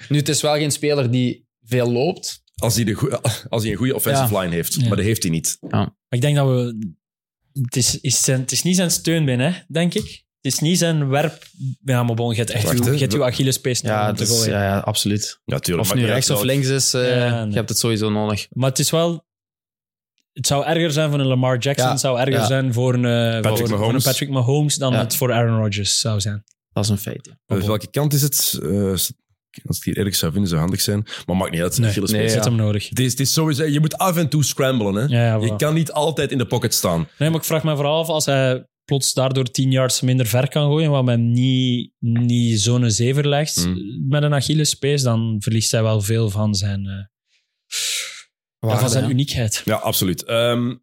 [0.09, 2.43] Nu, het is wel geen speler die veel loopt.
[2.55, 3.19] Als hij, de
[3.49, 4.39] als hij een goede offensive Ja.
[4.41, 4.73] line heeft.
[4.73, 4.87] Ja.
[4.87, 5.57] Maar dat heeft hij niet.
[5.59, 6.95] Maar ik denk dat we...
[7.61, 10.25] Het is, is zijn, het is niet zijn steunbeen, hè, denk ik.
[10.41, 11.43] Het is niet zijn werp...
[11.83, 12.91] Ja, maar bon, je hebt echt Wacht, hè.
[12.91, 14.51] je hebt uw Achillespees nodig Ja, dus, gooien.
[14.51, 15.39] ja, ja, absoluut.
[15.45, 15.87] Ja, tuurlijk.
[15.87, 17.49] Of nu rechts of links is, eh, Ja, nee.
[17.49, 18.47] je hebt het sowieso nodig.
[18.49, 19.25] Maar het is wel...
[20.33, 21.85] Het zou erger zijn voor een Lamar Jackson.
[21.85, 21.91] Ja.
[21.91, 22.45] Het zou erger Ja.
[22.45, 24.05] zijn voor een, eh, voor, voor Mahomes.
[24.05, 24.99] een Patrick Mahomes dan Ja.
[24.99, 26.43] het voor Aaron Rodgers zou zijn.
[26.71, 27.29] Dat is een feit.
[27.45, 27.55] ja.
[27.55, 28.59] Dus welke kant is het?
[28.63, 28.93] Eh,
[29.65, 31.05] als ik hier erg zou vinden, zou handig zijn.
[31.25, 31.77] Maar maakt niet uit.
[31.77, 31.89] Nee.
[31.89, 32.31] Achillespees.
[32.31, 32.43] Nee, ja.
[32.43, 32.89] hem nodig.
[32.89, 34.95] Het is, het is sowieso, je moet af en toe scramblen.
[34.95, 35.01] Hè?
[35.01, 37.07] Ja, ja, Je kan niet altijd in de pocket staan.
[37.17, 40.49] Nee, maar ik vraag me vooral af als hij plots daardoor 10 yards minder ver
[40.49, 44.07] kan gooien, wat hem niet, niet zo'n zever legt Hmm.
[44.07, 47.05] met een Achillespees, dan verliest hij wel veel van zijn, eh,
[48.59, 49.09] Waarde, van zijn ja.
[49.09, 49.61] uniekheid.
[49.65, 50.23] Ja, absoluut.
[50.23, 50.75] Ehm,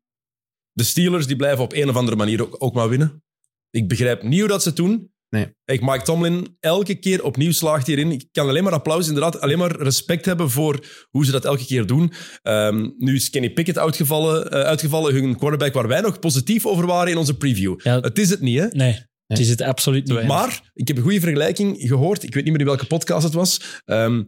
[0.72, 3.22] de Steelers die blijven op een of andere manier ook, ook maar winnen.
[3.70, 5.12] Ik begrijp niet hoe dat ze het doen.
[5.35, 5.55] Nee.
[5.64, 8.12] Ik, Mike Tomlin, elke keer opnieuw slaagt hierin.
[8.12, 11.64] Ik kan alleen maar applaus, inderdaad, alleen maar respect hebben voor hoe ze dat elke
[11.64, 12.12] keer doen.
[12.43, 16.87] Ehm, nu is Kenny Pickett uitgevallen, eh, uitgevallen, hun quarterback waar wij nog positief over
[16.87, 17.80] waren in onze preview.
[17.82, 18.01] Ja.
[18.01, 18.66] Het is het niet, hè?
[18.70, 20.26] Nee, het is het absoluut niet.
[20.26, 22.22] Maar ik heb een goede vergelijking gehoord.
[22.22, 23.80] Ik weet niet meer in welke podcast het was.
[23.85, 24.22] Ehm,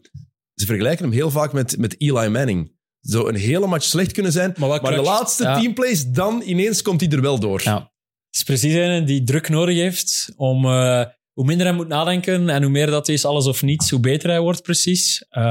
[0.55, 2.75] ze vergelijken hem heel vaak met, met Eli Manning.
[3.01, 4.55] Zo een hele match slecht kunnen zijn.
[4.59, 5.61] Maar de laatste Ja.
[5.61, 7.61] teamplays, dan ineens komt hij er wel door.
[7.65, 7.95] Ja.
[8.37, 10.65] Het is precies een die druk nodig heeft om...
[10.65, 14.01] eh, hoe minder hij moet nadenken en hoe meer dat is alles of niets, hoe
[14.01, 15.25] beter hij wordt precies.
[15.29, 15.43] Eh,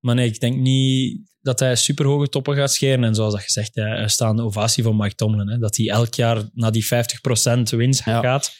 [0.00, 3.04] maar nee, ik denk niet dat hij superhoge toppen gaat scheren.
[3.04, 5.48] En zoals dat gezegd, hè, er staat een ovatie van Mike Tomlin.
[5.48, 8.20] Hè, dat hij elk jaar naar die 50% winst Ja.
[8.20, 8.52] gaat.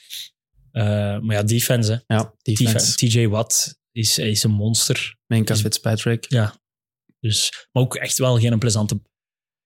[0.72, 0.82] Eh,
[1.18, 2.04] maar ja, defense.
[2.06, 2.14] Hè.
[2.14, 2.94] Ja, defense.
[2.96, 5.16] TJ Watt is, is een monster.
[5.26, 6.26] Minka Fitzpatrick.
[6.28, 6.54] Ja.
[7.20, 9.00] Dus, maar ook echt wel geen plezante...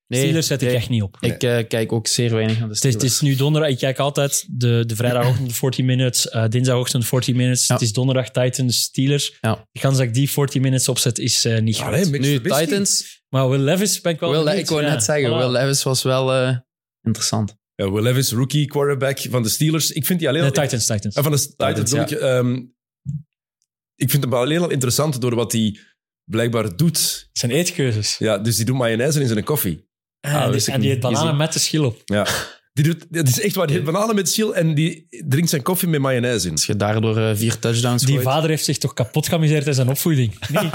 [0.07, 1.17] Nee, Steelers zet ik echt niet op.
[1.21, 3.03] Ik eh, kijk ook zeer weinig naar de Het is, Steelers.
[3.03, 3.71] het is nu donderdag.
[3.71, 7.67] Ik kijk altijd de, de vrijdagochtend 40 minutes, eh, dinsdagochtend 40 minutes.
[7.67, 7.75] Ja.
[7.75, 9.39] Het is donderdag Titans, Steelers.
[9.41, 9.69] Ja.
[9.73, 11.87] De kans dat ik die 40 minutes opzet is eh, niet groot.
[11.87, 12.41] Allee, Nu.
[12.41, 13.23] Titans.
[13.29, 14.89] Maar Will Levis ben ik wel Will, benieuwd, ik wou ja.
[14.89, 15.37] net zeggen, Voilà.
[15.37, 16.57] Will Levis was wel eh,
[17.03, 17.57] interessant.
[17.75, 19.93] Ja, Will Levis, rookie quarterback van de Steelers.
[19.93, 20.63] Ik vind die alleen Nee, al...
[20.63, 21.15] Titans, Titans.
[21.15, 22.19] Ah, van de Titans, Titans, ik.
[22.19, 22.55] Ehm,
[23.97, 25.79] ik vind hem alleen al interessant door wat hij
[26.25, 26.99] blijkbaar doet.
[27.29, 28.19] Het zijn eetkeuzes.
[28.19, 29.93] Ja, dus die doet mayonaise in zijn koffie.
[30.25, 32.01] Ah, Ah, en die, wist ik en die eet bananen met de schil op.
[32.05, 32.27] Ja.
[32.73, 33.67] Die doet, dat is echt waar.
[33.67, 36.53] Die heeft bananen met schil en die drinkt zijn koffie met mayonaise in.
[36.53, 38.27] Als je daardoor eh, vier touchdowns Die gooit.
[38.27, 40.35] vader heeft zich toch kapot geamuseerd in zijn opvoeding.
[40.53, 40.71] Nee.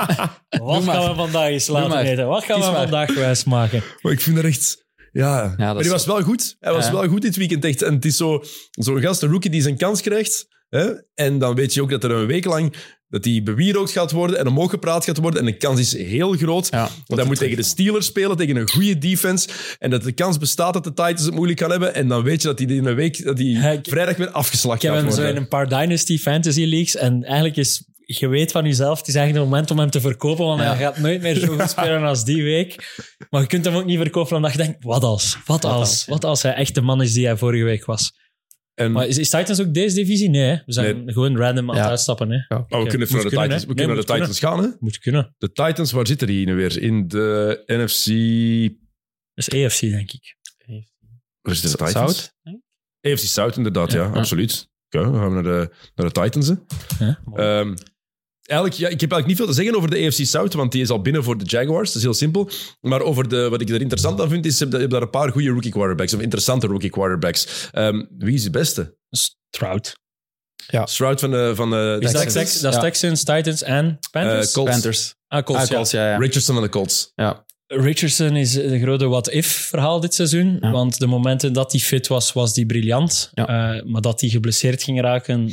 [0.62, 2.28] Wat gaan we vandaag eens laten weten?
[2.28, 2.82] Wat gaan Kies we maar.
[2.82, 3.84] vandaag wijs maken?
[4.02, 4.88] Maar ik vind er echt...
[5.12, 6.56] Ja, maar dat die was wel goed.
[6.60, 6.92] Hij was Ja.
[6.92, 7.82] wel goed dit weekend echt.
[7.82, 10.48] En het is zo- zo'n gast, een rookie die zijn kans krijgt.
[10.70, 10.90] Hè?
[11.16, 12.74] En dan weet je ook dat er een week lang
[13.10, 15.40] dat hij bewierookt gaat worden en omhoog gepraat gaat worden.
[15.40, 16.68] En de kans is heel groot.
[16.72, 19.48] Ja, Want hij moet tegen de Steelers spelen, tegen een goede defense.
[19.80, 21.96] En dat de kans bestaat dat de Titans het moeilijk gaan hebben.
[21.96, 24.30] En dan weet je dat hij in een week, dat hij Ja, ik- vrijdag weer
[24.32, 25.36] afgeslacht Ik heb gaat hem zo worden.
[25.36, 26.96] in een paar Dynasty Fantasy Leagues.
[26.96, 30.02] En eigenlijk is, je weet van jezelf, het is eigenlijk het moment om hem te
[30.02, 30.46] verkopen.
[30.46, 30.68] Want Ja.
[30.68, 32.98] hij gaat nooit meer zo goed spelen als die week.
[33.30, 35.38] Maar je kunt hem ook niet verkopen omdat je denkt, wat als?
[35.46, 36.06] Wat als?
[36.06, 38.14] Wat als hij echt de man is die hij vorige week was?
[38.80, 40.30] En, Maar is, is Titans ook deze divisie?
[40.30, 40.56] Nee, hè?
[40.66, 41.14] we zijn Nee.
[41.14, 41.90] gewoon random aan het Ja.
[41.90, 42.30] uitstappen.
[42.30, 42.36] Hè?
[42.36, 42.46] Ja.
[42.50, 44.64] maar we kunnen naar de kunnen, Titans, we Nee, kunnen naar de Titans gaan.
[44.64, 44.70] Hè?
[44.80, 45.36] Moet kunnen.
[45.38, 46.82] De Titans, waar zitten die nu weer?
[46.82, 48.06] In de NFC...
[49.34, 50.36] Dat is AFC, denk ik.
[51.42, 52.18] Waar zitten de Titans?
[52.44, 52.54] Zout?
[53.02, 54.10] AFC South, inderdaad, ja, Ja.
[54.12, 54.70] absoluut.
[54.90, 56.48] Oké, dan gaan we naar de, naar de Titans.
[56.98, 57.12] Hè.
[58.50, 60.72] Ja, eigenlijk, ja, ik heb eigenlijk niet veel te zeggen over de AFC South, want
[60.72, 61.88] die is al binnen voor de Jaguars.
[61.88, 62.50] Dat is heel simpel.
[62.82, 65.02] Maar over de, wat ik er interessant aan vind, is je hebt, je hebt daar
[65.02, 67.70] een paar goede rookie quarterbacks, of interessante rookie quarterbacks.
[67.72, 68.98] Ehm, wie is de beste?
[69.50, 69.98] Stroud.
[70.84, 72.34] Stroud van de, van de Is dat, Texans?
[72.34, 72.84] Tex- dat is Ja.
[72.84, 74.48] Texans, Titans en Panthers?
[74.48, 74.72] Eh, Colts.
[74.72, 75.14] Panthers.
[75.28, 75.76] ah, Colts, Ah, ja.
[75.76, 76.10] Colts, ja.
[76.10, 76.18] ja.
[76.18, 77.12] Richardson van de Colts.
[77.16, 77.46] ja.
[77.68, 80.58] Richardson is een grote what-if-verhaal dit seizoen.
[80.62, 80.72] Ja.
[80.72, 83.30] Want de momenten dat hij fit was, was hij briljant.
[83.34, 83.48] Ja.
[83.78, 85.50] Eh, maar dat hij geblesseerd ging raken,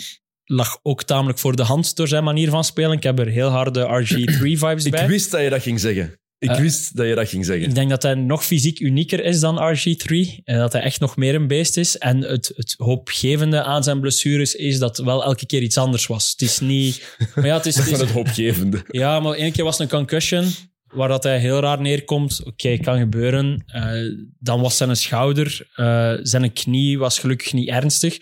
[0.46, 2.92] lag ook tamelijk voor de hand door zijn manier van spelen.
[2.96, 5.06] Ik heb er heel harde RG3-vibes Ik bij.
[5.06, 6.18] wist dat je dat ging zeggen.
[6.38, 7.68] Ik Eh, wist dat je dat ging zeggen.
[7.68, 10.42] Ik denk dat hij nog fysiek unieker is dan RG3.
[10.44, 11.98] En dat hij echt nog meer een beest is.
[11.98, 16.30] En het, het hoopgevende aan zijn blessures is dat wel elke keer iets anders was.
[16.30, 17.16] Het is niet...
[17.34, 18.84] Maar ja, het is, het is- het hoopgevende.
[18.88, 20.44] Ja, maar één keer was het een concussion,
[20.86, 22.40] waar dat hij heel raar neerkomt.
[22.44, 23.62] Oké, kan gebeuren.
[23.66, 23.92] Eh,
[24.38, 28.18] dan was zijn schouder, eh, zijn knie was gelukkig niet ernstig.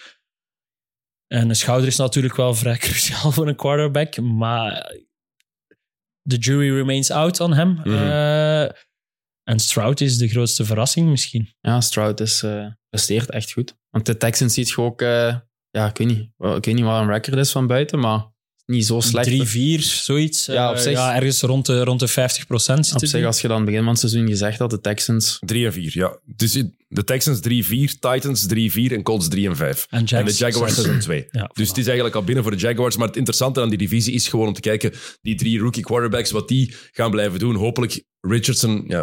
[1.35, 4.95] En een schouder is natuurlijk wel vrij cruciaal voor een quarterback, maar
[6.22, 7.72] de jury remains out on hem.
[7.72, 7.89] Mhm.
[7.89, 8.62] Eh,
[9.43, 11.55] en Stroud is de grootste verrassing misschien.
[11.61, 12.45] Ja, Stroud is,
[12.89, 13.76] presteert echt goed.
[13.91, 15.03] Want de Texans ziet je ook...
[15.03, 15.37] eh,
[15.70, 16.20] Ja, ik weet niet.
[16.39, 18.32] Ik weet niet wat een record is van buiten, maar
[18.67, 19.29] niet zo slecht.
[19.29, 20.47] 3-4, zoiets.
[20.47, 23.41] Ja, op Eh, zich- ja, ergens rond de, rond de 50 procent Op zich, als
[23.41, 25.39] je dan begin van het seizoen gezegd had, de Texans...
[25.41, 26.19] 3 en 4, ja.
[26.37, 26.53] Dus
[26.89, 29.87] de Texans 3-4, Titans 3-4 en Colts 3 en 5.
[29.91, 31.27] En, En de Jaguars 6 en 2.
[31.31, 32.97] Ja, Dus het is eigenlijk al binnen voor de Jaguars.
[32.97, 34.93] Maar het interessante aan die divisie is gewoon om te kijken,
[35.23, 37.55] die drie rookie quarterbacks, wat die gaan blijven doen.
[37.55, 39.01] Hopelijk Richardson, ja,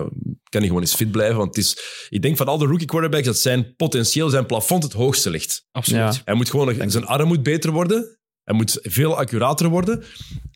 [0.50, 1.38] kan hij gewoon eens fit blijven.
[1.38, 1.78] Want het is,
[2.10, 5.64] ik denk van al de rookie quarterbacks, dat zijn potentieel zijn plafond het hoogste ligt.
[5.72, 6.16] absoluut.
[6.16, 6.22] Ja.
[6.26, 8.20] Hij moet gewoon, zijn arm moet beter worden.
[8.44, 10.04] Hij moet veel accurater worden.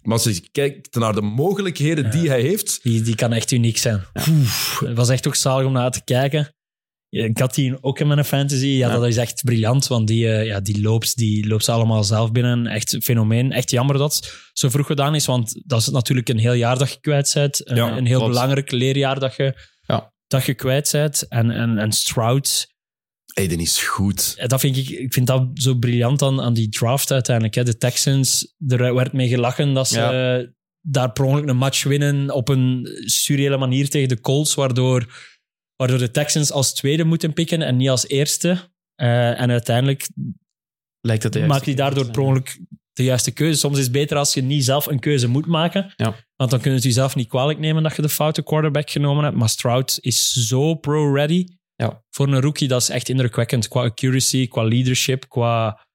[0.02, 3.78] Maar als je kijkt naar de mogelijkheden die hij heeft, Die, die kan echt uniek
[3.78, 4.04] zijn.
[4.30, 6.50] Oef, het was echt ook zalig om naar te kijken.
[7.10, 8.66] Ik had die ook in mijn fantasy.
[8.66, 8.94] Ja, Ja.
[8.94, 12.32] dat is echt briljant, want die, eh, ja, die, loopt, die loopt ze allemaal zelf
[12.32, 12.68] binnen.
[12.68, 13.52] Echt een fenomeen.
[13.52, 16.78] Echt jammer dat het zo vroeg gedaan is, want dat is natuurlijk een heel jaar
[16.78, 17.70] dat je kwijt bent.
[17.70, 18.34] Een, Ja, een heel klopt.
[18.34, 20.14] belangrijk leerjaar dat je, Ja.
[20.28, 21.28] dat je kwijt bent.
[21.28, 22.68] En, en, en Stroud,
[23.40, 24.48] Aiden is goed.
[24.50, 27.56] dat vind ik, ik vind dat zo briljant aan, aan die draft uiteindelijk.
[27.56, 27.64] Hè.
[27.64, 30.46] De Texans, er werd mee gelachen dat ze Ja.
[30.82, 35.14] daar per ongeluk een match winnen op een surreële manier tegen de Colts, waardoor,
[35.76, 38.74] waardoor de Texans als tweede moeten pikken en niet als eerste.
[38.96, 40.10] Eh, en uiteindelijk
[41.02, 42.60] Lijkt het maakt hij daardoor per ongeluk
[42.94, 43.60] de juiste keuze.
[43.60, 45.94] Soms is het beter als je niet zelf een keuze moet maken.
[45.96, 46.16] Ja.
[46.36, 49.36] Want dan kunnen ze jezelf niet kwalijk nemen dat je de foute quarterback genomen hebt.
[49.36, 52.04] Maar Stroud is zo pro-ready Ja.
[52.10, 52.68] voor een rookie.
[52.68, 53.68] Dat is echt indrukwekkend.
[53.68, 55.86] Qua accuracy, qua leadership, qua...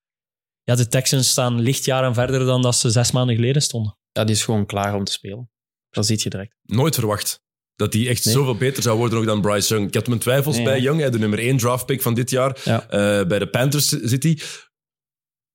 [0.63, 3.99] Ja, de Texans staan lichtjaren verder dan dat ze zes maanden geleden stonden.
[4.13, 5.51] Ja, die is gewoon klaar om te spelen.
[5.91, 6.55] Dat ziet je direct.
[6.63, 7.41] Nooit verwacht.
[7.75, 8.35] Dat hij echt Nee.
[8.35, 9.89] zoveel beter zou worden ook dan Bryce Young.
[9.89, 10.83] Ik had mijn twijfels Nee, bij ja.
[10.83, 12.61] Young, de nummer 1 draftpick van dit jaar.
[12.65, 12.89] Ja.
[12.89, 14.41] Eh, bij de Panthers zit hij.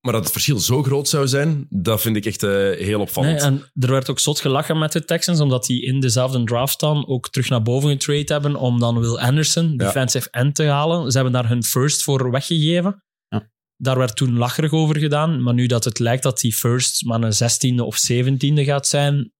[0.06, 3.40] Maar dat het verschil zo groot zou zijn, dat vind ik echt eh, heel opvallend.
[3.40, 6.80] Nee, en er werd ook zot gelachen met de Texans, omdat die in dezelfde draft
[6.80, 11.10] dan ook terug naar boven getrade hebben om dan Will Anderson, defensive end, te halen.
[11.10, 13.04] Ze hebben daar hun first voor weggegeven.
[13.28, 13.50] Ja.
[13.76, 17.22] Daar werd toen lacherig over gedaan, maar nu dat het lijkt dat die first maar
[17.22, 19.32] een zestiende of zeventiende gaat zijn,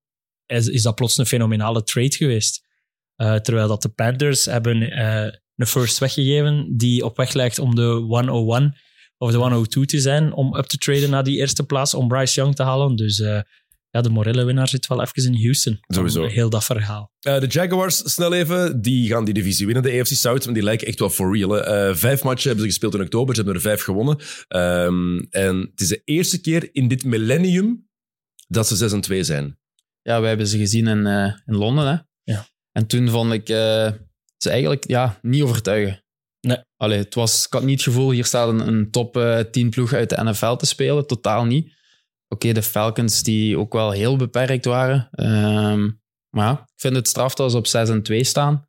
[0.47, 2.67] is, is dat plots een fenomenale trade geweest.
[3.15, 7.75] Eh, terwijl dat de Panthers hebben eh, een first weggegeven die op weg lijkt om
[7.75, 8.77] de 101
[9.19, 12.41] of de 102 te zijn om up te traden naar die eerste plaats om Bryce
[12.41, 12.97] Young te halen.
[12.97, 13.41] Dus eh,
[13.91, 15.79] ja, de morele winnaar zit wel even in Houston.
[15.87, 16.27] Sowieso.
[16.27, 17.13] Heel dat verhaal.
[17.21, 20.45] Eh, de Jaguars, snel even, die gaan die divisie winnen, de AFC South.
[20.45, 21.51] Maar die lijken echt wel for real.
[21.51, 21.61] hè.
[21.61, 23.35] Eh, vijf matchen hebben ze gespeeld in oktober.
[23.35, 24.19] Ze hebben er vijf gewonnen.
[24.49, 27.89] Ehm, en het is de eerste keer in dit millennium
[28.49, 29.59] dat ze 6 en 2 zijn.
[30.03, 31.87] Ja, wij hebben ze gezien in, eh, in Londen.
[31.87, 31.97] Hè?
[32.33, 32.47] Ja.
[32.73, 33.93] En toen vond ik eh,
[34.37, 36.05] ze eigenlijk ja, niet overtuigen.
[36.47, 36.59] Nee.
[36.77, 39.71] Allee, het was, ik had niet het gevoel, hier staat een, een top eh 10
[39.71, 41.07] ploeg uit de NFL te spelen.
[41.07, 41.75] Totaal niet.
[42.29, 45.09] Oké, de Falcons die ook wel heel beperkt waren.
[45.11, 45.91] Ehm,
[46.31, 48.67] maar ja, ik vind het straf dat ze op 6 en 2 staan.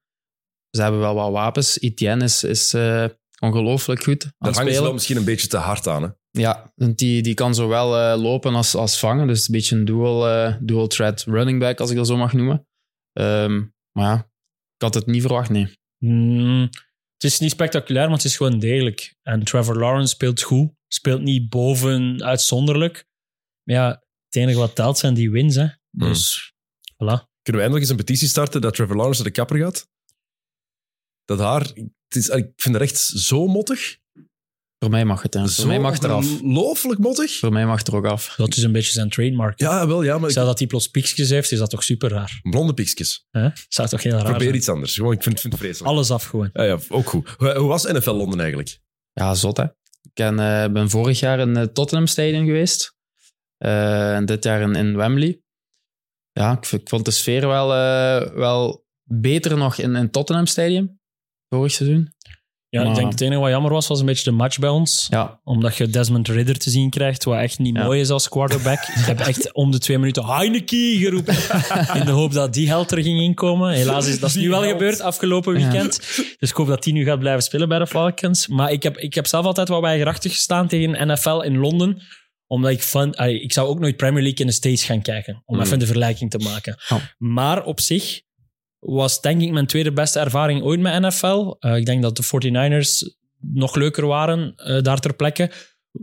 [0.70, 1.80] Ze hebben wel wat wapens.
[1.80, 3.06] Etienne is, is eh,
[3.40, 6.04] ongelooflijk goed aan Daar het hangen ze wel misschien een beetje te hard aan.
[6.04, 6.10] Hè?
[6.32, 9.28] Ja, want die, die kan zowel eh, lopen als, als vangen.
[9.28, 12.34] Dus een beetje een dual, eh, dual threat running back, als ik dat zo mag
[12.34, 12.68] noemen.
[13.14, 14.18] Ehm, maar ja,
[14.76, 15.76] ik had het niet verwacht, nee.
[15.98, 16.70] Mm,
[17.18, 19.15] het is niet spectaculair, maar het is gewoon degelijk.
[19.22, 20.72] En Trevor Lawrence speelt goed.
[20.88, 23.05] Speelt niet boven uitzonderlijk.
[23.63, 23.89] Maar ja,
[24.26, 25.55] het enige wat telt zijn die wins.
[25.55, 25.68] Hè.
[25.91, 26.53] Dus,
[26.93, 27.26] voilà.
[27.41, 29.88] Kunnen we eindelijk eens een petitie starten dat Trevor Lawrence naar de kapper gaat?
[31.26, 33.97] Dat haar, het is, ik vind het echt zo mottig.
[34.80, 35.48] Voor mij mag het, hè.
[35.48, 36.32] Voor mij mag het eraf.
[36.42, 37.32] ongelooflijk mottig.
[37.38, 38.34] Voor mij mag het er ook af.
[38.38, 39.60] Dat is een beetje zijn trademark.
[39.60, 42.10] Ja, wel, ja, maar Stel ik, dat hij plots piekjes heeft, is dat toch super
[42.10, 42.40] raar.
[42.42, 43.28] blonde piekjes.
[43.32, 43.50] Hè?
[43.68, 44.56] Zou toch heel raar Probeer zijn?
[44.56, 44.96] iets anders.
[44.96, 45.92] Gewoon, ik vind, vind het vreselijk.
[45.94, 46.50] Alles af gewoon.
[46.54, 47.30] Ja, ja, ook goed.
[47.38, 48.80] Hoe, hoe was NFL Londen eigenlijk?
[49.14, 49.64] Ja, zot, hè.
[50.02, 52.96] Ik ben, eh, ben vorig jaar in het Tottenham Stadium geweest.
[53.58, 55.42] Eh, en dit jaar in, in Wembley.
[56.32, 61.00] Ja, ik, vond de sfeer wel, eh, wel beter nog in het Tottenham Stadium.
[61.50, 62.14] Vorig seizoen.
[62.82, 64.70] Ja, ik Maar- denk het enige wat jammer was, was een beetje de match bij
[64.70, 65.08] ons.
[65.10, 67.84] Ja, Omdat je Desmond Ridder te zien krijgt, wat echt niet Ja.
[67.84, 68.80] mooi is als quarterback.
[68.80, 71.36] Ik heb echt om de twee minuten Heineke geroepen.
[72.00, 73.72] In de hoop dat die held er ging inkomen.
[73.74, 75.98] Helaas is dat is nu wel gebeurd afgelopen weekend.
[76.40, 78.48] Dus ik hoop dat die nu gaat blijven spelen bij de Falcons.
[78.48, 82.02] Maar ik heb, ik heb zelf altijd wel bij gerachtig gestaan tegen NFL in Londen.
[82.48, 83.14] Omdat ik van...
[83.18, 85.42] Ik zou ook nooit Premier League in de States gaan kijken.
[85.46, 85.62] Om Mm.
[85.62, 86.78] even de vergelijking te maken.
[87.18, 88.22] Maar op zich
[88.80, 91.56] was denk ik mijn tweede beste ervaring ooit met NFL.
[91.60, 95.52] Eh, ik denk dat de 49ers nog leuker waren eh, daar ter plekke.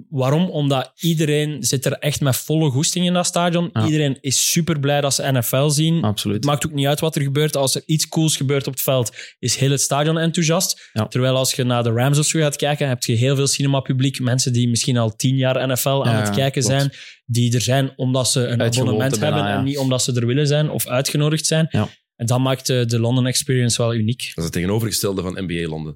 [0.08, 0.50] Waarom?
[0.50, 3.70] Omdat iedereen zit er echt met volle goesting in dat stadion.
[3.72, 3.84] Ja.
[3.84, 6.04] Iedereen is super blij dat ze NFL zien.
[6.04, 7.56] Het maakt ook niet uit wat er gebeurt.
[7.56, 10.90] Als er iets cools gebeurt op het veld, is heel het stadion enthousiast.
[10.92, 11.06] Ja.
[11.06, 14.20] Terwijl als je naar de Rams of zo gaat kijken, heb je heel veel cinemapubliek.
[14.20, 16.92] Mensen die misschien al tien jaar NFL aan Ja, het kijken zijn.
[17.26, 20.70] Die er zijn omdat ze een abonnement hebben en niet omdat ze er willen zijn
[20.70, 21.68] of uitgenodigd zijn.
[22.16, 24.18] En dat maakt de, de London Experience wel uniek.
[24.20, 25.92] Dat is het tegenovergestelde van NBA Londen.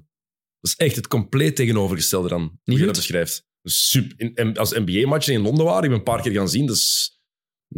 [0.59, 3.47] Dat is echt het compleet tegenovergestelde dan, hoe je dat beschrijft.
[3.63, 7.13] super, in- als NBA-matchen in Londen waren, ik ben een paar keer gaan zien, dus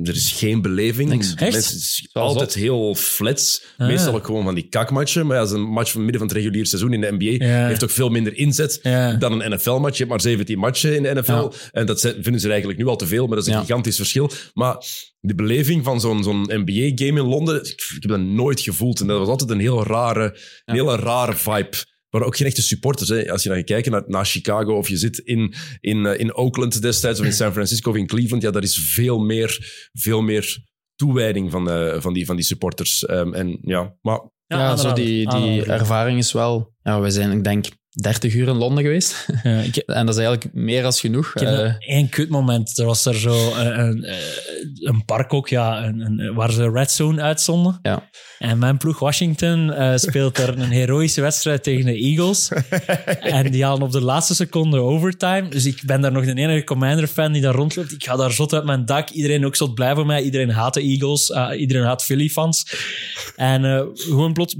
[0.03, 1.09] er is geen beleving.
[1.09, 1.29] Niks.
[1.35, 1.39] Echt?
[1.39, 3.63] mensen- Het is altijd heel flats.
[3.77, 3.87] Ah.
[3.87, 5.27] Meestal ook gewoon van die kakmatchen.
[5.27, 7.67] Maar ja, een match van midden van het regulier seizoen in de NBA Ja.
[7.67, 9.13] heeft ook veel minder inzet Ja.
[9.13, 9.91] dan een NFL-match.
[9.97, 11.51] Je hebt maar 17 matchen in de NFL.
[11.71, 14.31] En dat vinden ze eigenlijk nu al te veel, maar dat is een gigantisch verschil.
[14.53, 14.75] Maar
[15.19, 18.99] de beleving van zo'n zo'n NBA-game in Londen, ik, ik heb dat nooit gevoeld.
[18.99, 21.77] En dat was altijd een heel rare, een hele rare vibe.
[22.12, 23.09] Maar ook geen echte supporters.
[23.09, 23.32] Hè.
[23.32, 26.82] Als je dan kijkt naar, naar Chicago of je zit in, in, eh, in Oakland
[26.82, 30.64] destijds of in San Francisco of in Cleveland, ja, daar is veel meer, veel meer
[30.95, 33.05] toewijding van, eh, van, die, van die supporters.
[33.05, 36.74] Ehm, en ja, maar Ja, zo aanrader, die, die ervaring is wel...
[36.84, 39.27] Ja, we zijn, ik denk, 30 uur in Londen geweest.
[39.43, 41.35] Ja, ik, en dat is eigenlijk meer als genoeg.
[41.35, 42.77] Ik Eh, nog één kutmoment.
[42.77, 44.17] Er was er zo een, een, eh,
[44.79, 47.79] een park ook, ja, een, waar ze Red Zone uitzonden.
[47.81, 48.09] Ja.
[48.39, 52.51] En mijn ploeg Washington eh, speelt er een heroïsche wedstrijd tegen de Eagles.
[53.37, 55.49] en die halen op de laatste seconde overtime.
[55.49, 57.91] Dus ik ben daar nog de enige Commander-fan die daar rondloopt.
[57.91, 59.09] Ik ga daar zot uit mijn dak.
[59.09, 60.21] Iedereen ook zot blij voor mij.
[60.21, 61.29] Iedereen haat de Eagles.
[61.31, 62.65] eh, iedereen haat Philly-fans.
[63.35, 64.55] En eh, gewoon plots...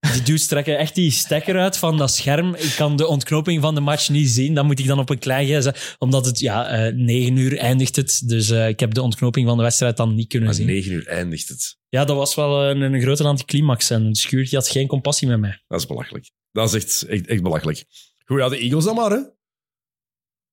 [0.00, 2.54] Die dudes trekken echt die stekker uit van dat scherm.
[2.54, 4.54] Ik kan de ontknoping van de match niet zien.
[4.54, 5.72] Dat moet ik dan op een klein gsm...
[5.98, 8.22] Omdat het, ja, eh, negen uur eindigt het.
[8.24, 10.66] Dus eh, ik heb de ontknoping van de wedstrijd dan niet kunnen om zien.
[10.66, 11.76] negen uur eindigt het.
[11.88, 13.90] Ja, dat was wel een, een grote anticlimax.
[13.90, 15.62] En de had geen compassie met mij.
[15.66, 16.30] Dat is belachelijk.
[16.52, 17.84] Dat is echt, echt, echt belachelijk.
[18.24, 19.20] Goed, ja, de Eagles dan maar, hè.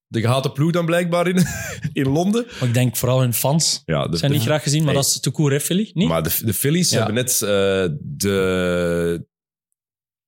[0.07, 1.45] De gehate ploeg dan blijkbaar in,
[2.03, 2.45] in Londen.
[2.59, 4.83] Maar ik denk vooral hun fans Ja, de, zijn niet graag gezien.
[4.83, 5.91] Maar dat is te cool, hè, Philly?
[5.93, 6.07] Niet?
[6.07, 6.97] Maar de, de Phillies Ja.
[6.97, 7.49] hebben net eh,
[8.01, 9.27] de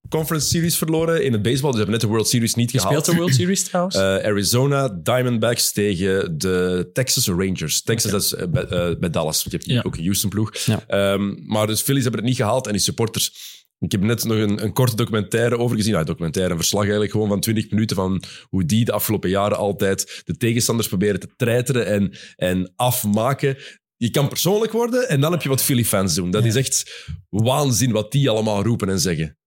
[0.10, 1.70] Conference Series verloren in het baseball.
[1.72, 2.89] Dus hebben net de World Series niet gehaald.
[2.89, 3.95] speelt de World Series trouwens?
[3.95, 7.82] Eh, Arizona Diamondbacks tegen de Texas Rangers.
[7.82, 9.43] Texas dat is eh, bij, eh, bij Dallas.
[9.43, 9.82] Je hebt Ja.
[9.86, 10.55] ook een Houston-ploeg.
[10.58, 10.84] Ja.
[10.88, 12.66] Ehm, maar de Phillies hebben het niet gehaald.
[12.66, 13.55] En die supporters...
[13.80, 15.93] Ik heb net nog een, een korte documentaire over gezien.
[15.93, 19.58] Ja, documentaire, een verslag eigenlijk gewoon van 20 minuten van hoe die de afgelopen jaren
[19.58, 23.58] altijd de tegenstanders proberen te treiteren en, en afmaken.
[23.95, 26.32] Je kan persoonlijk worden en dan heb je wat Philly-fans doen.
[26.32, 26.49] Dat Ja.
[26.49, 29.38] is echt waanzin wat die allemaal roepen en zeggen.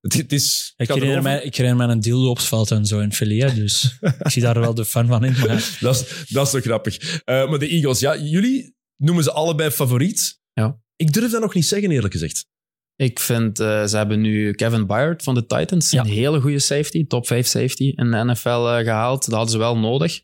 [0.00, 0.72] Het, het is...
[0.76, 3.38] ik, herinner mij, ik herinner mij een dildo op het veld en zo in Philly.
[3.40, 5.32] hè, Dus ik zie daar wel de fan van in.
[5.32, 5.46] Maar
[5.80, 7.20] Dat is, dat is toch grappig.
[7.24, 10.40] Eh, maar de Eagles, ja, jullie noemen ze allebei favoriet.
[10.52, 10.80] Ja.
[10.96, 12.46] Ik durf dat nog niet zeggen, eerlijk gezegd.
[12.96, 16.00] Ik vind, eh, ze hebben nu Kevin Byard van de Titans, Ja.
[16.00, 19.24] een hele goede safety, top 5 safety in de NFL eh, gehaald.
[19.24, 20.20] Dat hadden ze wel nodig.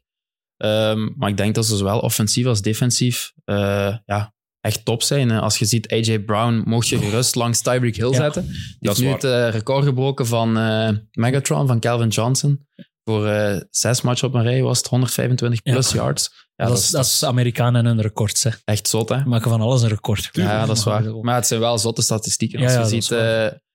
[0.57, 4.34] Ehm, maar ik denk dat ze zowel offensief als defensief eh, ja,
[4.65, 5.31] echt top zijn.
[5.31, 8.43] Als je ziet, AJ Brown mocht je gerust langs Tyreek Hill zetten.
[8.43, 12.67] Die dat heeft is nu het eh, record gebroken van eh, Megatron, van Calvin Johnson.
[13.05, 15.73] Voor eh, zes matchen op een rij was het 125 Ja.
[15.73, 16.31] plus yards.
[16.57, 18.43] Ja, dat, is, dat is Amerikanen en een record.
[18.43, 18.51] Hè.
[18.65, 19.25] echt zot, hè?
[19.25, 20.29] Maken van alles een record.
[20.33, 21.15] Ja, dat is waar.
[21.21, 22.63] Maar het zijn wel zotte statistieken.
[22.63, 23.11] Als Ja, je ziet,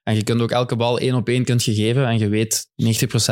[0.04, 2.68] en je kunt ook elke bal één op één kunt geven en je weet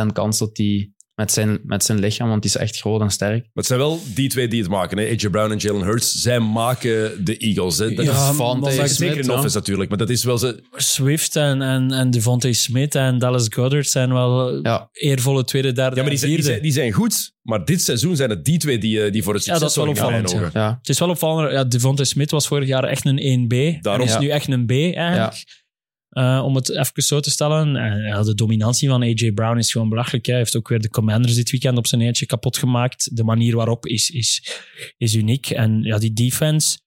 [0.04, 3.10] 90% kans dat die met zijn, met zijn lichaam, want die is echt groot en
[3.10, 3.40] sterk.
[3.42, 4.98] Maar het zijn wel die twee die het maken.
[4.98, 5.04] Hè?
[5.06, 6.12] AJ Brown en Jalen Hurts.
[6.22, 7.78] Zij maken de Eagles.
[7.78, 7.94] Hè?
[7.94, 9.34] Dat Ja, is Devontae maar zeker Smith, in ja.
[9.34, 9.90] offense natuurlijk.
[9.90, 10.64] Maar dat is wel ze...
[10.76, 14.90] Swift en, en, en Devontae Smith en Dallas Goddard zijn wel Ja.
[14.92, 16.52] eervolle tweede, derde Ja, maar die zijn, die, vierde.
[16.54, 17.32] zijn, die zijn goed.
[17.42, 19.86] Maar dit seizoen zijn het die twee die, eh, die voor het Ja, succes dat
[19.86, 20.52] is wel opvallend.
[20.54, 21.52] Ja, Het is wel opvallend.
[21.52, 23.82] Ja, Devontae Smith was vorig jaar echt een 1B.
[23.82, 24.02] Daarom.
[24.02, 24.20] en is Ja.
[24.20, 25.44] nu echt een B eigenlijk.
[26.18, 27.76] Eh, om het even zo te stellen.
[27.76, 30.26] En, ja, de dominantie van AJ Brown is gewoon belachelijk.
[30.26, 33.16] Hij heeft ook weer de Commanders dit weekend op zijn eentje kapot gemaakt.
[33.16, 34.62] De manier waarop is, is,
[34.98, 35.50] is uniek.
[35.50, 36.78] En ja, die defense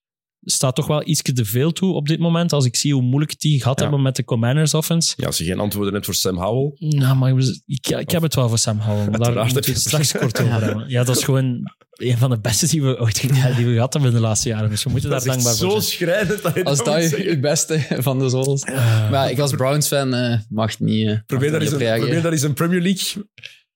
[0.43, 2.53] staat toch wel iets te veel toe op dit moment.
[2.53, 3.83] Als ik zie hoe moeilijk die gehad Ja.
[3.85, 5.13] hebben met de Commanders offense.
[5.17, 6.71] Ja, als je geen antwoorden hebt voor Sam Howell.
[6.79, 7.31] Nou, maar
[7.65, 9.09] ik, ik, heb het wel voor Sam Howell.
[9.09, 10.89] Maar daar moeten we het straks kort over hebben.
[10.89, 14.11] Ja, dat is gewoon een van de beste die we ooit die we gehad hebben
[14.11, 14.69] in de laatste jaren.
[14.69, 15.83] Dus we moeten daar Dat dankbaar voor zo zijn.
[15.83, 18.63] schrijnend dat je als dat dat je, beste van de zolers.
[19.11, 22.01] maar ik als Browns-fan mag niet, eh, Probeer mag daar, eens niet reageren.
[22.03, 23.23] probeer daar eens een Premier League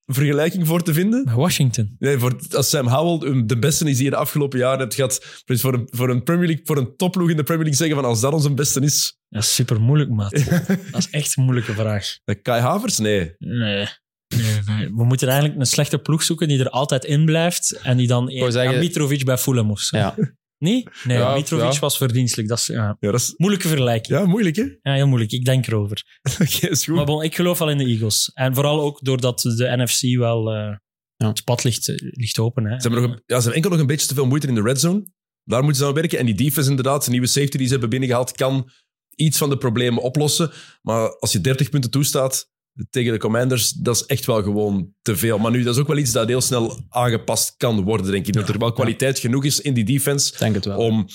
[0.05, 1.35] vergelijking voor te vinden.
[1.35, 1.95] Washington.
[1.99, 5.41] Nee, voor, als Sam Howell de beste is die je de afgelopen jaren hebt gehad,
[5.45, 7.95] dus voor een, voor een Premier League, voor een topploeg in de Premier League zeggen
[8.01, 10.31] van als dat onze beste is, Dat is super moeilijk, maat.
[10.91, 12.17] Dat is echt een moeilijke vraag.
[12.23, 12.97] dan Kai Havers?
[12.97, 13.33] Nee.
[13.37, 13.87] Nee.
[14.35, 14.87] Nee, nee.
[14.95, 18.29] We moeten eigenlijk een slechte ploeg zoeken die er altijd in blijft en die dan
[18.29, 19.97] zeggen- ja, Mitrovic bij Fulham of zo.
[19.97, 20.15] Ja.
[20.57, 20.87] Nee?
[21.03, 21.79] Nee, Ja, Mitrovic ja.
[21.79, 22.47] was verdienstelijk.
[22.49, 24.19] Dat is ja, Ja, dat is, moeilijke vergelijking.
[24.19, 24.63] ja moeilijk hè?
[24.81, 25.31] Ja, heel moeilijk.
[25.31, 26.03] Ik denk erover.
[26.41, 26.95] Oké, is goed.
[26.95, 28.31] Maar bon, ik geloof wel in de Eagles.
[28.33, 30.75] En vooral ook doordat de NFC wel eh
[31.17, 31.27] Ja.
[31.27, 32.63] het pad ligt, eh, ligt open.
[32.65, 32.69] Hè.
[32.81, 34.55] Ze hebben, nog een, ja, ze hebben enkel nog een beetje te veel moeite in
[34.55, 35.07] de red zone.
[35.43, 36.19] Daar moeten ze aan werken.
[36.19, 38.69] En die defense inderdaad, de nieuwe safety die ze hebben binnengehaald, kan
[39.15, 40.51] iets van de problemen oplossen.
[40.81, 42.49] Maar als je 30 punten toestaat
[42.89, 45.37] tegen de Commanders, dat is echt wel gewoon te veel.
[45.37, 48.33] Maar nu, dat is ook wel iets dat heel snel aangepast kan worden, denk ik.
[48.33, 51.07] Dat er wel kwaliteit genoeg is in die defense om,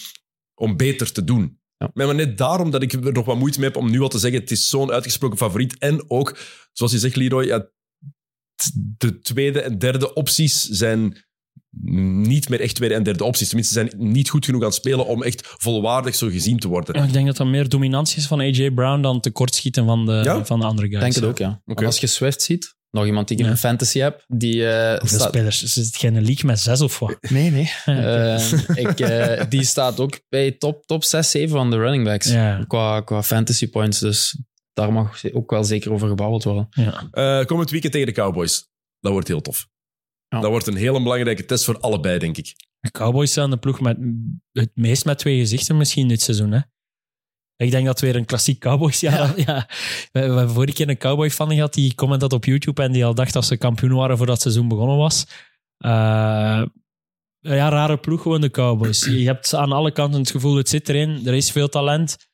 [0.55, 1.59] om beter te doen.
[1.77, 1.91] Ja.
[1.95, 4.19] Maar net daarom dat ik er nog wat moeite mee heb om nu al te
[4.19, 5.79] zeggen, het is zo'n uitgesproken favoriet.
[5.79, 6.39] En ook,
[6.73, 7.71] zoals je zegt, Leroy, ja,
[8.75, 11.25] de tweede en derde opties zijn
[11.71, 13.47] niet meer echt tweede en derde opties.
[13.49, 16.69] Tenminste, ze zijn niet goed genoeg aan het spelen om echt volwaardig zo gezien te
[16.69, 16.97] worden.
[16.99, 20.21] Ja, ik denk dat dat meer dominantie is van AJ Brown dan tekortschieten van de,
[20.25, 20.45] Ja?
[20.45, 20.99] van de andere guys.
[21.05, 21.85] Ik denk het ook, ja.
[21.87, 23.55] Als je Swift ziet, nog iemand die ik in Ja.
[23.55, 25.29] een fantasy heb, die eh, Hoeveel staat...
[25.29, 25.63] spelers?
[25.63, 27.17] Is het geen league met zes of wat?
[27.21, 27.71] Nee, nee.
[27.85, 32.27] Eh, ik, eh, die staat ook bij top, top 6, 7 van de running backs.
[32.31, 32.65] Ja.
[32.67, 34.39] Qua, qua fantasy points, dus
[34.73, 36.67] daar mag ook wel zeker over gebabbeld worden.
[36.71, 37.09] Ja.
[37.11, 38.69] Eh komend weekend tegen de Cowboys.
[39.01, 39.67] Dat wordt heel tof.
[40.31, 40.41] Ja.
[40.41, 42.55] Dat wordt een hele belangrijke test voor allebei, denk ik.
[42.81, 43.99] De Cowboys zijn de ploeg met
[44.53, 46.53] het meest met twee gezichten misschien dit seizoen.
[46.53, 46.61] Hè?
[47.57, 49.67] Ik denk dat het weer een klassiek Cowboys jaar ja.
[50.13, 52.93] We, we hebben vorige keer een Cowboy fan gehad die comment had op YouTube en
[52.93, 55.27] die al dacht dat ze kampioen waren voordat het seizoen begonnen was.
[55.77, 56.63] Eh,
[57.41, 59.05] ja, rare ploeg gewoon de Cowboys.
[59.05, 62.29] Je hebt aan alle kanten het gevoel, het zit erin, er is veel talent.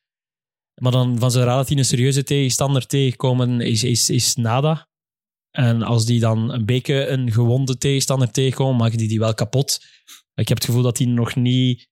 [0.81, 4.89] Maar dan van zodra dat die een serieuze tegenstander tegenkomen, is, is, is nada.
[5.57, 9.85] En als die dan een beetje een gewonde tegenstander tegenkomen, maken die die wel kapot.
[10.35, 11.89] Ik heb het gevoel dat die nog niet...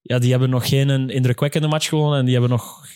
[0.00, 2.86] Ja, die hebben nog geen indrukwekkende match gewonnen en die hebben nog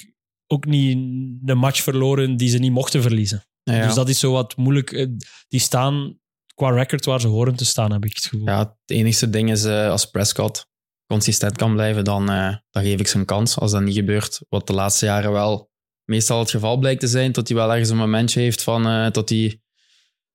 [0.47, 0.99] ook niet
[1.41, 3.45] de match verloren die ze niet mochten verliezen.
[3.63, 3.87] Ja, ja.
[3.87, 4.93] Dus dat is zo wat moeilijk.
[4.93, 5.07] Eh,
[5.49, 6.19] Die staan
[6.55, 8.47] qua record waar ze horen te staan, heb ik het gevoel.
[8.47, 10.67] Ja, het enigste ding is, eh, als Prescott
[11.07, 13.59] consistent kan blijven, dan, eh, dan geef ik ze een kans.
[13.59, 15.68] Als dat niet gebeurt, wat de laatste jaren wel
[16.09, 19.07] meestal het geval blijkt te zijn, tot hij wel ergens een momentje heeft van, eh
[19.07, 19.61] tot hij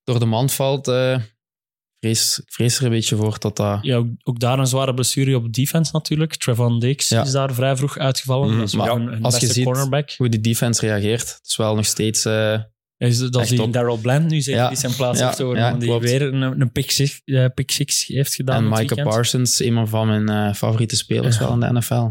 [0.04, 0.88] door de mand valt.
[0.88, 1.20] eh,
[2.00, 3.80] vrees, ik vrees er een beetje voor dat dat...
[3.82, 6.36] Ja, ook, ook daar een zware blessure op defense natuurlijk.
[6.36, 7.24] Trevon Ja.
[7.24, 8.58] is daar vrij vroeg uitgevallen.
[8.58, 10.12] Dat is Maar wel een, een als je beste ziet- cornerback.
[10.18, 12.26] Hoe die defense reageert, het is wel nog steeds...
[12.26, 12.60] eh,
[12.98, 13.70] Is dat die.
[13.70, 14.68] Daryl Bland nu zeker Ja.
[14.68, 16.04] die zijn plaats Ja, heeft overgenomen, ja, die klopt.
[16.04, 19.04] weer een, een pick, six, eh, pick six heeft gedaan en weekend.
[19.08, 21.44] Parsons, een van mijn favoriete spelers Ja.
[21.44, 22.10] wel in de NFL.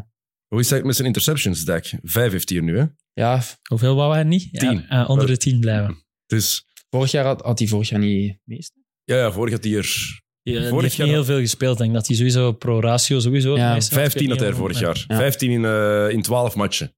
[0.49, 1.85] Hoe is het met zijn interceptions, Dak?
[2.03, 2.85] Vijf heeft hij er nu, hè?
[3.13, 4.49] Ja, Hoeveel wou hij niet?
[4.59, 4.85] Tien.
[4.89, 6.05] Ja, eh, onder de tien blijven.
[6.27, 8.73] Dus vorig jaar had, had hij vorig jaar niet meest.
[9.05, 11.73] ja, ja vorig had hij er Ja, die Vorig heeft jaar- niet heel veel gespeeld.
[11.77, 14.03] Ik denk dat hij sowieso pro ratio sowieso Ja, meeste had.
[14.03, 15.05] 15 had hij er vorig jaar.
[15.09, 15.17] Ja.
[15.17, 16.95] 15 in, eh, in 12 matchen.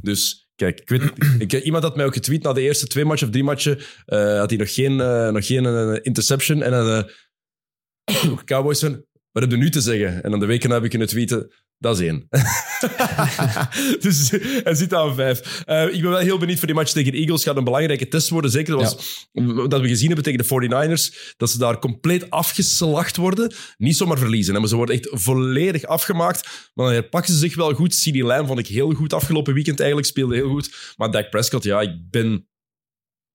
[0.00, 3.26] Dus kijk, ik weet, ik, iemand had mij ook getweet na de eerste twee matchen
[3.26, 3.78] of drie matchen.
[4.04, 6.62] eh, had hij nog geen, eh, nog geen eh, interception.
[6.62, 10.22] En dan eh, Cowboys van, wat heb je nu te zeggen?
[10.22, 12.28] En dan de weken heb ik kunnen tweeten, dat is één.
[14.04, 14.30] dus
[14.64, 15.62] hij zit aan vijf.
[15.64, 17.42] Eh, ik ben wel heel benieuwd voor die match tegen de Eagles.
[17.42, 18.50] gaat een belangrijke test worden.
[18.50, 19.28] Zeker dat, was,
[19.68, 21.34] dat we gezien hebben tegen de 49ers.
[21.36, 23.52] Dat ze daar compleet afgeslacht worden.
[23.76, 24.54] Niet zomaar verliezen.
[24.54, 26.70] hè, Maar ze worden echt volledig afgemaakt.
[26.74, 27.94] Maar dan herpakken ze zich wel goed.
[27.94, 30.08] CD Lamb vond ik heel goed afgelopen weekend eigenlijk.
[30.08, 30.94] Speelde heel goed.
[30.96, 32.46] Maar Dak Prescott, ja, ik ben...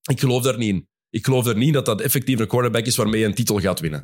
[0.09, 0.87] Ik geloof daar niet in.
[1.09, 3.79] Ik geloof er niet dat dat effectief een quarterback is waarmee je een titel gaat
[3.79, 4.03] winnen.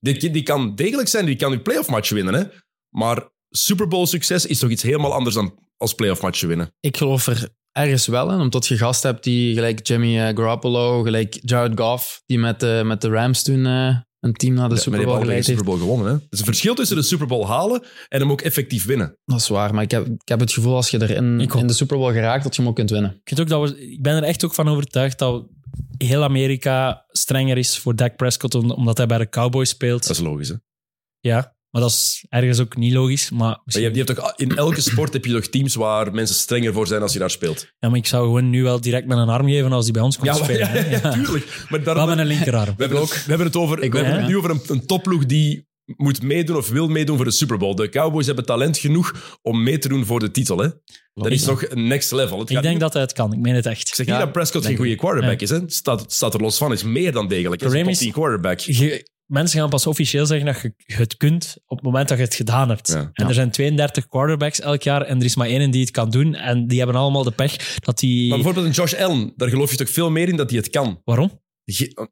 [0.00, 2.34] Die, die kan degelijk zijn, die kan je playoff match winnen.
[2.34, 2.44] Hè?
[2.88, 6.70] Maar Super Bowl succes is toch iets helemaal anders dan als playoff match winnen.
[6.80, 11.02] Ik geloof er ergens wel in, omdat je gast hebt die gelijk Jimmy eh, Garoppolo,
[11.02, 14.74] gelijk Jared Goff, die met, de met de Rams toen eh, een team naar de
[14.74, 15.64] Ja, Super maar die Bowl hebben allebei de geleid Super heeft.
[15.64, 16.06] Bowl gewonnen.
[16.06, 16.12] Hè?
[16.18, 19.18] Er is een verschil tussen de Super Bowl halen en hem ook effectief winnen.
[19.24, 21.08] Dat is waar, maar ik heb, ik heb het gevoel als je ook.
[21.54, 23.20] in de Super Bowl geraakt, dat je hem ook kunt winnen.
[23.24, 25.46] Ik, ook dat we, ik ben er echt ook van overtuigd dat
[25.98, 30.06] heel Amerika strenger is voor Dak Prescott, om- omdat hij bij de Cowboys speelt.
[30.06, 30.48] Dat is logisch.
[30.48, 30.54] Hè?
[31.20, 33.30] Ja, maar dat is ergens ook niet logisch.
[33.30, 36.12] Maar, Maar je hebt, je hebt toch, in elke sport heb je toch teams waar
[36.14, 37.66] mensen strenger voor zijn als je daar speelt.
[37.78, 40.02] ja, maar ik zou gewoon nu wel direct met een arm geven als hij bij
[40.02, 40.68] ons komt maar- spelen.
[40.68, 40.78] hè.
[40.90, 41.10] ja, Ja.
[41.12, 41.64] tuurlijk.
[41.68, 42.74] Maar daarom, met een linkerarm.
[42.76, 44.86] we, hebben het, we hebben het, over, we ook, hebben het nu over een, een
[44.86, 45.66] topploeg die
[45.96, 47.74] moet meedoen of wil meedoen voor de Super Bowl.
[47.74, 50.58] De Cowboys hebben talent genoeg om mee te doen voor de titel.
[50.58, 50.68] Hè?
[51.14, 52.38] Dat is nog een next level.
[52.38, 53.32] Het Ik denk niet- dat hij het kan.
[53.32, 53.88] Ik meen het echt.
[53.88, 55.46] Ik zeg Ja, niet dat Prescott geen goede quarterback Ja.
[55.46, 55.50] is.
[55.50, 55.58] Hè?
[55.66, 56.72] Staat, staat er los van.
[56.72, 57.62] Is meer dan degelijk.
[57.62, 58.58] Is een top is- 10 quarterback.
[58.60, 62.24] Je- mensen gaan pas officieel zeggen dat je het kunt op het moment dat je
[62.24, 62.88] het gedaan hebt.
[62.88, 62.94] Ja.
[62.96, 63.28] En Ja.
[63.28, 66.34] er zijn 32 quarterbacks elk jaar en er is maar één die het kan doen.
[66.34, 68.28] En die hebben allemaal de pech dat die...
[68.28, 70.70] Maar bijvoorbeeld een Josh Allen, daar geloof je toch veel meer in dat hij het
[70.70, 71.00] kan.
[71.04, 71.40] Waarom?
[71.64, 72.08] Ge-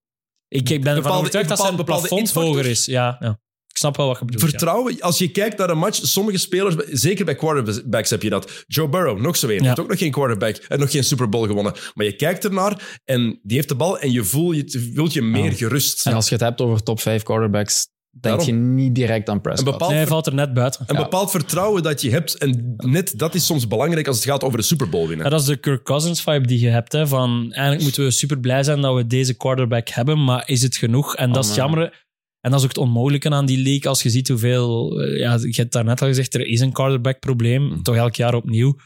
[0.48, 2.84] Ik, ik ben ervan overtuigd dat zijn plafond hoger is.
[2.84, 3.40] Ja, ja.
[3.74, 4.42] Ik snap wel wat je bedoelt.
[4.42, 4.48] ja.
[4.48, 8.64] Vertrouwen, als je kijkt naar een match, sommige spelers, zeker bij quarterbacks heb je dat.
[8.66, 9.62] Joe Burrow, nog zo een, Ja.
[9.62, 11.72] heeft ook nog geen quarterback en nog geen Super Bowl gewonnen.
[11.94, 15.22] Maar je kijkt ernaar en die heeft de bal en je voelt je, voelt je
[15.22, 16.06] meer gerust.
[16.06, 17.86] En als je het hebt over top 5 quarterbacks,
[18.20, 18.46] denk Daarom.
[18.46, 18.52] je
[18.82, 19.70] niet direct aan Een Prescott.
[19.70, 20.84] bepaald, Nee, hij valt er net buiten.
[20.86, 21.02] een Ja.
[21.02, 24.58] bepaald vertrouwen dat je hebt en net dat is soms belangrijk als het gaat over
[24.58, 25.24] de Super Bowl winnen.
[25.24, 26.92] Ja, dat is de Kirk Cousins vibe die je hebt.
[26.92, 30.62] Hè, van, eigenlijk moeten we super blij zijn dat we deze quarterback hebben, maar is
[30.62, 31.16] het genoeg?
[31.16, 32.03] En dat is jammer.
[32.44, 33.88] En dat is ook het onmogelijke aan die league.
[33.88, 35.00] Als je ziet hoeveel...
[35.00, 37.62] eh, Ja, je hebt daarnet al gezegd, er is een quarterback probleem.
[37.62, 37.82] Mm.
[37.82, 38.76] Toch elk jaar opnieuw.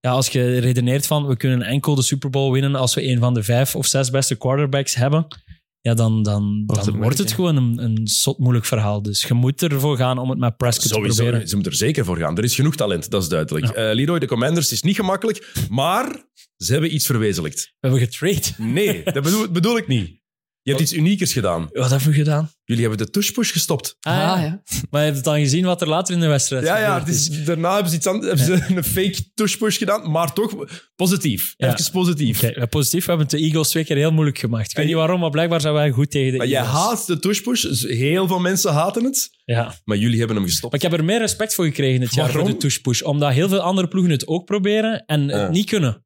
[0.00, 3.18] Ja, als je redeneert van, we kunnen enkel de Super Bowl winnen als we een
[3.18, 5.26] van de vijf of zes beste quarterbacks hebben,
[5.80, 9.02] ja, dan, dan, Wordt dan het wordt het gewoon een, een zot moeilijk verhaal.
[9.02, 11.48] Dus je moet ervoor gaan om het met Prescott te proberen.
[11.48, 12.36] ze moeten er zeker voor gaan.
[12.38, 13.66] Er is genoeg talent, dat is duidelijk.
[13.66, 13.72] Ja.
[13.72, 16.24] Eh, Leroy, de Commanders, is niet gemakkelijk, maar
[16.56, 17.74] ze hebben iets verwezenlijkt.
[17.80, 18.42] We hebben getrade.
[18.72, 20.19] Nee, dat bedoel, bedoel ik niet.
[20.62, 21.68] Je hebt iets uniekers gedaan.
[21.72, 22.50] Wat hebben we gedaan?
[22.64, 23.96] Jullie hebben de tush-push gestopt.
[24.00, 24.62] Ah, ja.
[24.90, 27.06] Maar je hebt het dan gezien wat er later in de wedstrijd Ja, ja, gebeurd
[27.06, 30.54] het is, daarna hebben ze, iets anders, hebben ze een fake tush-push gedaan, maar toch
[30.96, 31.54] positief.
[31.56, 31.72] Ja.
[31.78, 32.42] Even positief.
[32.44, 33.04] Oké, positief.
[33.04, 34.70] We hebben het de Eagles twee keer heel moeilijk gemaakt.
[34.70, 36.70] Ik weet niet waarom, maar blijkbaar zijn wij goed tegen de Maar Eagles.
[36.72, 37.62] haat de tush-push.
[37.62, 39.28] dus Heel veel mensen haten het.
[39.44, 39.74] Ja.
[39.84, 40.72] Maar jullie hebben hem gestopt.
[40.72, 42.42] Maar ik heb er meer respect voor gekregen dit jaar Waarom?
[42.42, 43.00] voor de push-push.
[43.02, 45.38] Omdat heel veel andere ploegen het ook proberen en Ja.
[45.38, 46.04] het niet kunnen.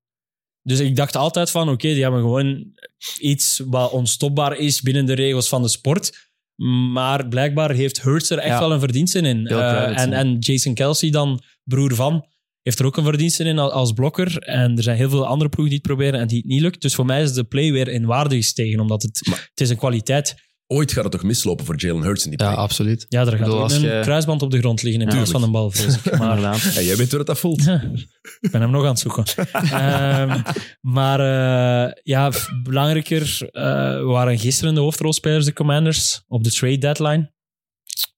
[0.67, 2.73] Dus ik dacht altijd van, oké, die hebben gewoon
[3.19, 6.29] iets wat onstopbaar is binnen de regels van de sport.
[6.93, 8.59] Maar blijkbaar heeft Hurts er echt Ja.
[8.61, 9.47] wel een verdienste in.
[9.47, 12.27] Eh, en, en Jason Kelsey dan, broer van,
[12.63, 14.39] heeft er ook een verdienste in al- als blokker.
[14.39, 16.83] En er zijn heel veel andere ploegen die het proberen en die het niet lukt.
[16.83, 19.21] Dus voor mij is de play weer in waarde gestegen, omdat het,
[19.51, 20.35] het is een kwaliteit.
[20.67, 22.63] Ooit gaat het toch mislopen voor Jalen Hurts in die Ja, play.
[22.63, 23.07] absoluut.
[23.09, 25.31] Ja, er gaat bedoel, ook als een je- kruisband op de grond liggen in plaats
[25.31, 26.19] van een bal, vrees ik.
[26.19, 26.43] Maar.
[26.77, 27.65] En jij weet hoe dat, dat voelt.
[27.65, 27.83] Ja,
[28.41, 29.25] ik ben hem nog aan het zoeken.
[29.53, 30.41] Ehm,
[30.81, 32.31] maar eh, ja,
[32.63, 33.63] belangrijker, eh,
[33.99, 37.33] we waren gisteren de hoofdrolspelers, de Commanders, op de trade deadline.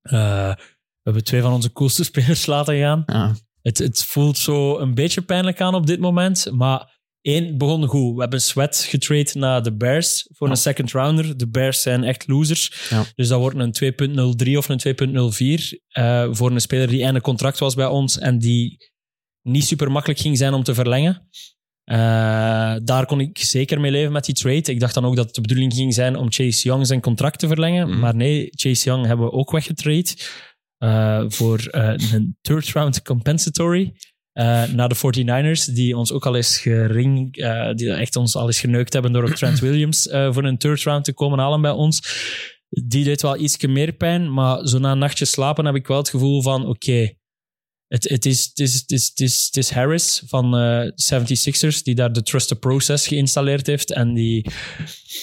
[0.02, 3.02] Eh, we hebben twee van onze coolste spelers laten gaan.
[3.06, 3.34] Ja.
[3.62, 6.95] Het, het voelt zo een beetje pijnlijk aan op dit moment, maar
[7.26, 8.14] één begon goed.
[8.14, 11.36] We hebben Sweat getrade naar de Bears voor een second rounder.
[11.36, 12.88] De Bears zijn echt losers.
[12.90, 13.04] Ja.
[13.14, 13.94] Dus dat wordt een
[14.46, 18.38] 2.03 of een 2.04 eh, voor een speler die einde contract was bij ons en
[18.38, 18.90] die
[19.42, 21.28] niet super makkelijk ging zijn om te verlengen.
[21.84, 24.72] Eh, daar kon ik zeker mee leven met die trade.
[24.72, 27.38] Ik dacht dan ook dat het de bedoeling ging zijn om Chase Young zijn contract
[27.38, 27.88] te verlengen.
[27.88, 27.98] Mhm.
[27.98, 30.08] Maar nee, Chase Young hebben we ook weggetrade
[30.78, 33.92] eh, voor een third round compensatory.
[34.36, 38.46] Eh, naar de 49ers, die ons ook al eens gering, eh, die echt ons al
[38.46, 41.60] eens geneukt hebben door op Trent Williams eh, voor een third round te komen halen
[41.60, 42.00] bij ons.
[42.68, 45.96] Die deed wel iets meer pijn, maar zo na een nachtje slapen heb ik wel
[45.96, 47.12] het gevoel van oké,
[47.86, 51.82] het, het, is, het, is, het, is, het, is, het is Harris van eh 76ers
[51.82, 54.46] die daar de Trusted Process geïnstalleerd heeft en die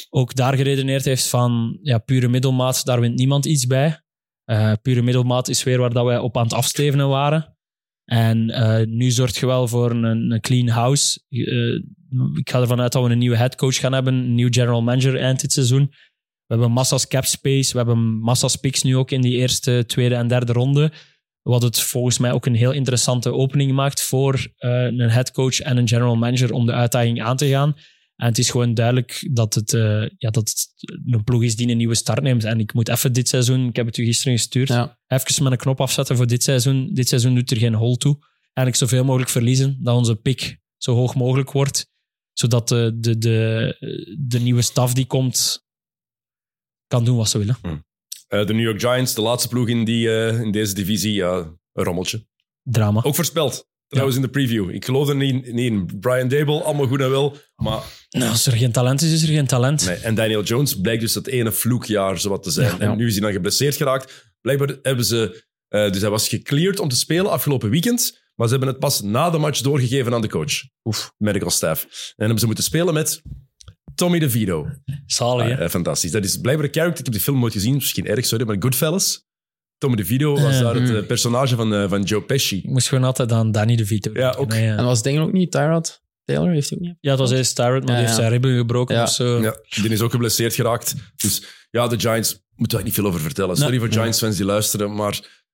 [0.10, 4.02] ook daar geredeneerd heeft van ja, pure middelmaat, daar wint niemand iets bij.
[4.82, 7.53] Pure middelmaat is weer waar dat wij op aan het afstevenen waren.
[8.06, 11.20] En eh, nu zorgt je wel voor een, clean house.
[11.30, 11.74] Eh,
[12.38, 15.20] ik ga ervan uit dat we een nieuwe headcoach gaan hebben, een nieuw general manager
[15.20, 15.88] eind dit seizoen.
[16.46, 20.16] We hebben massa's cap space, we hebben massa's picks nu ook in die eerste, tweede
[20.16, 20.92] en derde ronde.
[21.42, 25.78] Wat het volgens mij ook een heel interessante opening maakt voor eh, een headcoach en
[25.78, 27.76] een general manager om de uitdaging aan te gaan.
[28.16, 30.68] En het is gewoon duidelijk dat het, eh, ja, dat het
[31.06, 32.44] een ploeg is die een nieuwe start neemt.
[32.44, 35.00] En ik moet even dit seizoen, ik heb het u gisteren gestuurd, Ja.
[35.08, 36.94] even met een knop afzetten voor dit seizoen.
[36.94, 38.18] Dit seizoen doet er geen hol toe.
[38.44, 41.92] Eigenlijk zoveel mogelijk verliezen, dat onze pick zo hoog mogelijk wordt.
[42.34, 45.66] Zodat de, de, de, de nieuwe staf die komt,
[46.88, 47.58] kan doen wat ze willen.
[48.28, 51.36] Eh, de New York Giants, de laatste ploeg in, die, eh, in deze divisie, ja,
[51.74, 52.26] een rommeltje.
[52.64, 53.02] Drama.
[53.04, 53.68] Ook voorspeld.
[53.88, 54.70] Trouwens, in de preview.
[54.70, 56.00] Ik geloof er niet, niet in.
[56.00, 57.38] Brian Dable, allemaal goed en wel.
[57.56, 57.84] Maar
[58.18, 59.86] Nou, als er geen talent is, is er geen talent.
[59.86, 59.96] nee.
[59.96, 62.72] En Daniel Jones blijkt dus dat ene vloekjaar zowat te zijn.
[62.80, 62.80] Ja.
[62.80, 64.32] en nu is hij dan geblesseerd geraakt.
[64.42, 65.44] Blijkbaar hebben ze...
[65.68, 68.22] eh, dus hij was gecleared om te spelen afgelopen weekend.
[68.36, 70.54] Maar ze hebben het pas na de match doorgegeven aan de coach.
[70.84, 71.14] Oef.
[71.18, 71.84] Medical staff.
[71.84, 73.22] En hebben ze moeten spelen met
[73.96, 74.68] Tommy DeVito.
[75.06, 75.56] Zalig, hè?
[75.58, 76.12] Ah, eh, fantastisch.
[76.12, 77.00] Dat is blijkbaar een character.
[77.00, 77.74] Ik heb die film nooit gezien.
[77.74, 78.46] Misschien erg, sorry.
[78.46, 79.26] Maar Goodfellas.
[79.78, 80.96] Tommy DeVito was daar het mm.
[80.96, 82.58] eh, personage van, eh, van Joe Pesci.
[82.58, 84.54] Ik moest gewoon altijd aan Danny de Vito Ja, ook.
[84.54, 84.78] ja.
[84.78, 86.52] En was het ding ook niet Tyrod Taylor?
[86.52, 86.98] Heeft hij ook niet?
[87.00, 88.16] Ja, het was eerst Tyrod, maar Ja, die heeft ja.
[88.16, 89.04] zijn ribben gebroken Ja.
[89.04, 89.42] of zo.
[89.42, 90.94] Ja, die is ook geblesseerd geraakt.
[91.16, 93.56] Dus ja, de Giants moeten we niet veel over vertellen.
[93.56, 93.80] Sorry Nee.
[93.80, 95.14] voor Giants-fans die luisteren, maar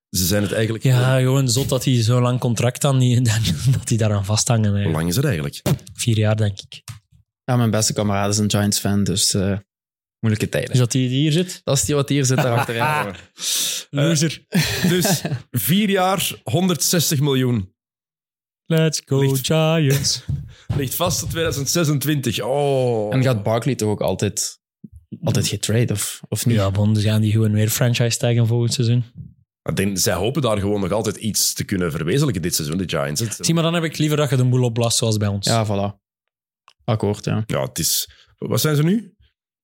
[0.10, 0.84] ze zijn het eigenlijk...
[0.84, 3.22] Ja, gewoon zot dat hij zo'n lang contract aan die,
[3.78, 4.70] dat hij daaraan vasthangen.
[4.70, 4.98] Hoe eigenlijk.
[5.00, 5.62] lang is het eigenlijk?
[5.94, 6.82] Vier jaar, denk ik.
[7.44, 9.58] Ja, mijn beste kameraad is een Giants-fan, dus eh,
[10.20, 10.72] moeilijke tijden.
[10.74, 11.62] Is dat die die hier zit?
[11.64, 13.14] Dat is die wat hier zit daar achterin.
[13.90, 14.46] Loser.
[14.90, 15.22] Dus
[15.52, 17.74] vier jaar, 160 miljoen.
[18.66, 20.24] Let's go Ligt- Giants.
[20.78, 22.42] Ligt vast tot 2026.
[22.44, 23.14] Oh.
[23.16, 24.60] En gaat Barkley toch ook altijd,
[25.24, 26.56] altijd getrade, of, of niet?
[26.56, 29.04] Ja, bon, dus gaan die gewoon weer franchise taggen volgend seizoen.
[29.64, 32.90] Ik denk, zij hopen daar gewoon nog altijd iets te kunnen verwezenlijken dit seizoen, de
[32.90, 33.22] Giants.
[33.22, 35.48] Het- Zie, maar dan heb ik liever dat je de boel opblast zoals bij ons.
[35.48, 35.98] Ja, voilà.
[36.84, 37.44] Akkoord, ja.
[37.46, 38.10] Ja, het is...
[38.38, 39.14] Wat zijn ze nu?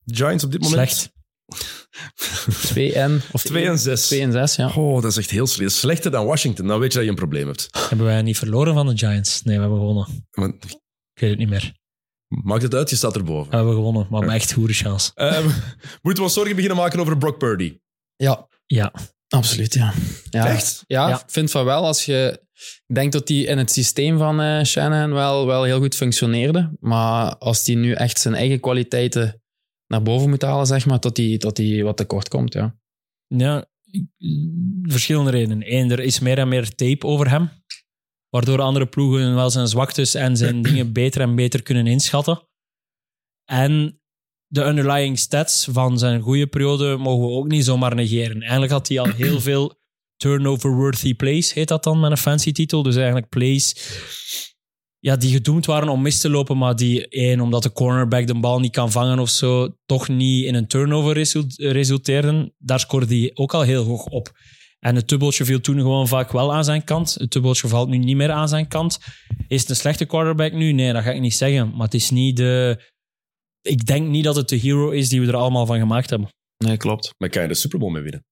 [0.03, 0.89] De Giants op dit moment?
[0.91, 1.13] Slecht.
[2.67, 3.21] 2 en...
[3.31, 4.07] Of 2 en 6.
[4.07, 4.73] 2 en 6, ja.
[4.75, 5.71] Oh, dat is echt heel slecht.
[5.71, 6.67] Slechter dan Washington.
[6.67, 7.67] Dan weet je dat je een probleem hebt.
[7.89, 9.41] Hebben wij niet verloren van de Giants?
[9.43, 10.25] Nee, we hebben gewonnen.
[10.31, 10.65] Want,
[11.15, 11.73] Ik weet het niet meer.
[12.27, 13.49] maakt het uit, je staat erboven.
[13.51, 15.11] We hebben gewonnen, maar met echt goede chance.
[15.15, 15.43] Ehm,
[16.01, 17.79] moeten we ons zorgen beginnen maken over Brock Purdy?
[18.15, 18.93] Ja, Ja.
[19.27, 19.93] absoluut, ja.
[20.29, 20.47] ja.
[20.47, 20.83] Echt?
[20.87, 21.15] Ja, Ja.
[21.19, 22.43] ik vind van wel als je
[22.93, 26.71] denkt dat hij in het systeem van eh Shanahan wel, wel heel goed functioneerde.
[26.79, 29.41] Maar als hij nu echt zijn eigen kwaliteiten
[29.87, 32.75] naar boven moet halen, zeg maar, dat hij, dat hij wat tekort komt, ja.
[33.27, 33.65] Ja,
[34.81, 35.73] verschillende redenen.
[35.73, 37.49] Eén, er is meer en meer tape over hem.
[38.29, 42.47] Waardoor andere ploegen wel zijn zwaktes en zijn dingen beter en beter kunnen inschatten.
[43.45, 44.01] En
[44.47, 48.41] de underlying stats van zijn goede periode mogen we ook niet zomaar negeren.
[48.41, 49.83] Eigenlijk had hij al heel veel
[50.17, 52.83] turnover-worthy plays, heet dat dan met een fancy titel.
[52.83, 53.75] Dus eigenlijk plays
[55.05, 58.39] ja, die gedoemd waren om mis te lopen, maar die één, omdat de cornerback de
[58.39, 62.53] bal niet kan vangen of zo, toch niet in een turnover resu- resulteerden.
[62.57, 64.31] Daar scoorde hij ook al heel hoog op.
[64.85, 67.13] En het dubbeltje viel toen gewoon vaak wel aan zijn kant.
[67.13, 68.99] Het dubbeltje valt nu niet meer aan zijn kant.
[69.47, 70.71] Is het een slechte quarterback nu?
[70.71, 71.69] Nee, dat ga ik niet zeggen.
[71.69, 72.77] Maar het is niet de...
[73.61, 76.29] Ik denk niet dat het de hero is die we er allemaal van gemaakt hebben.
[76.57, 77.13] Nee, klopt.
[77.17, 78.25] Maar kan je de Super Bowl mee winnen?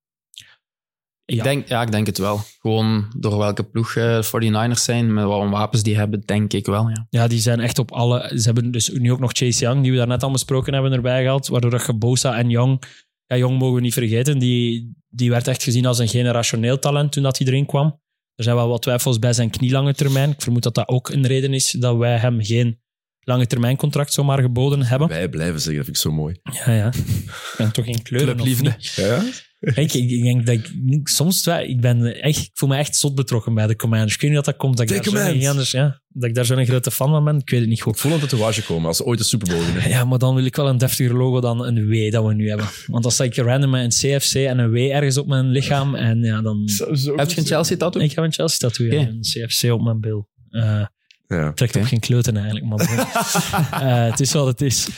[1.26, 1.44] Ik, Ja.
[1.44, 2.40] denk, ja, ik denk het wel.
[2.60, 6.66] Gewoon door welke ploeg eh, de 49ers zijn, met wat wapens die hebben, denk ik
[6.66, 6.90] wel.
[6.90, 7.06] Ja.
[7.10, 8.32] Ja, die zijn echt op alle...
[8.40, 11.22] Ze hebben dus nu ook nog Chase Young, die we daarnet al besproken hebben, erbij
[11.22, 11.48] gehaald.
[11.48, 12.84] Waardoor dat je Bosa en Young...
[13.26, 14.40] Ja, Young mogen we niet vergeten.
[14.40, 18.02] Die, die werd echt gezien als een generationeel talent toen dat hij erin kwam.
[18.36, 20.30] Er zijn wel wat twijfels bij zijn knielange termijn.
[20.30, 22.82] Ik vermoed dat dat ook een reden is dat wij hem geen
[23.20, 25.08] lange termijn contract zomaar geboden hebben.
[25.08, 26.40] Wij blijven zeggen, dat vind ik zo mooi.
[26.66, 26.88] Ja, ja.
[26.88, 28.24] Ik ben toch geen kleur.
[28.24, 28.76] Clubliefde.
[28.78, 29.24] Ja?
[29.64, 30.56] Ik, ik, ik denk dat
[30.88, 34.14] ik soms ik ben echt, ik voel me echt zot betrokken bij de Commanders.
[34.14, 34.78] Ik weet niet dat dat komt.
[34.78, 35.36] Dat ik, daar zo'n Command.
[35.38, 37.38] gigantisch- ja, dat ik daar zo'n grote fan van ben.
[37.38, 37.94] Ik weet het niet goed.
[37.96, 39.90] Ik voel een tatoeage komen als ze ooit de Super Bowl winnen.
[39.90, 42.50] Ja, maar dan wil ik wel een deftiger logo dan een W dat we nu
[42.50, 42.66] hebben.
[42.88, 45.96] Want dan sta ik random met een CFC en een W ergens op mijn lichaam.
[45.96, 46.70] En ja, dan...
[47.16, 48.02] Heb je een Chelsea tattoo?
[48.02, 49.00] Ik heb een Chelsea tattoo, ja.
[49.02, 49.10] Oké.
[49.10, 50.28] Een CFC op mijn bil.
[50.50, 50.86] Eh
[51.28, 51.52] Ja.
[51.54, 51.90] trekt ook Oké.
[51.90, 52.98] geen kloten eigenlijk, maar bon.
[53.88, 54.88] Eh, het is wat het is.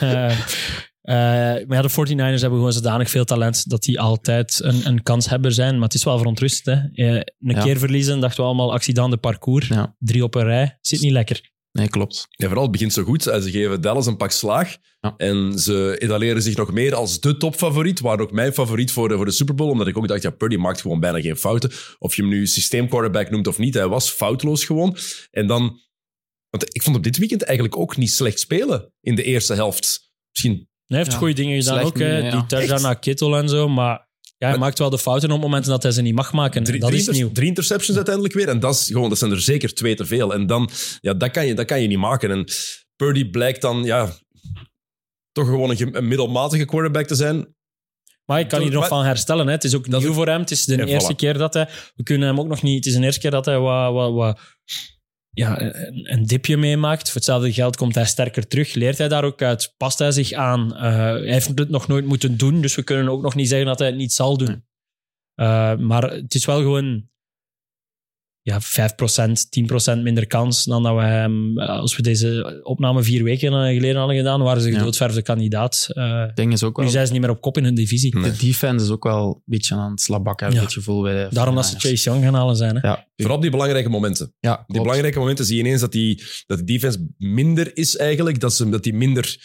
[0.00, 0.38] Eh,
[1.02, 5.02] eh, maar ja, de 49ers hebben gewoon zodanig veel talent dat die altijd een, een
[5.02, 5.74] kanshebber zijn.
[5.74, 6.88] Maar het is wel verontrustend.
[6.92, 7.04] Hè.
[7.04, 7.62] Eh, een Ja.
[7.62, 9.68] keer verliezen, dachten we allemaal accident de parcours.
[9.68, 9.96] Ja.
[9.98, 10.78] Drie op een rij.
[10.80, 11.48] Zit niet lekker.
[11.72, 12.26] Nee, klopt.
[12.30, 13.26] Ja, vooral het begint zo goed.
[13.26, 14.76] Eh, Ze geven Dallas een pak slaag.
[15.00, 15.14] Ja.
[15.16, 18.00] En ze etaleren zich nog meer als de topfavoriet.
[18.00, 19.70] Waren ook mijn favoriet voor de, voor de Super Bowl.
[19.70, 21.70] Omdat ik ook dacht, ja, Purdy maakt gewoon bijna geen fouten.
[21.98, 23.74] Of je hem nu systeemquarterback noemt of niet.
[23.74, 24.96] Hij was foutloos gewoon.
[25.30, 25.78] En dan...
[26.50, 30.12] Want ik vond op dit weekend eigenlijk ook niet slecht spelen in de eerste helft.
[30.32, 30.68] Misschien...
[30.90, 31.18] Hij heeft Ja.
[31.18, 31.98] goede dingen gedaan Slecht ook.
[31.98, 32.22] Hè.
[32.22, 32.58] niet, ja.
[32.76, 33.68] Die naar Kittel en zo.
[33.68, 36.32] Maar ja, hij Maar- maakt wel de fouten op momenten dat hij ze niet mag
[36.32, 36.64] maken.
[36.64, 37.32] Drie, dat drie is inter- nieuw.
[37.32, 38.48] drie interceptions uiteindelijk weer.
[38.48, 40.32] En dat, is gewoon, dat zijn er zeker twee te veel.
[40.34, 42.30] En dan, ja, dat kan je, dat kan je niet maken.
[42.30, 42.44] En
[42.96, 44.12] Purdy blijkt dan, ja,
[45.32, 47.54] toch gewoon een, ge- een middelmatige quarterback te zijn.
[48.24, 49.46] Maar ik kan hier nog van herstellen.
[49.46, 49.52] Hè.
[49.52, 50.40] Het is ook Dat is nieuw voor hem.
[50.40, 51.16] Het is de Ja, eerste voilà.
[51.16, 51.68] keer dat hij...
[51.94, 52.76] We kunnen hem ook nog niet...
[52.84, 54.40] Het is de eerste keer dat hij wat, wat, wat,
[55.30, 57.06] ja, een, een dipje meemaakt.
[57.06, 58.74] Voor hetzelfde geld komt hij sterker terug.
[58.74, 59.74] Leert hij daar ook uit?
[59.76, 60.76] Past hij zich aan?
[60.76, 62.60] Eh, hij heeft het nog nooit moeten doen.
[62.60, 64.64] Dus we kunnen ook nog niet zeggen dat hij het niet zal doen.
[65.34, 67.08] Eh, maar het is wel gewoon...
[68.42, 71.58] Ja, 5%, 10% minder kans dan dat we hem...
[71.58, 74.78] Als we deze opname vier weken geleden hadden gedaan, waren ze Ja.
[74.78, 75.86] gedoodverfde kandidaat.
[75.92, 76.92] Eh, Het ding is ook nu wel...
[76.92, 78.18] zijn ze niet meer op kop in hun divisie.
[78.18, 78.30] Nee.
[78.30, 80.60] De defense is ook wel een beetje aan het slabak, heb Ja.
[80.60, 81.02] het gevoel.
[81.02, 81.80] Bij de Daarom dat ze 49ers.
[81.88, 82.76] Chase Young gaan halen zijn.
[82.76, 82.88] Hè?
[82.88, 84.34] Ja, Vooral op die belangrijke momenten.
[84.40, 84.82] ja Die klopt.
[84.82, 88.40] belangrijke momenten zie je ineens dat die, dat die defense minder is eigenlijk.
[88.40, 89.36] Dat, ze, dat die minder...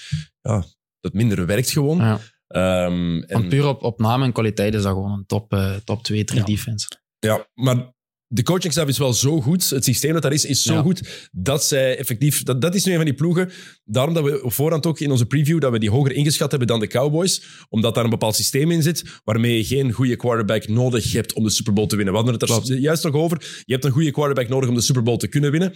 [0.41, 0.63] Ja,
[0.99, 1.97] dat minder werkt gewoon.
[1.97, 2.19] Ja.
[2.47, 5.73] Ehm, en, Want puur op, op naam en kwaliteit is dat gewoon een top, eh,
[5.83, 6.45] top 2, 3 Ja.
[6.45, 6.87] defense.
[7.19, 7.93] Ja, maar
[8.27, 9.69] de coachingstaf is wel zo goed.
[9.69, 10.81] Het systeem dat daar is, is zo Ja.
[10.81, 12.43] goed dat zij effectief...
[12.43, 13.49] Dat, dat is nu een van die ploegen.
[13.83, 16.67] Daarom dat we op voorhand ook in onze preview dat we die hoger ingeschat hebben
[16.67, 17.43] dan de Cowboys.
[17.69, 21.43] Omdat daar een bepaald systeem in zit waarmee je geen goede quarterback nodig hebt om
[21.43, 22.13] de Super Bowl te winnen.
[22.13, 22.81] We hadden het er Klopt.
[22.81, 23.61] juist nog over.
[23.65, 25.73] Je hebt een goede quarterback nodig om de Super Bowl te kunnen winnen.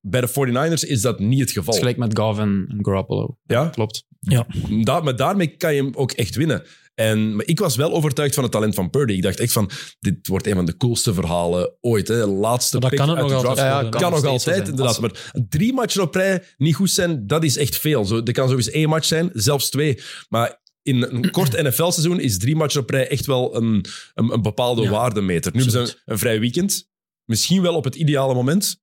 [0.00, 1.64] Bij de 49ers is dat niet het geval.
[1.64, 3.36] Het is gelijk met Gavin en Garoppolo.
[3.46, 3.68] Ja?
[3.68, 4.04] Klopt.
[4.82, 6.62] Da- maar daarmee kan je hem ook echt winnen.
[6.98, 9.12] En, maar ik was wel overtuigd van het talent van Purdy.
[9.12, 9.70] Ik dacht echt van,
[10.00, 12.08] dit wordt een van de coolste verhalen ooit.
[12.08, 12.26] Hè.
[12.26, 13.66] Laatste pick kan het uit nog de altijd.
[13.66, 15.00] Ja, kan nog altijd, inderdaad.
[15.00, 18.04] Maar drie matchen op rij niet goed zijn, dat is echt veel.
[18.04, 20.00] Zo, er kan sowieso één match zijn, zelfs twee.
[20.28, 23.84] Maar in een kort NFL-seizoen is drie matchen op rij echt wel een,
[24.14, 25.52] een, een bepaalde Ja, waardemeter.
[25.54, 26.88] Nu hebben ze een, een vrij weekend.
[27.24, 28.80] Misschien wel op het ideale moment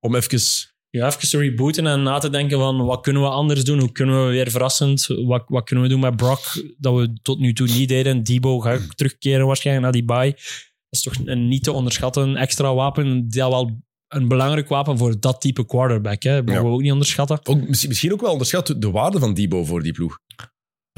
[0.00, 0.40] om even...
[0.90, 3.78] Ja, even te rebooten en na te denken van wat kunnen we anders doen?
[3.78, 5.06] Hoe kunnen we weer verrassend?
[5.06, 6.40] Wat, wat kunnen we doen met Brock
[6.78, 8.22] dat we tot nu toe niet deden?
[8.22, 10.30] Debo gaat terugkeren waarschijnlijk naar die bye.
[10.30, 10.40] Dat
[10.90, 13.28] is toch een niet te onderschatten extra wapen.
[13.28, 16.22] Dat wel een belangrijk wapen voor dat type quarterback.
[16.22, 16.34] Hè.
[16.34, 16.68] Dat mogen Ja.
[16.68, 17.40] we ook niet onderschatten.
[17.42, 20.18] Ook, misschien, misschien ook wel onderschat de waarde van Debo voor die ploeg.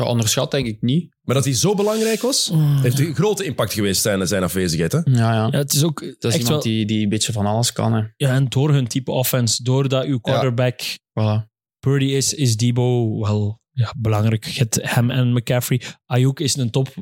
[0.04, 1.16] Ja, onderschat denk ik niet.
[1.22, 4.92] Maar dat hij zo belangrijk was, heeft een grote impact geweest zijn, zijn afwezigheid.
[4.92, 4.98] Hè?
[4.98, 5.48] Ja, ja.
[5.50, 6.60] Ja, het is ook Dat is echt iemand wel...
[6.74, 7.92] die, die een beetje van alles kan.
[7.92, 8.02] Hè.
[8.16, 11.48] Ja, en door hun type offense, doordat uw quarterback Voilà.
[11.78, 14.44] Purdy is, is Debo wel ja, belangrijk.
[14.44, 15.82] Je hebt hem en McCaffrey.
[16.06, 16.94] Ayuk is een top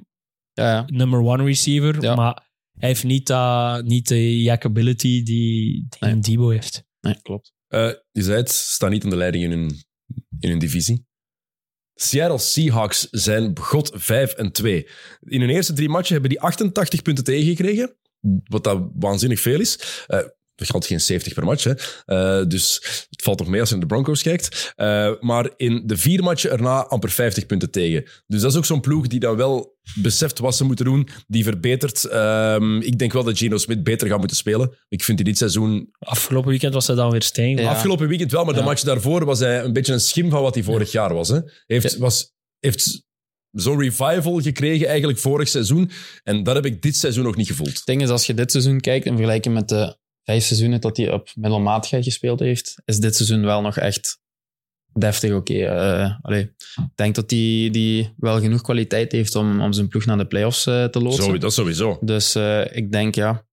[0.52, 0.84] Ja, ja.
[0.86, 2.14] number one receiver, Ja.
[2.14, 2.46] maar
[2.78, 6.10] hij heeft niet, dat niet de jackability die, die Nee.
[6.12, 6.84] een Debo heeft.
[7.00, 7.52] Nee, klopt.
[7.68, 9.70] Eh, je zei het, staan niet aan de leiding in hun,
[10.38, 11.06] in hun divisie.
[12.00, 14.88] Seattle Seahawks zijn begot 5 en 2.
[15.20, 17.96] In hun eerste drie matchen hebben die 88 punten tegengekregen.
[18.44, 20.04] Wat dat waanzinnig veel is.
[20.06, 20.18] Eh,
[20.66, 21.64] geldt geen 70 per match.
[21.64, 21.72] Hè.
[22.04, 22.80] Eh, dus
[23.10, 24.72] het valt nog mee als je naar de Broncos kijkt.
[24.76, 28.04] Eh, maar in de vier matchen erna amper 50 punten tegen.
[28.26, 31.08] Dus dat is ook zo'n ploeg die dan wel beseft wat ze moeten doen.
[31.26, 32.04] Die verbetert.
[32.04, 34.76] Ehm, ik denk wel dat Geno Smith beter gaat moeten spelen.
[34.88, 35.88] Ik vind in dit seizoen...
[35.98, 37.56] Afgelopen weekend was hij dan weer steen.
[37.56, 37.70] Ja.
[37.70, 40.54] Afgelopen weekend wel, maar de match daarvoor was hij een beetje een schim van wat
[40.54, 41.28] hij vorig jaar was.
[41.28, 41.40] Hè.
[41.66, 43.06] Heeft, was, heeft
[43.50, 45.90] zo'n revival gekregen eigenlijk vorig seizoen.
[46.24, 47.74] En dat heb ik dit seizoen nog niet gevoeld.
[47.74, 49.96] Het ding is, als je dit seizoen kijkt in vergelijking met de
[50.28, 54.18] vijf seizoenen dat hij op middelmatigheid gespeeld heeft, is dit seizoen wel nog echt
[54.92, 55.54] deftig oké.
[55.54, 60.04] Eh, allee, ik denk dat hij die wel genoeg kwaliteit heeft om, om zijn ploeg
[60.04, 61.24] naar de playoffs eh, te loodsen.
[61.24, 61.98] Zo, dat sowieso.
[62.00, 63.46] Dus eh, ik denk ja,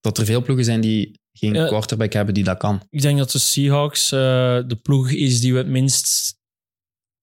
[0.00, 1.66] dat er veel ploegen zijn die geen Ja.
[1.66, 2.82] quarterback hebben die dat kan.
[2.90, 4.18] Ik denk dat de Seahawks eh,
[4.66, 6.35] de ploeg is die we het minst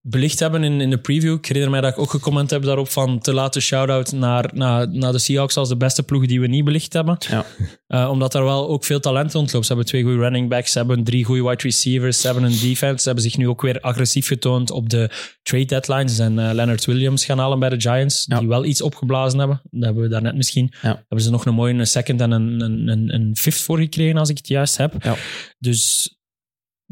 [0.05, 1.33] belicht hebben in, in de preview.
[1.33, 4.89] Ik herinner mij dat ik ook gecomment heb daarop van te laten shout-out naar, naar,
[4.89, 7.17] naar de Seahawks als de beste ploeg die we niet belicht hebben.
[7.29, 7.45] Ja.
[7.93, 9.65] Eh, omdat daar wel ook veel talent rondloopt.
[9.65, 12.59] Ze hebben twee goede running backs, ze hebben drie goede wide receivers, ze hebben een
[12.59, 12.97] defense.
[12.97, 15.09] Ze hebben zich nu ook weer agressief getoond op de
[15.43, 16.09] trade deadlines.
[16.11, 18.39] Ze zijn eh, Leonard Williams gaan halen bij de Giants, Ja.
[18.39, 19.61] die wel iets opgeblazen hebben.
[19.71, 20.73] Dat hebben we daarnet misschien.
[20.81, 20.87] Ja.
[20.89, 24.29] Hebben ze nog een mooie second en een, een, een, een fifth voor gekregen, als
[24.29, 25.03] ik het juist heb.
[25.03, 25.15] Ja.
[25.59, 26.13] Dus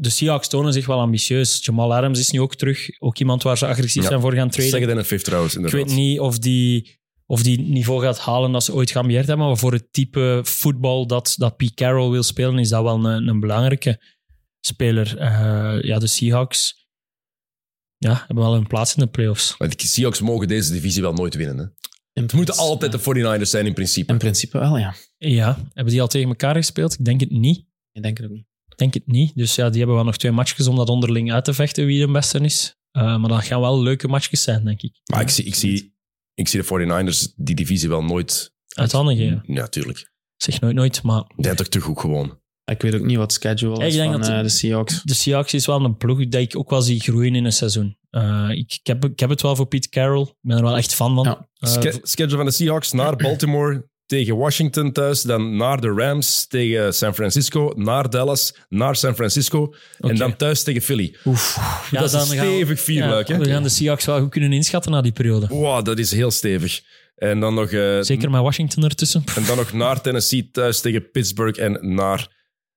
[0.02, 1.64] de Seahawks tonen zich wel ambitieus.
[1.64, 3.00] Jamal Adams is nu ook terug.
[3.00, 4.08] Ook iemand waar ze agressief Ja.
[4.08, 4.70] zijn voor gaan traden.
[4.70, 8.52] Second en een fifth trouwens, Ik weet niet of die, of die niveau gaat halen
[8.52, 9.46] dat ze ooit geambieerd hebben.
[9.46, 13.28] Maar voor het type voetbal dat, dat Pete Carroll wil spelen, is dat wel een,
[13.28, 14.02] een belangrijke
[14.60, 15.18] speler.
[15.18, 16.86] Eh, ja, de Seahawks
[17.96, 19.54] ja, hebben wel een plaats in de playoffs.
[19.58, 21.58] Maar de Seahawks mogen deze divisie wel nooit winnen.
[21.58, 21.64] Hè.
[22.12, 24.12] In Het moeten altijd de 49ers zijn in principe.
[24.12, 24.94] In principe wel, ja.
[25.18, 26.92] Ja, hebben die al tegen elkaar gespeeld?
[26.98, 27.64] Ik denk het niet.
[27.92, 28.46] Ik denk het ook niet.
[28.82, 29.32] Ik denk het niet.
[29.34, 32.06] Dus ja, die hebben wel nog twee matchjes om dat onderling uit te vechten wie
[32.06, 32.76] de beste is.
[32.90, 35.00] Eh, maar dat gaan wel leuke matchjes zijn, denk ik.
[35.12, 35.94] Maar ik zie, ik, zie,
[36.34, 38.52] ik zie de 49ers die divisie wel nooit...
[38.74, 39.42] Uit handen geven.
[39.46, 40.12] Ja, tuurlijk.
[40.36, 42.40] Zeg nooit nooit, maar Die zijn toch te goed gewoon.
[42.64, 45.02] Ik weet ook niet wat de schedule is denk van dat- eh, de Seahawks.
[45.02, 47.96] de Seahawks is wel een ploeg die ik ook wel zie groeien in een seizoen.
[48.10, 50.22] Eh, ik, ik, heb, ik heb het wel voor Pete Carroll.
[50.26, 51.24] Ik ben er wel echt fan van.
[51.24, 51.48] Ja.
[52.02, 57.14] Schedule van de Seahawks naar Baltimore tegen Washington thuis, dan naar de Rams tegen San
[57.14, 61.16] Francisco, naar Dallas, naar San Francisco en dan thuis tegen Philly.
[61.24, 61.56] Oef.
[61.90, 63.40] ja, dat is stevig vierluik, ja, hè?
[63.40, 65.46] We gaan de Seahawks wel goed kunnen inschatten na die periode.
[65.46, 66.80] Wow, dat is heel stevig.
[67.16, 69.24] En dan nog, eh, Zeker met Washington ertussen.
[69.36, 72.28] en dan nog naar Tennessee thuis tegen Pittsburgh en naar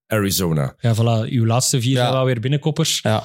[0.08, 0.76] Arizona.
[0.80, 1.30] Ja, voilà.
[1.32, 2.02] Uw laatste vier Ja.
[2.02, 3.00] zijn wel weer binnenkoppers.
[3.04, 3.24] Ja,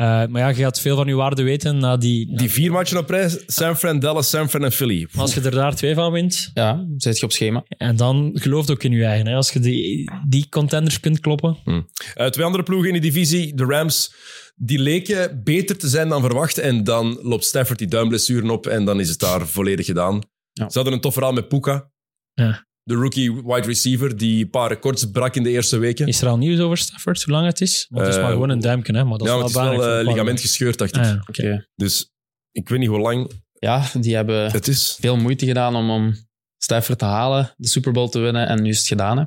[0.00, 2.36] Eh, maar ja, je gaat veel van uw waarde weten na die...
[2.36, 5.08] Die vier matchen op rij, San Fran, Dallas, San Fran en Philly.
[5.16, 7.64] Als je er daar twee van wint, ja, zit je op schema.
[7.68, 9.26] en dan geloof ook in je eigen.
[9.26, 9.34] Hè.
[9.34, 11.56] Als je die, die contenders kunt kloppen.
[11.64, 11.82] Uh,
[12.26, 14.14] twee andere ploegen in die divisie, de Rams,
[14.54, 16.58] die leken beter te zijn dan verwacht.
[16.58, 20.22] En dan loopt Stafford die duimblessuren op en dan is het daar volledig gedaan.
[20.52, 20.70] Ja.
[20.70, 21.90] Ze hadden een tof verhaal met Puka.
[22.34, 22.68] Ja.
[22.82, 26.06] De rookie wide receiver die een paar records brak in de eerste weken.
[26.06, 27.86] Is er al nieuws over Stafford, hoe lang het is?
[27.88, 29.04] Want het is Eh, maar gewoon een duimpje, hè.
[29.04, 31.02] Maar dat ja, is wel het is wel eh, ligament gescheurd, dacht ik.
[31.04, 31.58] Ah.
[31.74, 32.10] Dus
[32.52, 34.96] ik weet niet hoe lang Ja, die hebben het is.
[35.00, 36.14] veel moeite gedaan om, om
[36.56, 39.18] Stafford te halen, de Super Bowl te winnen en nu is het gedaan.
[39.18, 39.24] Hè.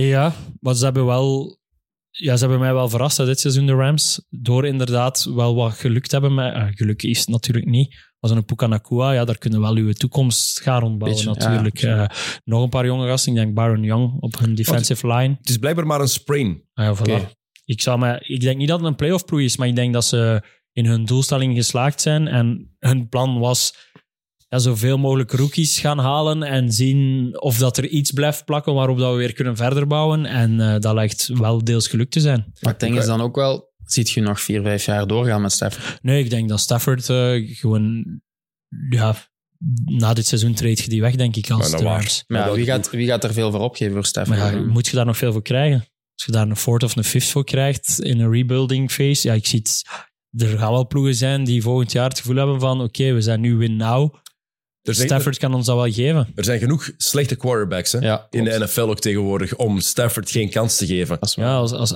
[0.00, 1.56] Ja, maar ze hebben wel...
[2.20, 4.26] Ja, ze hebben mij wel verrast dit seizoen, de Rams.
[4.30, 6.34] Door inderdaad wel wat geluk te hebben.
[6.34, 7.96] Met, eh, geluk is het natuurlijk niet.
[8.20, 11.78] Maar zo'n Puka Nakua, ja, daar kunnen wel uw toekomst gaan rondbouwen Beetje, natuurlijk.
[11.78, 12.08] ja.
[12.08, 13.32] Eh, nog een paar jonge gasten.
[13.32, 15.36] Ik denk Baron Young op hun defensive line.
[15.38, 16.62] Het is blijkbaar maar een sprain.
[16.74, 17.36] Ah ja, voilà.
[17.64, 19.92] Ik, zou mij, ik denk niet dat het een playoff ploeg is, maar ik denk
[19.92, 20.42] dat ze
[20.72, 22.28] in hun doelstelling geslaagd zijn.
[22.28, 23.74] En hun plan was
[24.48, 28.98] ja, zoveel mogelijk rookies gaan halen en zien of dat er iets blijft plakken waarop
[28.98, 30.26] dat we weer kunnen verder bouwen.
[30.26, 32.52] En eh, dat lijkt wel deels gelukt te zijn.
[32.60, 35.52] Maar het ding is dan ook wel, ziet je nog vier, vijf jaar doorgaan met
[35.52, 36.02] Stafford?
[36.02, 38.20] Nee, ik denk dat Stafford eh, gewoon...
[38.90, 39.14] Ja,
[39.84, 41.86] na dit seizoen treedt je die weg, denk ik, als Maar de.
[41.86, 42.24] Rams.
[42.26, 44.38] Ja, wie, gaat, wie gaat er veel voor opgeven voor Stafford?
[44.38, 45.86] Maar ja, moet je daar nog veel voor krijgen?
[46.14, 49.34] Als je daar een fourth of een fifth voor krijgt in een rebuilding phase, ja,
[49.34, 49.84] ik zie het.
[50.30, 53.40] Er gaan wel ploegen zijn die volgend jaar het gevoel hebben van oké, we zijn
[53.40, 54.14] nu win now.
[54.88, 56.28] Er zijn, Stafford kan ons dat wel geven.
[56.34, 58.58] er zijn genoeg slechte quarterbacks hè, Ja, in de.
[58.58, 61.16] NFL ook tegenwoordig om Stafford geen kans te geven.
[61.20, 61.34] Dat is.
[61.34, 61.92] Ja, als, als,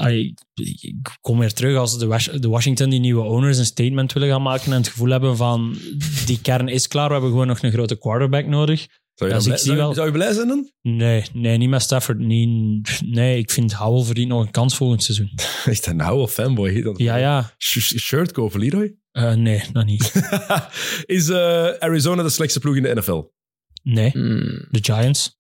[0.55, 4.43] ik kom weer terug als de, de Washington, die nieuwe owners, een statement willen gaan
[4.43, 5.77] maken en het gevoel hebben van
[6.27, 8.87] die kern is klaar, we hebben gewoon nog een grote quarterback nodig.
[9.15, 10.71] Zou je, Ja, dus ik blij, zie zou, je- wel- zou je blij zijn dan?
[10.83, 12.19] Nee, nee, niet met Stafford.
[12.19, 15.31] Niet, nee, ik vind Howell verdient nog een kans volgend seizoen.
[15.65, 16.83] Echt een oude fanboy.
[16.83, 17.53] Dan Ja, ja.
[17.59, 18.95] Sh- Shirt kopen, Leroy?
[19.13, 20.13] Eh, nee, nog niet.
[21.07, 23.23] is eh, Arizona de slechtste ploeg in de NFL?
[23.83, 25.37] Nee, Hmm, de Giants.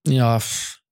[0.00, 0.40] ja,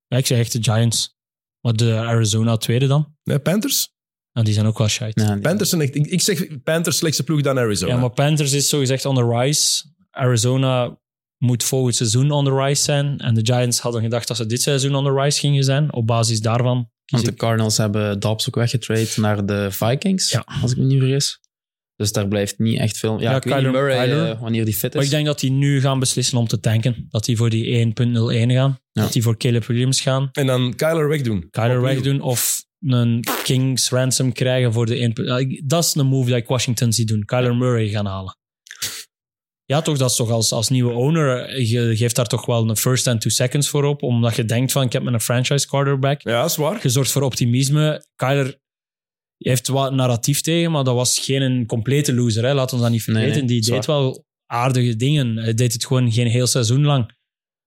[0.08, 1.18] ik zeg echt de Giants.
[1.60, 3.16] Maar de Arizona tweede dan?
[3.22, 3.92] Nee, Panthers?
[4.32, 5.24] Nou, die zijn ook wel shite.
[5.24, 7.92] nee, Panthers zijn echt, ik, ik zeg Panthers slechtste ploeg dan Arizona.
[7.92, 9.84] Ja, maar Panthers is zogezegd on the rise.
[10.10, 10.98] Arizona
[11.38, 13.18] moet volgend seizoen on the rise zijn.
[13.18, 15.92] En de Giants hadden gedacht dat ze dit seizoen on the rise gingen zijn.
[15.92, 20.44] Op basis daarvan Want de Cardinals hebben Dobbs ook weggetrade naar de Vikings, Ja.
[20.62, 21.38] als ik me niet vergis.
[21.96, 23.20] Dus daar blijft niet echt veel...
[23.20, 24.30] Ja, Kyler- Murray, Kyler.
[24.30, 25.08] eh, wanneer die fit Maar is.
[25.08, 27.06] ik denk dat die nu gaan beslissen om te tanken.
[27.10, 28.78] Dat die voor die 1.01 gaan.
[28.92, 29.02] Ja.
[29.02, 30.28] Dat die voor Caleb Williams gaan.
[30.32, 31.48] En dan Kyler wegdoen.
[31.50, 35.12] Kyler wegdoen of een Kings ransom krijgen voor de 1.
[35.24, 37.24] Ja, ik- Dat is een move dat ik Washington zie doen.
[37.24, 38.36] Kyler Murray gaan halen.
[39.70, 42.68] Ja, toch, dat is toch als, als nieuwe owner, eh, je geeft daar toch wel
[42.68, 45.66] een first en two seconds voor op, omdat je denkt van, ik heb mijn franchise
[45.66, 46.22] quarterback.
[46.22, 46.78] Ja, is waar.
[46.82, 48.04] Je zorgt voor optimisme.
[48.16, 48.58] Kyler
[49.36, 52.44] heeft wat narratief tegen, maar dat was geen een complete loser.
[52.44, 52.54] Hè.
[52.54, 53.46] Laat ons dat niet vergeten.
[53.46, 55.36] nee, Die deed wel aardige dingen.
[55.36, 57.12] Hij deed het gewoon geen heel seizoen lang.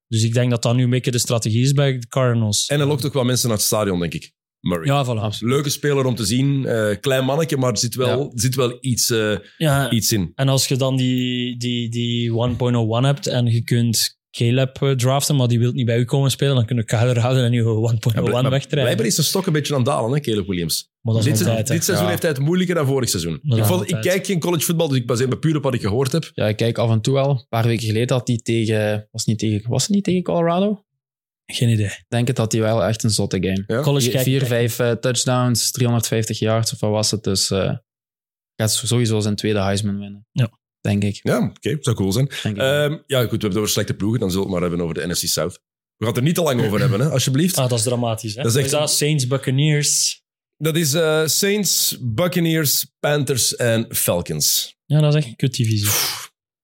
[0.07, 2.67] Dus ik denk dat dat nu een beetje de strategie is bij de Cardinals.
[2.67, 4.31] En hij lokt ook wel mensen naar het stadion, denk ik.
[4.63, 4.85] Murray.
[4.87, 5.37] ja, voilà.
[5.39, 6.65] Leuke speler om te zien.
[6.65, 10.31] eh, klein mannetje, maar er zit wel, zit wel iets, eh, Ja, iets in.
[10.35, 15.35] En als je dan die, die, die 1.01 hebt en je kunt Caleb eh, draften,
[15.35, 17.61] maar die wil niet bij u komen spelen, dan kun je Kyler houden en je
[17.63, 18.69] 1.01 Ja, maar wegtrekken.
[18.81, 20.91] Blijkbaar is de stok een beetje aan het dalen, hè, Caleb Williams.
[21.01, 22.09] Maar dat is Dit, altijd, seizoen Ja.
[22.09, 23.39] heeft hij het moeilijker dan vorig seizoen.
[23.43, 25.73] Dat Ik, vond, ik kijk geen college voetbal, dus ik baseer me puur op wat
[25.73, 26.31] ik gehoord heb.
[26.33, 27.29] Ja, ik kijk af en toe wel.
[27.29, 29.07] Een paar weken geleden had hij tegen...
[29.11, 30.83] Was, het niet tegen, was het niet tegen Colorado?
[31.45, 31.85] Geen idee.
[31.85, 33.63] Ik denk het dat hij wel echt een zotte game.
[33.67, 33.81] Ja.
[33.81, 37.23] College Vier, kijk- vier, vijf eh, touchdowns, 350 yards of wat was het.
[37.23, 37.73] Dus eh
[38.55, 40.27] gaat sowieso zijn tweede Heisman winnen.
[40.31, 40.59] Ja.
[40.81, 41.19] Denk ik.
[41.23, 42.27] Ja, oké, zou cool zijn.
[42.43, 44.19] Ehm, ja, goed, we hebben het over slechte ploegen.
[44.19, 45.53] Dan zullen we het maar hebben over de NFC South.
[45.97, 47.57] We gaan het er niet te lang over hebben, hè, alsjeblieft.
[47.57, 48.35] Ah, dat is dramatisch.
[48.35, 48.41] Hè?
[48.41, 50.21] Dat is echt- Is dat Saints, Buccaneers.
[50.57, 54.75] Dat is eh, Saints, Buccaneers, Panthers en Falcons.
[54.85, 55.89] Ja, dat is echt een kutdivisie.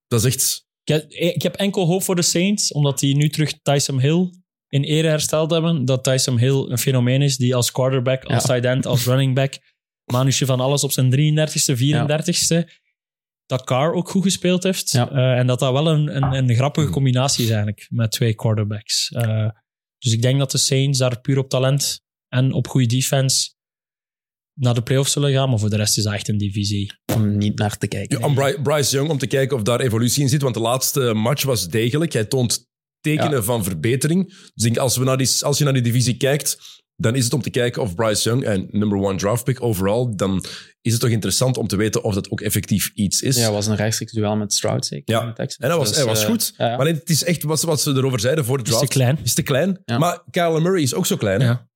[0.07, 0.65] Dat is echt...
[0.83, 4.29] Ik heb, ik heb enkel hoop voor de Saints, omdat die nu terug Tyson Hill
[4.69, 5.85] in ere hersteld hebben.
[5.85, 8.49] Dat Tyson Hill een fenomeen is die als quarterback, als Ja.
[8.53, 9.53] tight end, als running back,
[10.11, 12.69] manusje van alles op zijn 33ste, 34ste.
[13.45, 14.91] Dat Carr ook goed gespeeld heeft.
[14.91, 15.11] Ja.
[15.11, 19.09] Eh, en dat dat wel een, een, een grappige combinatie is eigenlijk, met twee quarterbacks.
[19.09, 19.49] Eh,
[19.97, 23.49] dus ik denk dat de Saints daar puur op talent en op goede defense
[24.53, 25.49] naar de playoffs zullen gaan.
[25.49, 26.91] Maar voor de rest is dat echt een divisie.
[27.15, 28.19] Om niet naar te kijken.
[28.19, 30.41] Ja, Bry- Bryce Young om te kijken of daar evolutie in zit.
[30.41, 32.13] Want de laatste match was degelijk.
[32.13, 32.67] Hij toont
[33.01, 33.41] tekenen Ja.
[33.41, 34.27] van verbetering.
[34.27, 36.57] Dus ik denk, als, we naar die, als je naar die divisie kijkt,
[36.95, 40.13] dan is het om te kijken of Bryce Young, en number one draft pick overall,
[40.15, 40.45] dan
[40.81, 43.35] is het toch interessant om te weten of dat ook effectief iets is.
[43.35, 45.15] Ja, het was een rechtstreeks duel met Stroud zeker.
[45.15, 45.33] Ja.
[45.35, 46.53] En hij was, Dus, hij was eh, goed.
[46.57, 46.77] ja, ja.
[46.77, 48.85] Maar het is echt wat, wat ze erover zeiden voor de Is draft.
[48.85, 49.19] te klein.
[49.23, 49.81] Is te klein.
[49.85, 49.97] Ja.
[49.97, 51.41] Maar Kyler Murray is ook zo klein.
[51.41, 51.67] Ja.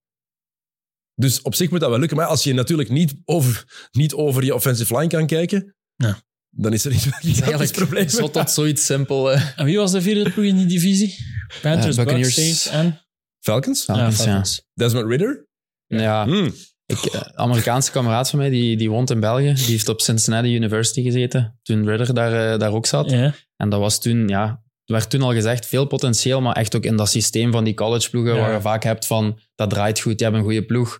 [1.15, 2.17] Dus op zich moet dat wel lukken.
[2.17, 6.17] Maar als je natuurlijk niet over, niet over je offensive line kan kijken, Ja.
[6.55, 8.09] Dan is er niet Het is gigantisch probleem.
[8.09, 9.31] zo tot zoiets simpel.
[9.31, 9.41] eh.
[9.55, 11.15] En wie was de vierde ploeg in die divisie?
[11.61, 12.99] Panthers, Eh, Buccaneers, en...
[13.39, 13.83] Falcons?
[13.83, 14.23] Falcons, ja.
[14.23, 14.61] Falcons.
[14.73, 15.47] Desmond Ridder?
[15.87, 16.53] Ja, Hmm.
[16.85, 20.01] ik, eh, een Amerikaanse kameraad van mij, die, die woont in België, die heeft op
[20.01, 23.09] Cincinnati University gezeten, toen Ridder daar, daar ook zat.
[23.09, 23.33] Ja.
[23.57, 24.45] En dat was toen, ja,
[24.85, 27.73] er werd toen al gezegd, veel potentieel, maar echt ook in dat systeem van die
[27.73, 28.39] collegeploegen, Ja.
[28.39, 30.99] waar je vaak hebt van, dat draait goed, die hebben een goede ploeg,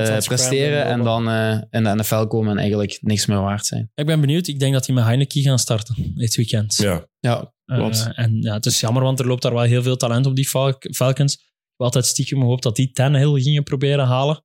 [0.00, 3.66] Eh, presteren Scramble, en dan eh, in de NFL komen en eigenlijk niks meer waard
[3.66, 3.90] zijn.
[3.94, 4.46] Ik ben benieuwd.
[4.46, 6.76] Ik denk dat die met Heineken gaan starten dit weekend.
[6.76, 7.06] Ja.
[7.20, 8.06] Ja, klopt.
[8.14, 10.36] Eh, en ja, het is jammer, want er loopt daar wel heel veel talent op
[10.36, 11.34] die Fal- Falcons.
[11.34, 11.40] Ik
[11.78, 14.44] heb altijd stiekem gehoopt dat die Tannehill gingen proberen halen.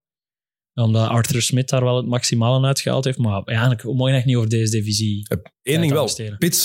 [0.74, 3.18] Omdat Arthur Smith daar wel het maximale uitgehaald heeft.
[3.18, 5.26] Maar ja, eigenlijk, mogen echt niet over deze divisie.
[5.30, 5.40] Eén
[5.80, 6.04] ding wel.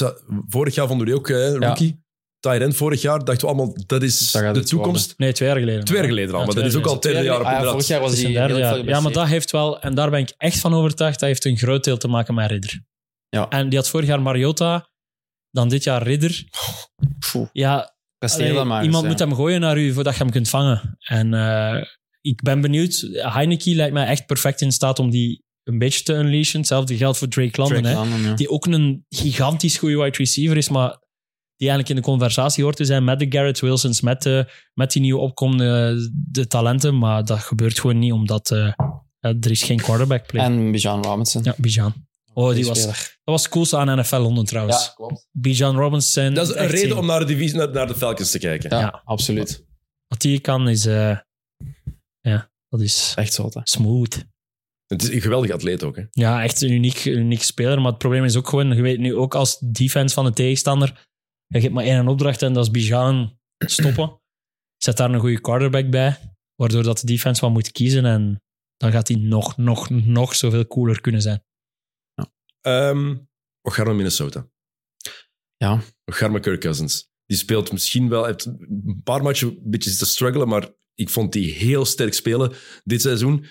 [0.01, 0.09] eh,
[0.49, 2.02] vorig jaar vonden jullie ook eh, rookie.
[2.51, 3.25] End vorig jaar.
[3.25, 5.15] Dachten we allemaal, dat is Dat gaat de toekomst.
[5.17, 5.85] Nee, twee jaar geleden.
[5.85, 7.45] Twee jaar geleden al, Ja, maar dat twee is ook al het derde jaar op
[7.47, 7.73] Ah, ja, inderdaad.
[7.73, 9.29] vorig jaar was hij heel veel Ja, maar dat geblesseerd.
[9.29, 12.09] heeft wel, en daar ben ik echt van overtuigd, dat heeft een groot deel te
[12.09, 12.83] maken met Ridder.
[13.29, 13.49] Ja.
[13.49, 14.89] En die had vorig jaar Mariota,
[15.51, 16.45] dan dit jaar Ridder.
[17.33, 19.27] Poeh, Ja, presteer Allee, dan maar iemand eens, moet ja.
[19.27, 20.97] hem gooien naar u voordat je hem kunt vangen.
[20.99, 21.85] En eh,
[22.21, 23.09] ik ben benieuwd.
[23.13, 26.59] Heineken lijkt mij echt perfect in staat om die een beetje te unleashen.
[26.59, 27.83] Hetzelfde geldt voor Drake London.
[27.83, 28.35] Drake hè, London, ja.
[28.35, 31.01] Die ook een gigantisch goede wide receiver is, maar
[31.63, 34.93] die eigenlijk in de conversatie hoort te zijn met de Garrett Wilsons, met, de, met
[34.93, 35.97] die nieuwe opkomende
[36.31, 36.99] de talenten.
[36.99, 38.73] Maar dat gebeurt gewoon niet, omdat eh,
[39.21, 40.45] er is geen quarterback play.
[40.45, 41.43] En Bijan Robinson.
[41.45, 41.95] ja, Bijan.
[42.35, 44.85] Oh, die Die was, dat was het coolste aan NFL Londen trouwens.
[44.85, 45.27] Ja, klopt.
[45.31, 46.35] Bijan Robinson.
[46.35, 48.71] Dat is een reden om naar de divisie, naar, naar de Falcons te kijken.
[48.71, 49.03] Ja, Ja.
[49.05, 49.65] absoluut.
[50.07, 50.87] Wat die kan is...
[50.87, 51.17] eh,
[52.21, 53.61] ja, dat is Echt zotte.
[53.65, 54.25] smooth.
[54.87, 55.97] Het is een geweldige atleet ook.
[55.97, 56.03] Hè.
[56.11, 57.81] Ja, echt een uniek, een uniek speler.
[57.81, 61.07] Maar het probleem is ook gewoon, je weet nu ook als defense van de tegenstander,
[61.61, 64.21] je hebt maar één opdracht en dat is Bijan stoppen.
[64.77, 66.19] Zet daar een goede quarterback bij,
[66.55, 68.43] waardoor dat de defense wat moet kiezen en
[68.77, 71.45] dan gaat hij nog, nog, nog zoveel cooler kunnen zijn.
[72.61, 73.15] Ehm
[73.63, 74.49] we gaan naar Minnesota.
[75.57, 75.81] Ja.
[76.05, 77.11] We gaan Kirk Cousins.
[77.27, 78.25] Die speelt misschien wel...
[78.25, 82.55] heeft een paar matchen een beetje zitten struggelen, maar ik vond die heel sterk spelen
[82.85, 83.47] dit seizoen.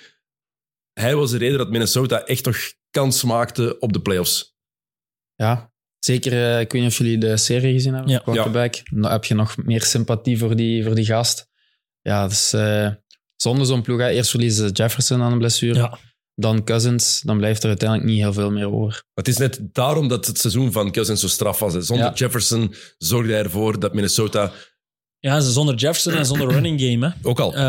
[0.94, 2.57] Hij was de reden dat Minnesota echt nog
[2.90, 4.56] kans maakte op de playoffs.
[5.36, 5.70] Ja,
[6.06, 8.19] Zeker, eh, ik weet niet of jullie de serie gezien hebben, Ja.
[8.19, 8.76] Quarterback.
[8.94, 11.48] Dan heb je nog meer sympathie voor die, voor die gast.
[12.02, 12.88] Ja, dus eh
[13.36, 15.98] zonder zo'n ploeg, hè, eerst verliezen ze Jefferson aan een blessure, Ja.
[16.36, 19.03] dan Cousins, dan blijft er uiteindelijk niet heel veel meer over.
[19.14, 21.73] Het is net daarom dat het seizoen van Cousins zo straf was.
[21.73, 21.82] hè.
[21.82, 22.14] Zonder Ja.
[22.14, 24.52] Jefferson zorgde hij ervoor dat Minnesota
[25.19, 27.07] Ja, zonder Jefferson en zonder running game.
[27.07, 27.28] Hè.
[27.30, 27.53] ook al...
[27.56, 27.61] Eh,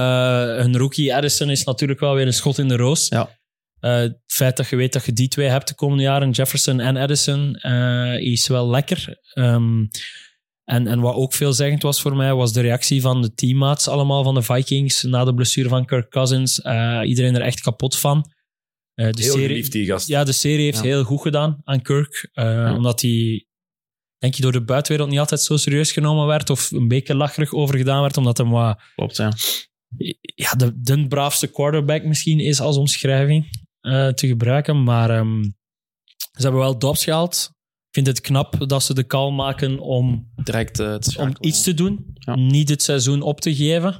[0.62, 3.08] hun rookie Addison is natuurlijk wel weer een schot in de roos.
[3.08, 3.40] Ja.
[3.82, 6.80] Eh, het feit dat je weet dat je die twee hebt de komende jaren, Jefferson
[6.80, 9.20] en Addison, eh, is wel lekker.
[9.34, 9.84] Ehm,
[10.64, 14.24] en, en wat ook veelzeggend was voor mij, was de reactie van de teammaats allemaal
[14.24, 16.60] van de Vikings na de blessure van Kirk Cousins.
[16.60, 18.30] Eh, iedereen er echt kapot van.
[18.94, 20.08] Eh, de heel serie, geliefd, die gast.
[20.08, 20.82] ja, de serie heeft Ja.
[20.84, 22.28] heel goed gedaan aan Kirk.
[22.32, 23.46] eh, Omdat hij,
[24.18, 27.52] denk je, door de buitenwereld niet altijd zo serieus genomen werd of een beetje lacherig
[27.52, 29.32] over gedaan werd, omdat hij wat Klopt, ja.
[30.34, 34.84] ja, de, de braafste quarterback misschien is als omschrijving eh, te gebruiken.
[34.84, 35.42] Maar ehm,
[36.32, 37.50] ze hebben wel Dobbs gehaald.
[37.88, 41.62] Ik vind het knap dat ze de call maken om, Direct eh, te om iets
[41.62, 42.12] te doen.
[42.14, 42.34] Ja.
[42.34, 43.90] Niet het seizoen op te geven.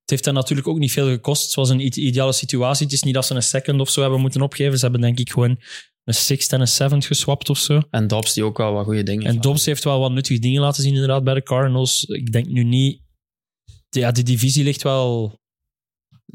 [0.00, 1.44] Het heeft hen natuurlijk ook niet veel gekost.
[1.44, 2.84] Het was een ideale situatie.
[2.84, 4.78] Het is niet dat ze een second of zo hebben moeten opgeven.
[4.78, 5.58] Ze hebben denk ik gewoon
[6.04, 7.82] een sixth en een seventh geswapt of zo.
[7.90, 9.40] En Dobbs die ook wel wat goede dingen En.
[9.40, 12.04] Dobbs heeft wel wat nuttige dingen laten zien inderdaad bij de Cardinals.
[12.04, 13.00] Ik denk nu niet...
[13.88, 15.38] Ja, de divisie ligt wel...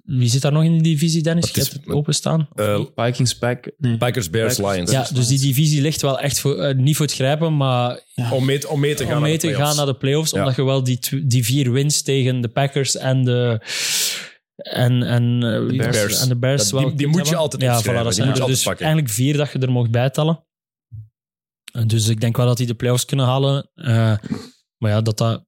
[0.05, 1.45] Wie zit daar nog in de divisie, Dennis?
[1.45, 2.47] Het Je hebt het openstaan?
[2.55, 3.71] Eh, Vikings pack.
[3.77, 3.97] Nee.
[3.97, 4.75] Packers, Bears, Packers.
[4.75, 4.91] Lions.
[4.91, 7.99] Ja, dus die divisie ligt wel echt voor, eh, niet voor het grijpen, maar
[8.31, 9.77] Om, mee, om mee te gaan om naar mee de te gaan playoffs.
[9.77, 10.39] naar de playoffs, Ja.
[10.39, 13.61] omdat je wel die, die vier wins tegen de Packers en de,
[14.55, 16.21] en, en, eh, wie Bears.
[16.21, 18.27] en de Bears wel die moet je altijd Ja, voilà, dat zijn moet je er
[18.31, 18.85] altijd dus pakken.
[18.85, 20.45] eigenlijk vier dat je er mocht bijtellen.
[21.71, 23.69] En Dus ik denk wel dat die de playoffs kunnen halen.
[23.75, 24.13] Eh,
[24.77, 25.45] maar ja, dat dat...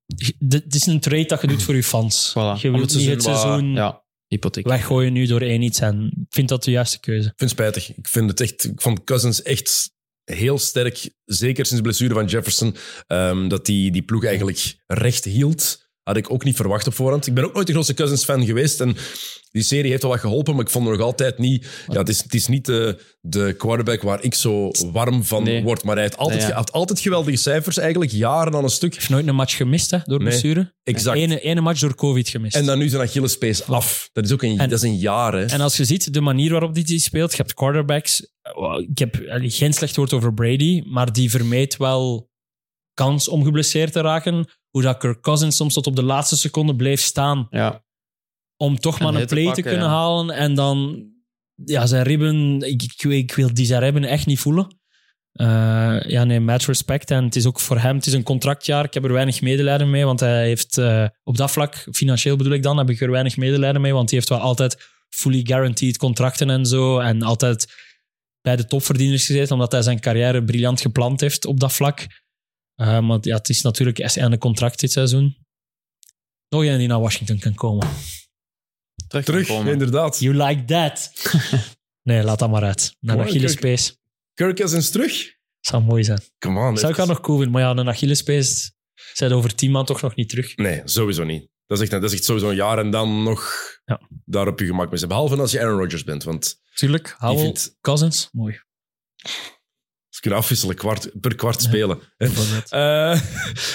[0.49, 2.30] Het is een trade dat je doet voor je fans.
[2.32, 2.61] Voilà.
[2.61, 4.02] Je wilt niet het seizoen Ja,
[4.34, 4.68] hypotheek.
[4.68, 5.80] weggooien nu door één iets.
[5.80, 7.27] En ik vind dat de juiste keuze.
[7.27, 7.97] Ik vind het spijtig.
[7.97, 8.64] Ik vind het echt...
[8.64, 9.91] Ik vond Cousins echt
[10.23, 11.10] heel sterk.
[11.26, 12.76] Zeker sinds de blessure van Jefferson.
[13.07, 15.82] ehm, dat die, die ploeg eigenlijk recht hield.
[16.03, 17.27] Had ik ook niet verwacht op voorhand.
[17.27, 18.81] Ik ben ook nooit de grootste Cousins-fan geweest.
[18.81, 18.95] En
[19.51, 21.67] die serie heeft wel wat geholpen, maar ik vond nog altijd niet...
[21.88, 25.63] Ja, het is, het is niet de, de quarterback waar ik zo warm van Nee.
[25.63, 25.84] word.
[25.84, 26.53] Maar hij heeft altijd, Nee, ja.
[26.53, 28.11] hij had altijd geweldige cijfers, eigenlijk.
[28.11, 28.93] Jaren aan een stuk.
[28.93, 30.73] heeft nooit een match gemist hè, door Nee, blessure.
[30.84, 31.17] exact.
[31.17, 32.55] Ene, ene match door COVID gemist.
[32.55, 34.09] En dan nu zijn Achillespees af.
[34.13, 35.45] Dat is ook een, En- dat is een jaar, hè.
[35.45, 38.27] En als je ziet de manier waarop die, die speelt, je hebt quarterbacks.
[38.41, 42.31] eh, Ik heb eh, geen slecht woord over Brady, maar die vermeed wel
[42.94, 44.49] kans om geblesseerd te raken.
[44.70, 47.84] Hoe dat Kirk Cousins soms tot op de laatste seconde bleef staan Ja,
[48.57, 49.94] om toch En maar een te play te kunnen ja.
[49.94, 50.30] halen.
[50.30, 51.07] En dan,
[51.65, 54.82] ja, zijn ribben, ik, ik, ik wil die zijn ribben echt niet voelen.
[55.34, 57.11] Eh, ja, nee, match respect.
[57.11, 58.84] En het is ook voor hem, het is een contractjaar.
[58.84, 62.53] Ik heb er weinig medelijden mee, want hij heeft eh, op dat vlak, financieel bedoel
[62.53, 65.98] ik dan, heb ik er weinig medelijden mee, want hij heeft wel altijd fully guaranteed
[65.98, 66.99] contracten en zo.
[66.99, 67.74] En altijd
[68.41, 72.07] bij de topverdieners gezeten, omdat hij zijn carrière briljant gepland heeft op dat vlak.
[72.76, 75.38] Eh, maar ja, het is natuurlijk een contract dit seizoen.
[76.50, 77.88] Nog een die naar Washington kan komen.
[79.08, 79.72] terug, Terug, komen.
[79.72, 80.20] inderdaad.
[80.20, 81.12] You like that?
[82.10, 82.95] nee, laat dat maar uit.
[83.00, 83.98] Naar Gewoon, Achillespees.
[84.34, 85.34] Kirk Cousins terug?
[85.60, 86.20] Zou mooi zijn.
[86.40, 86.78] Come on.
[86.78, 87.54] Zou ik wel nog cool vinden.
[87.62, 88.74] Maar ja, een Achillespees
[89.14, 90.56] zijn over tien maanden toch nog niet terug.
[90.56, 91.50] Nee, sowieso niet.
[91.66, 93.54] Dat is echt, dat is echt sowieso een jaar en dan nog
[93.86, 94.02] Ja.
[94.26, 95.10] daar op je gemak mee zijn.
[95.10, 97.16] Behalve als je Aaron Rodgers bent, want Tuurlijk.
[97.18, 98.60] Howell, vindt- Cousins, mooi.
[100.24, 102.00] Kunnen afwisselen kwart, per kwart spelen.
[102.18, 102.30] Eh,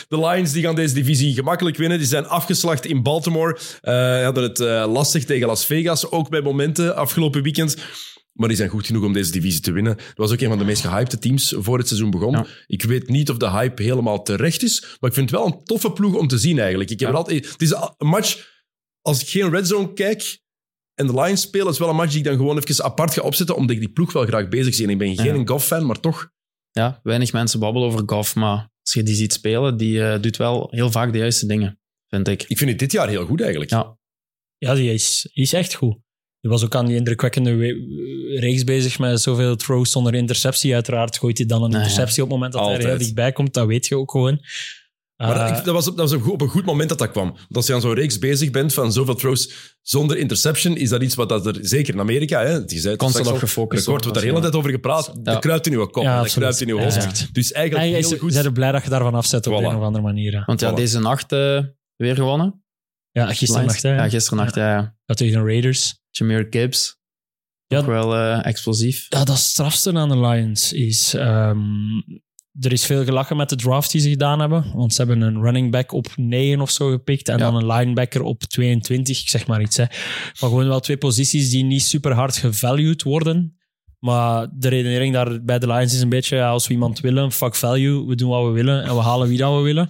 [0.09, 1.99] de Lions die gaan deze divisie gemakkelijk winnen.
[1.99, 3.59] Die zijn afgeslacht in Baltimore.
[3.81, 7.77] Eh hadden het eh, lastig tegen Las Vegas, ook bij momenten afgelopen weekend.
[8.33, 9.97] Maar die zijn goed genoeg om deze divisie te winnen.
[9.97, 12.33] Dat was ook een van de meest gehypte teams voor het seizoen begon.
[12.33, 12.47] Ja.
[12.67, 15.65] Ik weet niet of de hype helemaal terecht is, maar ik vind het wel een
[15.65, 16.91] toffe ploeg om te zien eigenlijk.
[16.91, 17.15] Ik heb Ja.
[17.17, 18.47] altijd, het is een match,
[19.03, 20.41] als ik geen red zone kijk
[20.95, 23.21] en de Lions spelen, is wel een match die ik dan gewoon even apart ga
[23.23, 24.85] opzetten, omdat ik die ploeg wel graag bezig zie.
[24.85, 25.43] En ik ben geen Ja.
[25.47, 26.31] Goff-fan, maar toch.
[26.73, 30.37] Ja, weinig mensen babbelen over Goff, maar als je die ziet spelen, die eh, doet
[30.37, 31.79] wel heel vaak de juiste dingen,
[32.09, 32.43] vind ik.
[32.49, 33.71] Ik vind het dit jaar heel goed eigenlijk.
[33.71, 33.97] Ja,
[34.59, 35.97] Ja, die is, die is echt goed.
[36.41, 40.75] Die was ook aan die indrukwekkende we- reeks bezig met zoveel throws zonder interceptie.
[40.75, 43.55] Uiteraard gooit hij dan een interceptie op het moment dat hij er heel dichtbij komt.
[43.55, 44.41] Dat weet je ook gewoon.
[45.19, 46.99] Maar Eh, dat, ik- dat was, op- dat was op, op een goed moment dat
[46.99, 47.27] dat kwam.
[47.31, 51.03] Want als je aan zo'n reeks bezig bent van zoveel throws zonder interception, is dat
[51.03, 54.05] iets wat dat er, zeker in Amerika, hè, het Constant op al, gefocust Er wordt
[54.05, 55.07] daar de hele tijd over gepraat.
[55.07, 55.33] Ja.
[55.33, 56.95] Dat kruipt in uw kop, Ja, dat kruipt in uw hoofd.
[56.95, 57.11] ja.
[57.33, 58.33] Dus eigenlijk hij heel is, goed.
[58.33, 59.65] zijn er blij dat je daarvan afzet op Voilà.
[59.65, 60.33] een of andere manier.
[60.39, 60.43] hè.
[60.47, 60.75] want ja, Voilà.
[60.75, 61.63] deze nacht eh,
[61.97, 62.63] weer gewonnen.
[63.11, 63.83] Ja, gisteren nacht.
[63.83, 63.95] hè.
[63.95, 64.69] Ja, gisteren nacht, ja.
[64.77, 64.97] ja.
[65.07, 65.99] Ja, tegen de Raiders.
[66.11, 66.97] Jameer Gibbs,
[67.67, 67.79] Ja.
[67.79, 69.07] ook wel eh, explosief.
[69.09, 71.15] Ja, dat strafste aan de Lions is...
[71.15, 71.59] ehm,
[72.61, 74.65] er is veel gelachen met de draft die ze gedaan hebben.
[74.75, 77.29] Want ze hebben een running back op 9 of zo gepikt.
[77.29, 77.51] En Ja.
[77.51, 79.21] dan een linebacker op 22.
[79.21, 79.77] Ik zeg maar iets.
[79.77, 79.85] Hè.
[80.41, 83.57] Maar gewoon wel twee posities die niet super hard gevalued worden.
[83.99, 87.33] Maar de redenering daar bij de Lions is een beetje, ja, als we iemand willen,
[87.33, 89.89] fuck value, we doen wat we willen en we halen wie dat we willen.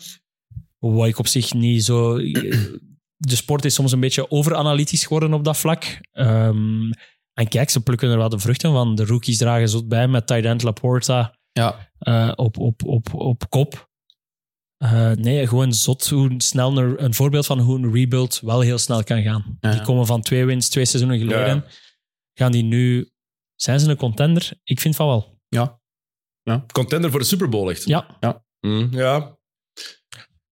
[0.79, 2.17] Wat ik op zich niet zo...
[3.17, 6.01] De sport is soms een beetje overanalytisch geworden op dat vlak.
[6.13, 6.91] Ehm,
[7.33, 8.95] en kijk, ze plukken er wel de vruchten van.
[8.95, 13.89] De rookies dragen zot bij met end Laporta Ja, eh, op, op, op, op kop.
[14.77, 18.79] Eh, nee, gewoon zot hoe snel een, een voorbeeld van hoe een rebuild wel heel
[18.79, 19.59] snel kan gaan.
[19.61, 19.71] Ja.
[19.71, 21.55] Die komen van twee wins, twee seizoenen geleden.
[21.55, 21.65] Ja.
[22.35, 23.11] Gaan die nu...
[23.55, 24.53] Zijn ze een contender?
[24.65, 25.39] Ik vind van wel.
[26.73, 27.85] Contender voor de Super Bowl, echt.
[27.85, 28.19] Ja.
[28.61, 29.38] Mm, ja.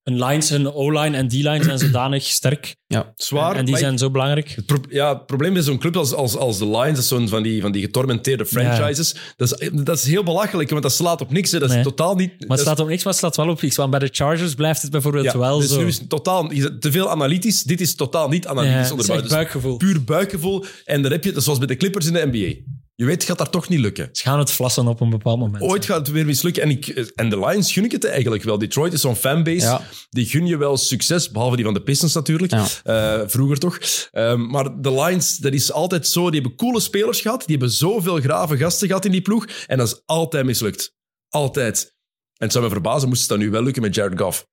[0.07, 2.77] Een lines, een O-line en D-line zijn zodanig sterk.
[3.17, 3.57] Zwaar.
[3.57, 4.53] en die zijn zo belangrijk.
[4.57, 7.09] Het pro- ja, het probleem met zo'n club als, als, als de Lions, dat is
[7.09, 9.15] zo'n van die, van die getormenteerde franchises.
[9.37, 11.51] Dat, is, dat is heel belachelijk, want dat slaat op niks.
[11.51, 11.59] Hè.
[11.59, 11.85] Dat is Nee.
[11.85, 12.29] totaal niet...
[12.29, 13.77] Maar dat het is- slaat op niks, maar het slaat wel op iets.
[13.77, 15.81] Want bij de Chargers blijft het bijvoorbeeld ja, wel dus zo.
[15.81, 16.49] nu is het totaal
[16.81, 17.63] te veel analytisch.
[17.63, 19.77] Dit is totaal niet Ja, analytisch het is Dus buikgevoel.
[19.77, 20.65] puur buikgevoel.
[20.85, 22.55] En dan heb je, zoals bij de Clippers in de NBA.
[22.99, 24.09] Je weet, het gaat daar toch niet lukken.
[24.13, 25.63] Ze gaan het vlassen op een bepaald moment.
[25.63, 26.63] Ooit gaat het weer mislukken.
[26.63, 28.59] En, ik, en de Lions gun ik het eigenlijk wel.
[28.59, 29.67] Detroit is zo'n fanbase.
[29.67, 29.83] Ja.
[30.11, 32.53] Die gun je wel succes, behalve die van de Pistons natuurlijk.
[32.53, 32.67] Ja.
[32.83, 33.79] Eh, vroeger toch.
[34.11, 36.31] Ehm, maar de Lions, dat is altijd zo.
[36.31, 37.39] Die hebben coole spelers gehad.
[37.47, 39.47] Die hebben zoveel grave gasten gehad in die ploeg.
[39.67, 40.95] En dat is altijd mislukt.
[41.29, 41.95] Altijd.
[42.37, 44.47] En het zou me verbazen, moest het dan nu wel lukken met Jared Goff.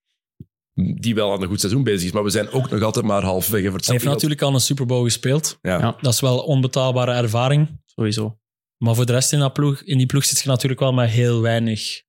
[0.74, 2.12] Die wel aan een goed seizoen bezig is.
[2.12, 4.60] Maar we zijn ook nog altijd maar halfwege voor het Hij heeft natuurlijk al een
[4.60, 5.58] Super Bowl gespeeld.
[5.62, 5.80] Ja.
[5.80, 5.98] Ja.
[6.02, 7.82] Dat is wel onbetaalbare ervaring.
[7.86, 8.38] sowieso.
[8.78, 11.10] Maar voor de rest in, dat ploeg, in die ploeg zit je natuurlijk wel met
[11.10, 12.02] heel weinig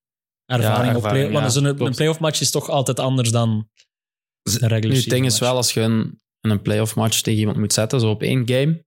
[0.47, 0.91] ervaring.
[0.91, 3.69] Ja, op play, want ja, een, een playoff match is toch altijd anders dan
[4.43, 7.59] een regular Nu, het ding is wel, als je een, een playoff match tegen iemand
[7.59, 8.85] moet zetten, zo op één game,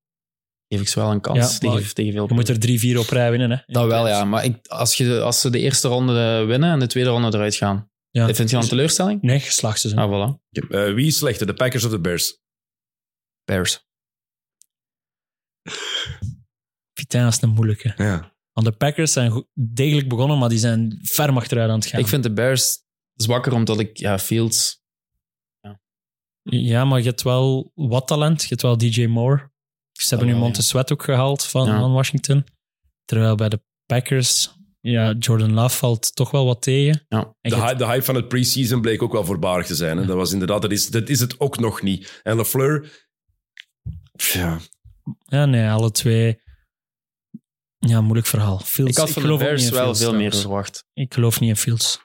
[0.68, 3.00] geef ik ze wel een kans Ja, tegen, tegen veel Je moet er drie, vier
[3.00, 3.52] op rij winnen.
[3.52, 4.26] Hè, Dat wel, ja.
[4.26, 7.56] Maar ik, als, je, als ze de eerste ronde winnen en de tweede ronde eruit
[7.56, 8.26] gaan, Ja.
[8.36, 9.22] vind je dan een teleurstelling?
[9.22, 10.02] Nee, geslachtseizoen.
[10.02, 10.40] Ah, voilà.
[10.70, 12.40] Eh, wie is slechter, de Packers of de Bears?
[13.44, 13.86] Bears.
[16.94, 17.94] Putain, dat is een moeilijke.
[17.98, 18.36] Ja.
[18.54, 22.00] Want de Packers zijn goed- degelijk begonnen, maar die zijn ferm achteruit aan het gaan.
[22.00, 22.84] Ik vind de Bears
[23.14, 24.86] zwakker omdat ik, ja, Fields...
[26.50, 28.42] Ja, maar je hebt wel wat talent.
[28.42, 29.52] Je hebt wel DJ Moore.
[29.92, 31.80] Ze hebben nu wel, Montez Sweat ook gehaald van, Ja.
[31.80, 32.46] van Washington.
[33.06, 34.57] Terwijl bij de Packers,
[34.90, 37.06] ja, Jordan Love valt toch wel wat tegen.
[37.08, 37.36] Ja.
[37.42, 39.98] De, hype, de hype van het preseason bleek ook wel voorbarig te zijn.
[39.98, 40.06] Hè?
[40.06, 42.20] Dat was inderdaad, dat is, dat is het ook nog niet.
[42.24, 43.06] En LaFleur,
[44.34, 44.60] ja,
[45.26, 46.42] ja, nee, alle twee.
[47.78, 48.60] Ja, moeilijk verhaal.
[48.60, 50.86] Fields, Ik had van de Bears wel Fields, veel meer verwacht.
[50.94, 52.00] Ik geloof niet in Fields.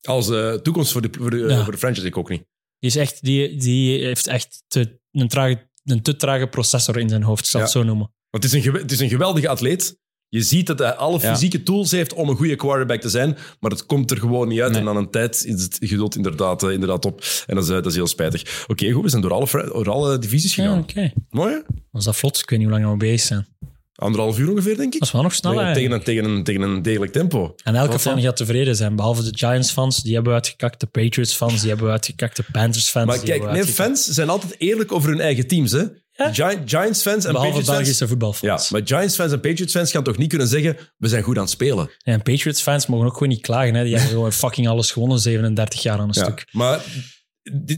[0.00, 1.62] als eh, toekomst voor de, voor, de, Ja.
[1.62, 2.46] voor de franchise, ik ook niet.
[2.78, 7.08] Die, is echt, die, die heeft echt te, een, trage, een te trage processor in
[7.08, 8.14] zijn hoofd, ik zal het zo noemen.
[8.30, 9.98] Want het is, een, het is een geweldige atleet.
[10.30, 11.32] Je ziet dat hij alle Ja.
[11.32, 14.60] fysieke tools heeft om een goede quarterback te zijn, maar het komt er gewoon niet
[14.60, 14.72] uit.
[14.72, 14.80] Nee.
[14.80, 17.24] En aan een tijd is het geduld inderdaad, eh, inderdaad op.
[17.46, 18.64] En dat is, eh, dat is heel spijtig.
[18.66, 20.78] Oké, goed, we zijn door alle, door alle divisies Ja, gegaan.
[20.78, 21.12] oké.
[21.30, 21.58] Mooi, hè?
[21.90, 22.38] Was dat vlot?
[22.38, 23.46] Ik weet niet hoe lang we bezig zijn.
[23.94, 24.98] Anderhalf uur ongeveer, denk ik.
[24.98, 25.52] Dat is wel nog snel.
[25.52, 27.54] tegen, tegen, een, tegen, een, tegen een degelijk tempo.
[27.64, 28.22] En elke fan ja.
[28.22, 30.02] gaat tevreden zijn, behalve de Giants-fans.
[30.02, 30.80] Die hebben we uitgekakt.
[30.80, 32.36] De Patriots-fans, die hebben we uitgekakt.
[32.36, 35.72] De Panthers-fans, Maar kijk, nee, fans zijn altijd eerlijk over hun eigen teams.
[35.72, 35.84] Hè?
[36.18, 36.32] Ja.
[36.32, 37.66] Gi- Giants-fans en Behalve Patriots-fans...
[37.66, 38.70] Belgische Ja, voetbalfans.
[38.70, 41.90] maar Giants-fans en Patriots-fans gaan toch niet kunnen zeggen we zijn goed aan het spelen.
[42.02, 43.74] En Patriots-fans mogen ook gewoon niet klagen.
[43.74, 43.84] Hè.
[43.84, 46.22] Die hebben gewoon fucking alles gewonnen, 37 jaar aan een Ja.
[46.22, 46.44] stuk.
[46.50, 46.80] Maar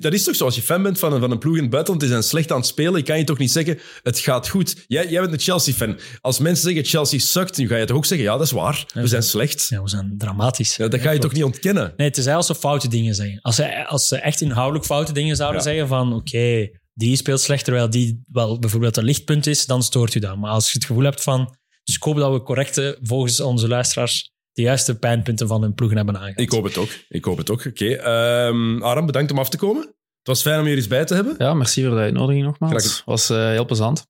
[0.01, 1.71] dat is toch zo, als je fan bent van een, van een ploeg in het
[1.71, 4.49] buitenland, die zijn slecht aan het spelen, je kan je toch niet zeggen het gaat
[4.49, 4.85] goed.
[4.87, 5.99] Jij, jij bent een Chelsea-fan.
[6.21, 8.85] Als mensen zeggen Chelsea sukt, nu ga je toch ook zeggen ja, dat is waar,
[8.95, 9.67] we zijn slecht.
[9.69, 10.77] Ja, we zijn dramatisch.
[10.77, 11.93] Ja, dat ga je toch niet ontkennen?
[11.97, 13.39] Nee, het is als ze foute dingen zeggen.
[13.43, 15.67] Als ze, als ze echt inhoudelijk foute dingen zouden Ja.
[15.69, 16.69] zeggen van oké,
[17.01, 20.37] die speelt slecht, terwijl die wel bijvoorbeeld een lichtpunt is, dan stoort u dat.
[20.37, 21.59] Maar als je het gevoel hebt van...
[21.85, 25.97] Dus ik hoop dat we correcte, volgens onze luisteraars, de juiste pijnpunten van hun ploegen
[25.97, 26.41] hebben aangehaald.
[26.41, 26.89] Ik hoop het ook.
[27.09, 27.65] Ik hoop het ook.
[27.67, 27.95] Oké.
[27.95, 29.83] Ehm, Aram, bedankt om af te komen.
[29.83, 31.35] Het was fijn om je er eens bij te hebben.
[31.39, 32.85] Ja, merci voor de uitnodiging nogmaals.
[32.85, 34.07] Het was eh, heel plezant.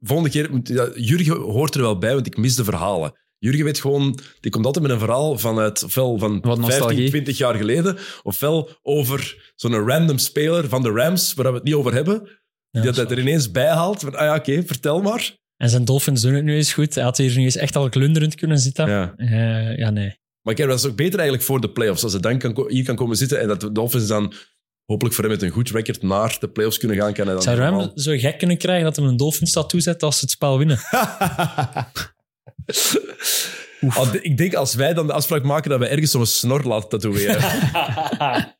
[0.00, 3.12] volgende keer, ja, Jurgen hoort er wel bij, want ik mis de verhalen.
[3.44, 7.08] Jurgen weet gewoon, die komt altijd met een verhaal vanuit, ofwel van Wat 15, nostalgie.
[7.08, 11.74] 20 jaar geleden, ofwel over zo'n random speler van de Rams, waar we het niet
[11.74, 12.28] over hebben,
[12.70, 14.00] Ja, die dat er ineens bij haalt.
[14.00, 15.36] Van, ah ja, oké, vertel maar.
[15.56, 16.94] En zijn Dolphins doen het nu eens goed.
[16.94, 18.88] Hij had hier nu eens echt al klunderend kunnen zitten.
[18.88, 19.14] Ja.
[19.16, 20.18] Eh, ja, nee.
[20.42, 22.84] Maar heb dat is ook beter eigenlijk voor de playoffs, als ze dan kan, hier
[22.84, 24.32] kan komen zitten en dat de Dolphins dan
[24.84, 27.12] hopelijk voor hem met een goed record naar de playoffs kunnen gaan.
[27.12, 30.02] Kan hij dan Zou hem zo gek kunnen krijgen dat hij een Dolphins tattoo zet
[30.02, 30.78] als ze het spel winnen?
[34.22, 37.42] Ik denk als wij dan de afspraak maken dat we ergens zo'n snor laten tatoeëren.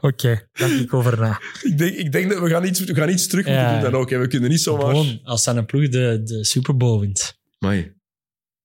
[0.00, 1.40] Oké, denk ik over na.
[1.62, 3.80] ik, denk, ik denk dat we gaan iets, we gaan iets terug moeten Ja.
[3.80, 4.10] doen dan ook.
[4.10, 4.18] Hè.
[4.18, 4.86] We kunnen niet zomaar...
[4.90, 7.38] Gewoon, als zijn ploeg de, de Super Bowl wint.
[7.58, 7.98] Amai.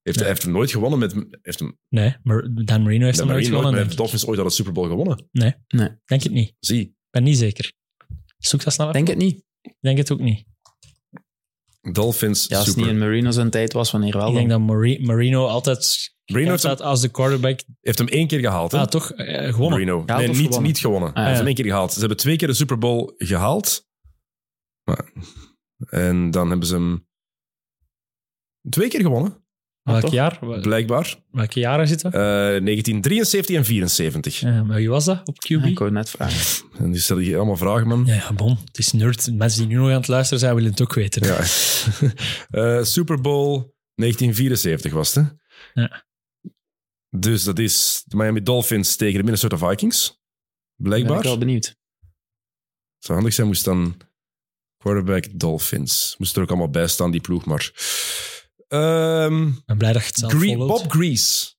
[0.02, 1.14] Heeft, Hij heeft hem nooit gewonnen met...
[1.42, 3.76] Heeft hem, Nee, maar Dan Marino heeft de hem nooit gewonnen.
[3.76, 5.28] heeft de Dolphins ooit al een Super Bowl gewonnen?
[5.32, 5.58] ik.
[6.06, 6.54] denk het niet.
[6.60, 6.82] Zie.
[6.82, 7.72] Ik ben niet zeker.
[8.38, 9.44] Zoek dat snel denk het niet.
[9.62, 10.46] Ik denk het ook niet.
[11.92, 12.92] Dolphins, Ja, als het super.
[12.92, 14.68] niet in Marino zijn tijd was, wanneer wel Ik denk dan?
[14.68, 17.60] dat Mari- Marino altijd Marino heeft hem, staat als de quarterback.
[17.82, 18.72] heeft hem één keer gehaald.
[18.72, 18.78] Hè?
[18.78, 19.12] Ah, toch?
[19.12, 19.70] Eh, gewonnen.
[19.70, 20.04] Marino.
[20.06, 20.64] Gehaald nee, niet, gewonnen?
[20.64, 21.10] niet gewonnen.
[21.14, 21.26] Hij ja.
[21.28, 21.94] heeft hem één keer gehaald.
[21.94, 23.88] Ze hebben twee keer de Super Bowl gehaald.
[24.84, 25.12] Maar,
[25.90, 27.08] en dan hebben ze hem
[28.70, 29.45] twee keer gewonnen,
[29.86, 30.12] Welk toch?
[30.12, 30.60] jaar?
[30.62, 31.16] Blijkbaar.
[31.32, 32.12] Welke jaren zitten?
[32.12, 34.40] Eh 1973 en 74.
[34.40, 35.48] Ja, maar wie was dat op QB?
[35.48, 36.66] Ja, ik wou net vragen.
[36.78, 38.04] En die stellen hier allemaal vragen, man.
[38.06, 38.58] Ja, ja, bon.
[38.66, 39.32] Het is nerd.
[39.34, 41.24] Mensen die nu nog aan het luisteren zijn, willen het ook weten.
[41.28, 41.40] Ja.
[42.50, 45.32] Eh, Super Bowl 1974 was het, hè?
[45.82, 46.06] Ja.
[47.10, 50.08] Dus dat is de Miami Dolphins tegen de Minnesota Vikings.
[50.08, 51.24] Ben ik Blijkbaar.
[51.24, 51.76] wel benieuwd.
[52.98, 53.98] Zou handig zijn, moest dan
[54.78, 56.16] quarterback Dolphins.
[56.18, 57.72] Moest er ook allemaal bij staan, die ploeg, maar...
[58.68, 60.82] Ehm, Ik ben blij dat je het zelf Gre- volhoudt.
[60.84, 61.54] Bob Grease.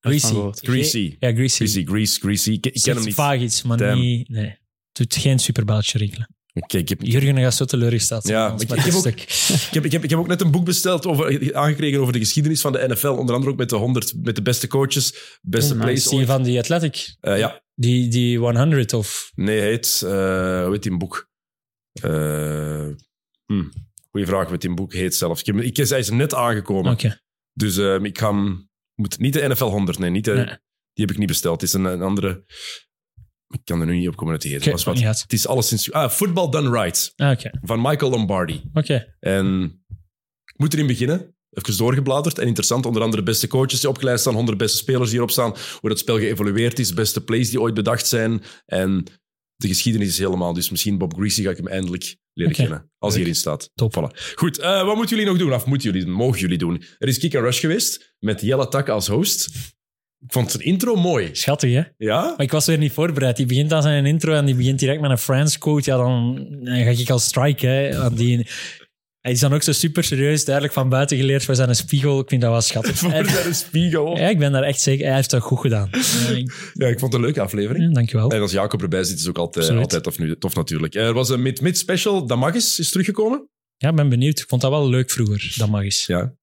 [0.00, 0.34] Greasy.
[0.52, 1.16] Greasy.
[1.18, 1.56] Ja, Greasy.
[1.56, 2.50] Greasy, Grease, Greasy.
[2.50, 3.14] Ik, ik ken hem niet.
[3.14, 4.00] Vaag iets, maar Damn.
[4.00, 4.28] niet...
[4.28, 4.58] Nee.
[4.92, 6.34] Doet geen superbeltje rinkelen.
[6.52, 8.38] ik, heb, Jurgen gaat zo teleurgesteld zijn.
[8.38, 11.06] Ja, ik- ik heb ook- heb, ik, heb, ik heb ook net een boek besteld,
[11.06, 13.06] over, aangekregen over de geschiedenis van de NFL.
[13.08, 16.04] Onder andere ook met de 100, met de beste coaches, beste Oh, plays.
[16.04, 17.16] Is die van die Athletic?
[17.20, 19.32] Eh, ja, Die, die 100 of...
[19.34, 20.00] nee, hij heet...
[20.04, 20.10] eh
[20.64, 21.28] hoe heet die boek?
[21.92, 22.86] Eh
[23.46, 23.64] hm,
[24.10, 25.42] goeie vraag, heet die boek heet zelfs.
[25.42, 26.96] Ik ik, hij is net aangekomen.
[27.52, 28.68] Dus eh, ik ga hem...
[28.94, 30.10] Moet, niet de NFL 100, nee.
[30.10, 30.58] Niet de, Nee.
[30.92, 31.60] Die heb ik niet besteld.
[31.60, 32.44] Het is een, een andere...
[33.48, 34.60] Ik kan er nu niet op komen uit die heet.
[34.60, 34.98] Oké, Was wat.
[34.98, 35.92] Het is alleszins...
[35.92, 37.12] Ah, Football Done Right.
[37.16, 37.38] Ah.
[37.60, 38.62] Van Michael Lombardi.
[38.72, 39.16] Oké.
[39.20, 39.64] En
[40.44, 41.34] ik moet erin beginnen.
[41.50, 42.38] Even doorgebladerd.
[42.38, 45.54] En interessant, onder andere beste coaches die opgeleid staan, 100 beste spelers die hierop staan,
[45.80, 48.42] hoe dat spel geëvolueerd is, beste plays die ooit bedacht zijn.
[48.66, 49.04] En
[49.60, 50.52] de geschiedenis is helemaal.
[50.52, 52.90] Dus misschien Bob Greasy ga ik hem eindelijk leren kennen.
[52.98, 53.70] Als hij hierin staat.
[53.74, 53.94] Top.
[53.96, 54.34] Voilà.
[54.34, 55.52] Goed, eh, wat moeten jullie nog doen?
[55.52, 56.82] Of moeten jullie, mogen jullie doen?
[56.98, 59.48] Er is Kick and Rush geweest, met Jelle Tak als host.
[60.26, 61.28] Ik vond zijn intro mooi.
[61.32, 61.82] Schattig, hè?
[61.96, 62.20] Ja?
[62.22, 63.36] Maar ik was weer niet voorbereid.
[63.36, 65.90] Die begint aan zijn intro en die begint direct met een Friends quote.
[65.90, 67.98] Ja, dan, dan ga ik al strike, hè.
[67.98, 68.46] Want die,
[69.20, 72.20] hij is dan ook zo super serieus, duidelijk van buiten geleerd voor zijn spiegel.
[72.20, 72.96] Ik vind dat wel schattig.
[72.98, 74.16] Voor Hij- zijn spiegel.
[74.18, 75.06] ja, ik ben daar echt zeker.
[75.06, 75.88] Hij heeft dat goed gedaan.
[76.72, 77.84] Ja, ik- vond het een leuke aflevering.
[77.88, 78.30] ja, dankjewel.
[78.30, 79.82] En als Jacob erbij zit, is ook altijd, Absoluut.
[79.82, 80.94] altijd tof, nu- tof natuurlijk.
[80.94, 82.26] Er was een mid-mid special.
[82.26, 83.48] Damagis is teruggekomen.
[83.76, 84.38] Ja, ik ben benieuwd.
[84.38, 85.54] Ik vond dat wel leuk vroeger.
[85.56, 86.06] Dat mag eens.
[86.06, 86.34] Ja.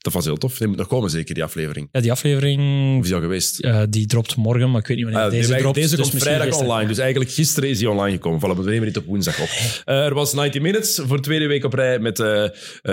[0.00, 0.58] Dat was heel tof.
[0.58, 1.88] Die moet nog komen, zeker, die aflevering.
[1.92, 2.60] Ja, die aflevering
[2.96, 3.58] Of is die al geweest?
[3.60, 5.74] eh, die dropt morgen, maar ik weet niet wanneer Ah, deze dropt.
[5.74, 6.88] deze dus komt vrijdag online.
[6.88, 8.40] Dus eigenlijk gisteren is die online gekomen.
[8.40, 9.48] Voilà, we nemen dit op woensdag op.
[9.84, 12.46] Eh, er was 90 Minutes voor de tweede week op rij met eh,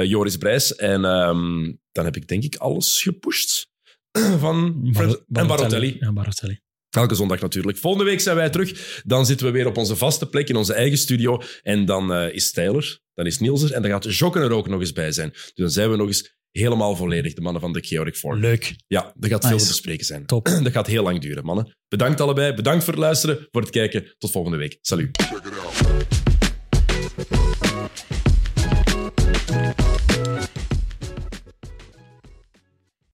[0.03, 0.75] Joris Brijs.
[0.75, 3.67] En ehm, dan heb ik denk ik alles gepusht.
[4.39, 5.97] Van Bar- en Barotelli.
[5.99, 6.59] Ja, Barotelli.
[6.89, 7.77] Elke zondag natuurlijk.
[7.77, 9.01] Volgende week zijn wij terug.
[9.05, 11.41] Dan zitten we weer op onze vaste plek in onze eigen studio.
[11.63, 13.71] En dan is Tyler, dan is Niels er.
[13.73, 15.29] En dan gaat Jokken er ook nog eens bij zijn.
[15.31, 18.37] Dus dan zijn we nog eens helemaal volledig, de mannen van de Chaotic Four.
[18.37, 18.75] Leuk.
[18.87, 20.25] Ja, er gaat veel te bespreken zijn.
[20.25, 20.45] Top.
[20.63, 21.75] Dat gaat heel lang duren, mannen.
[21.87, 22.53] Bedankt allebei.
[22.53, 24.15] Bedankt voor het luisteren, voor het kijken.
[24.17, 24.77] Tot volgende week.
[24.81, 26.16] Salut.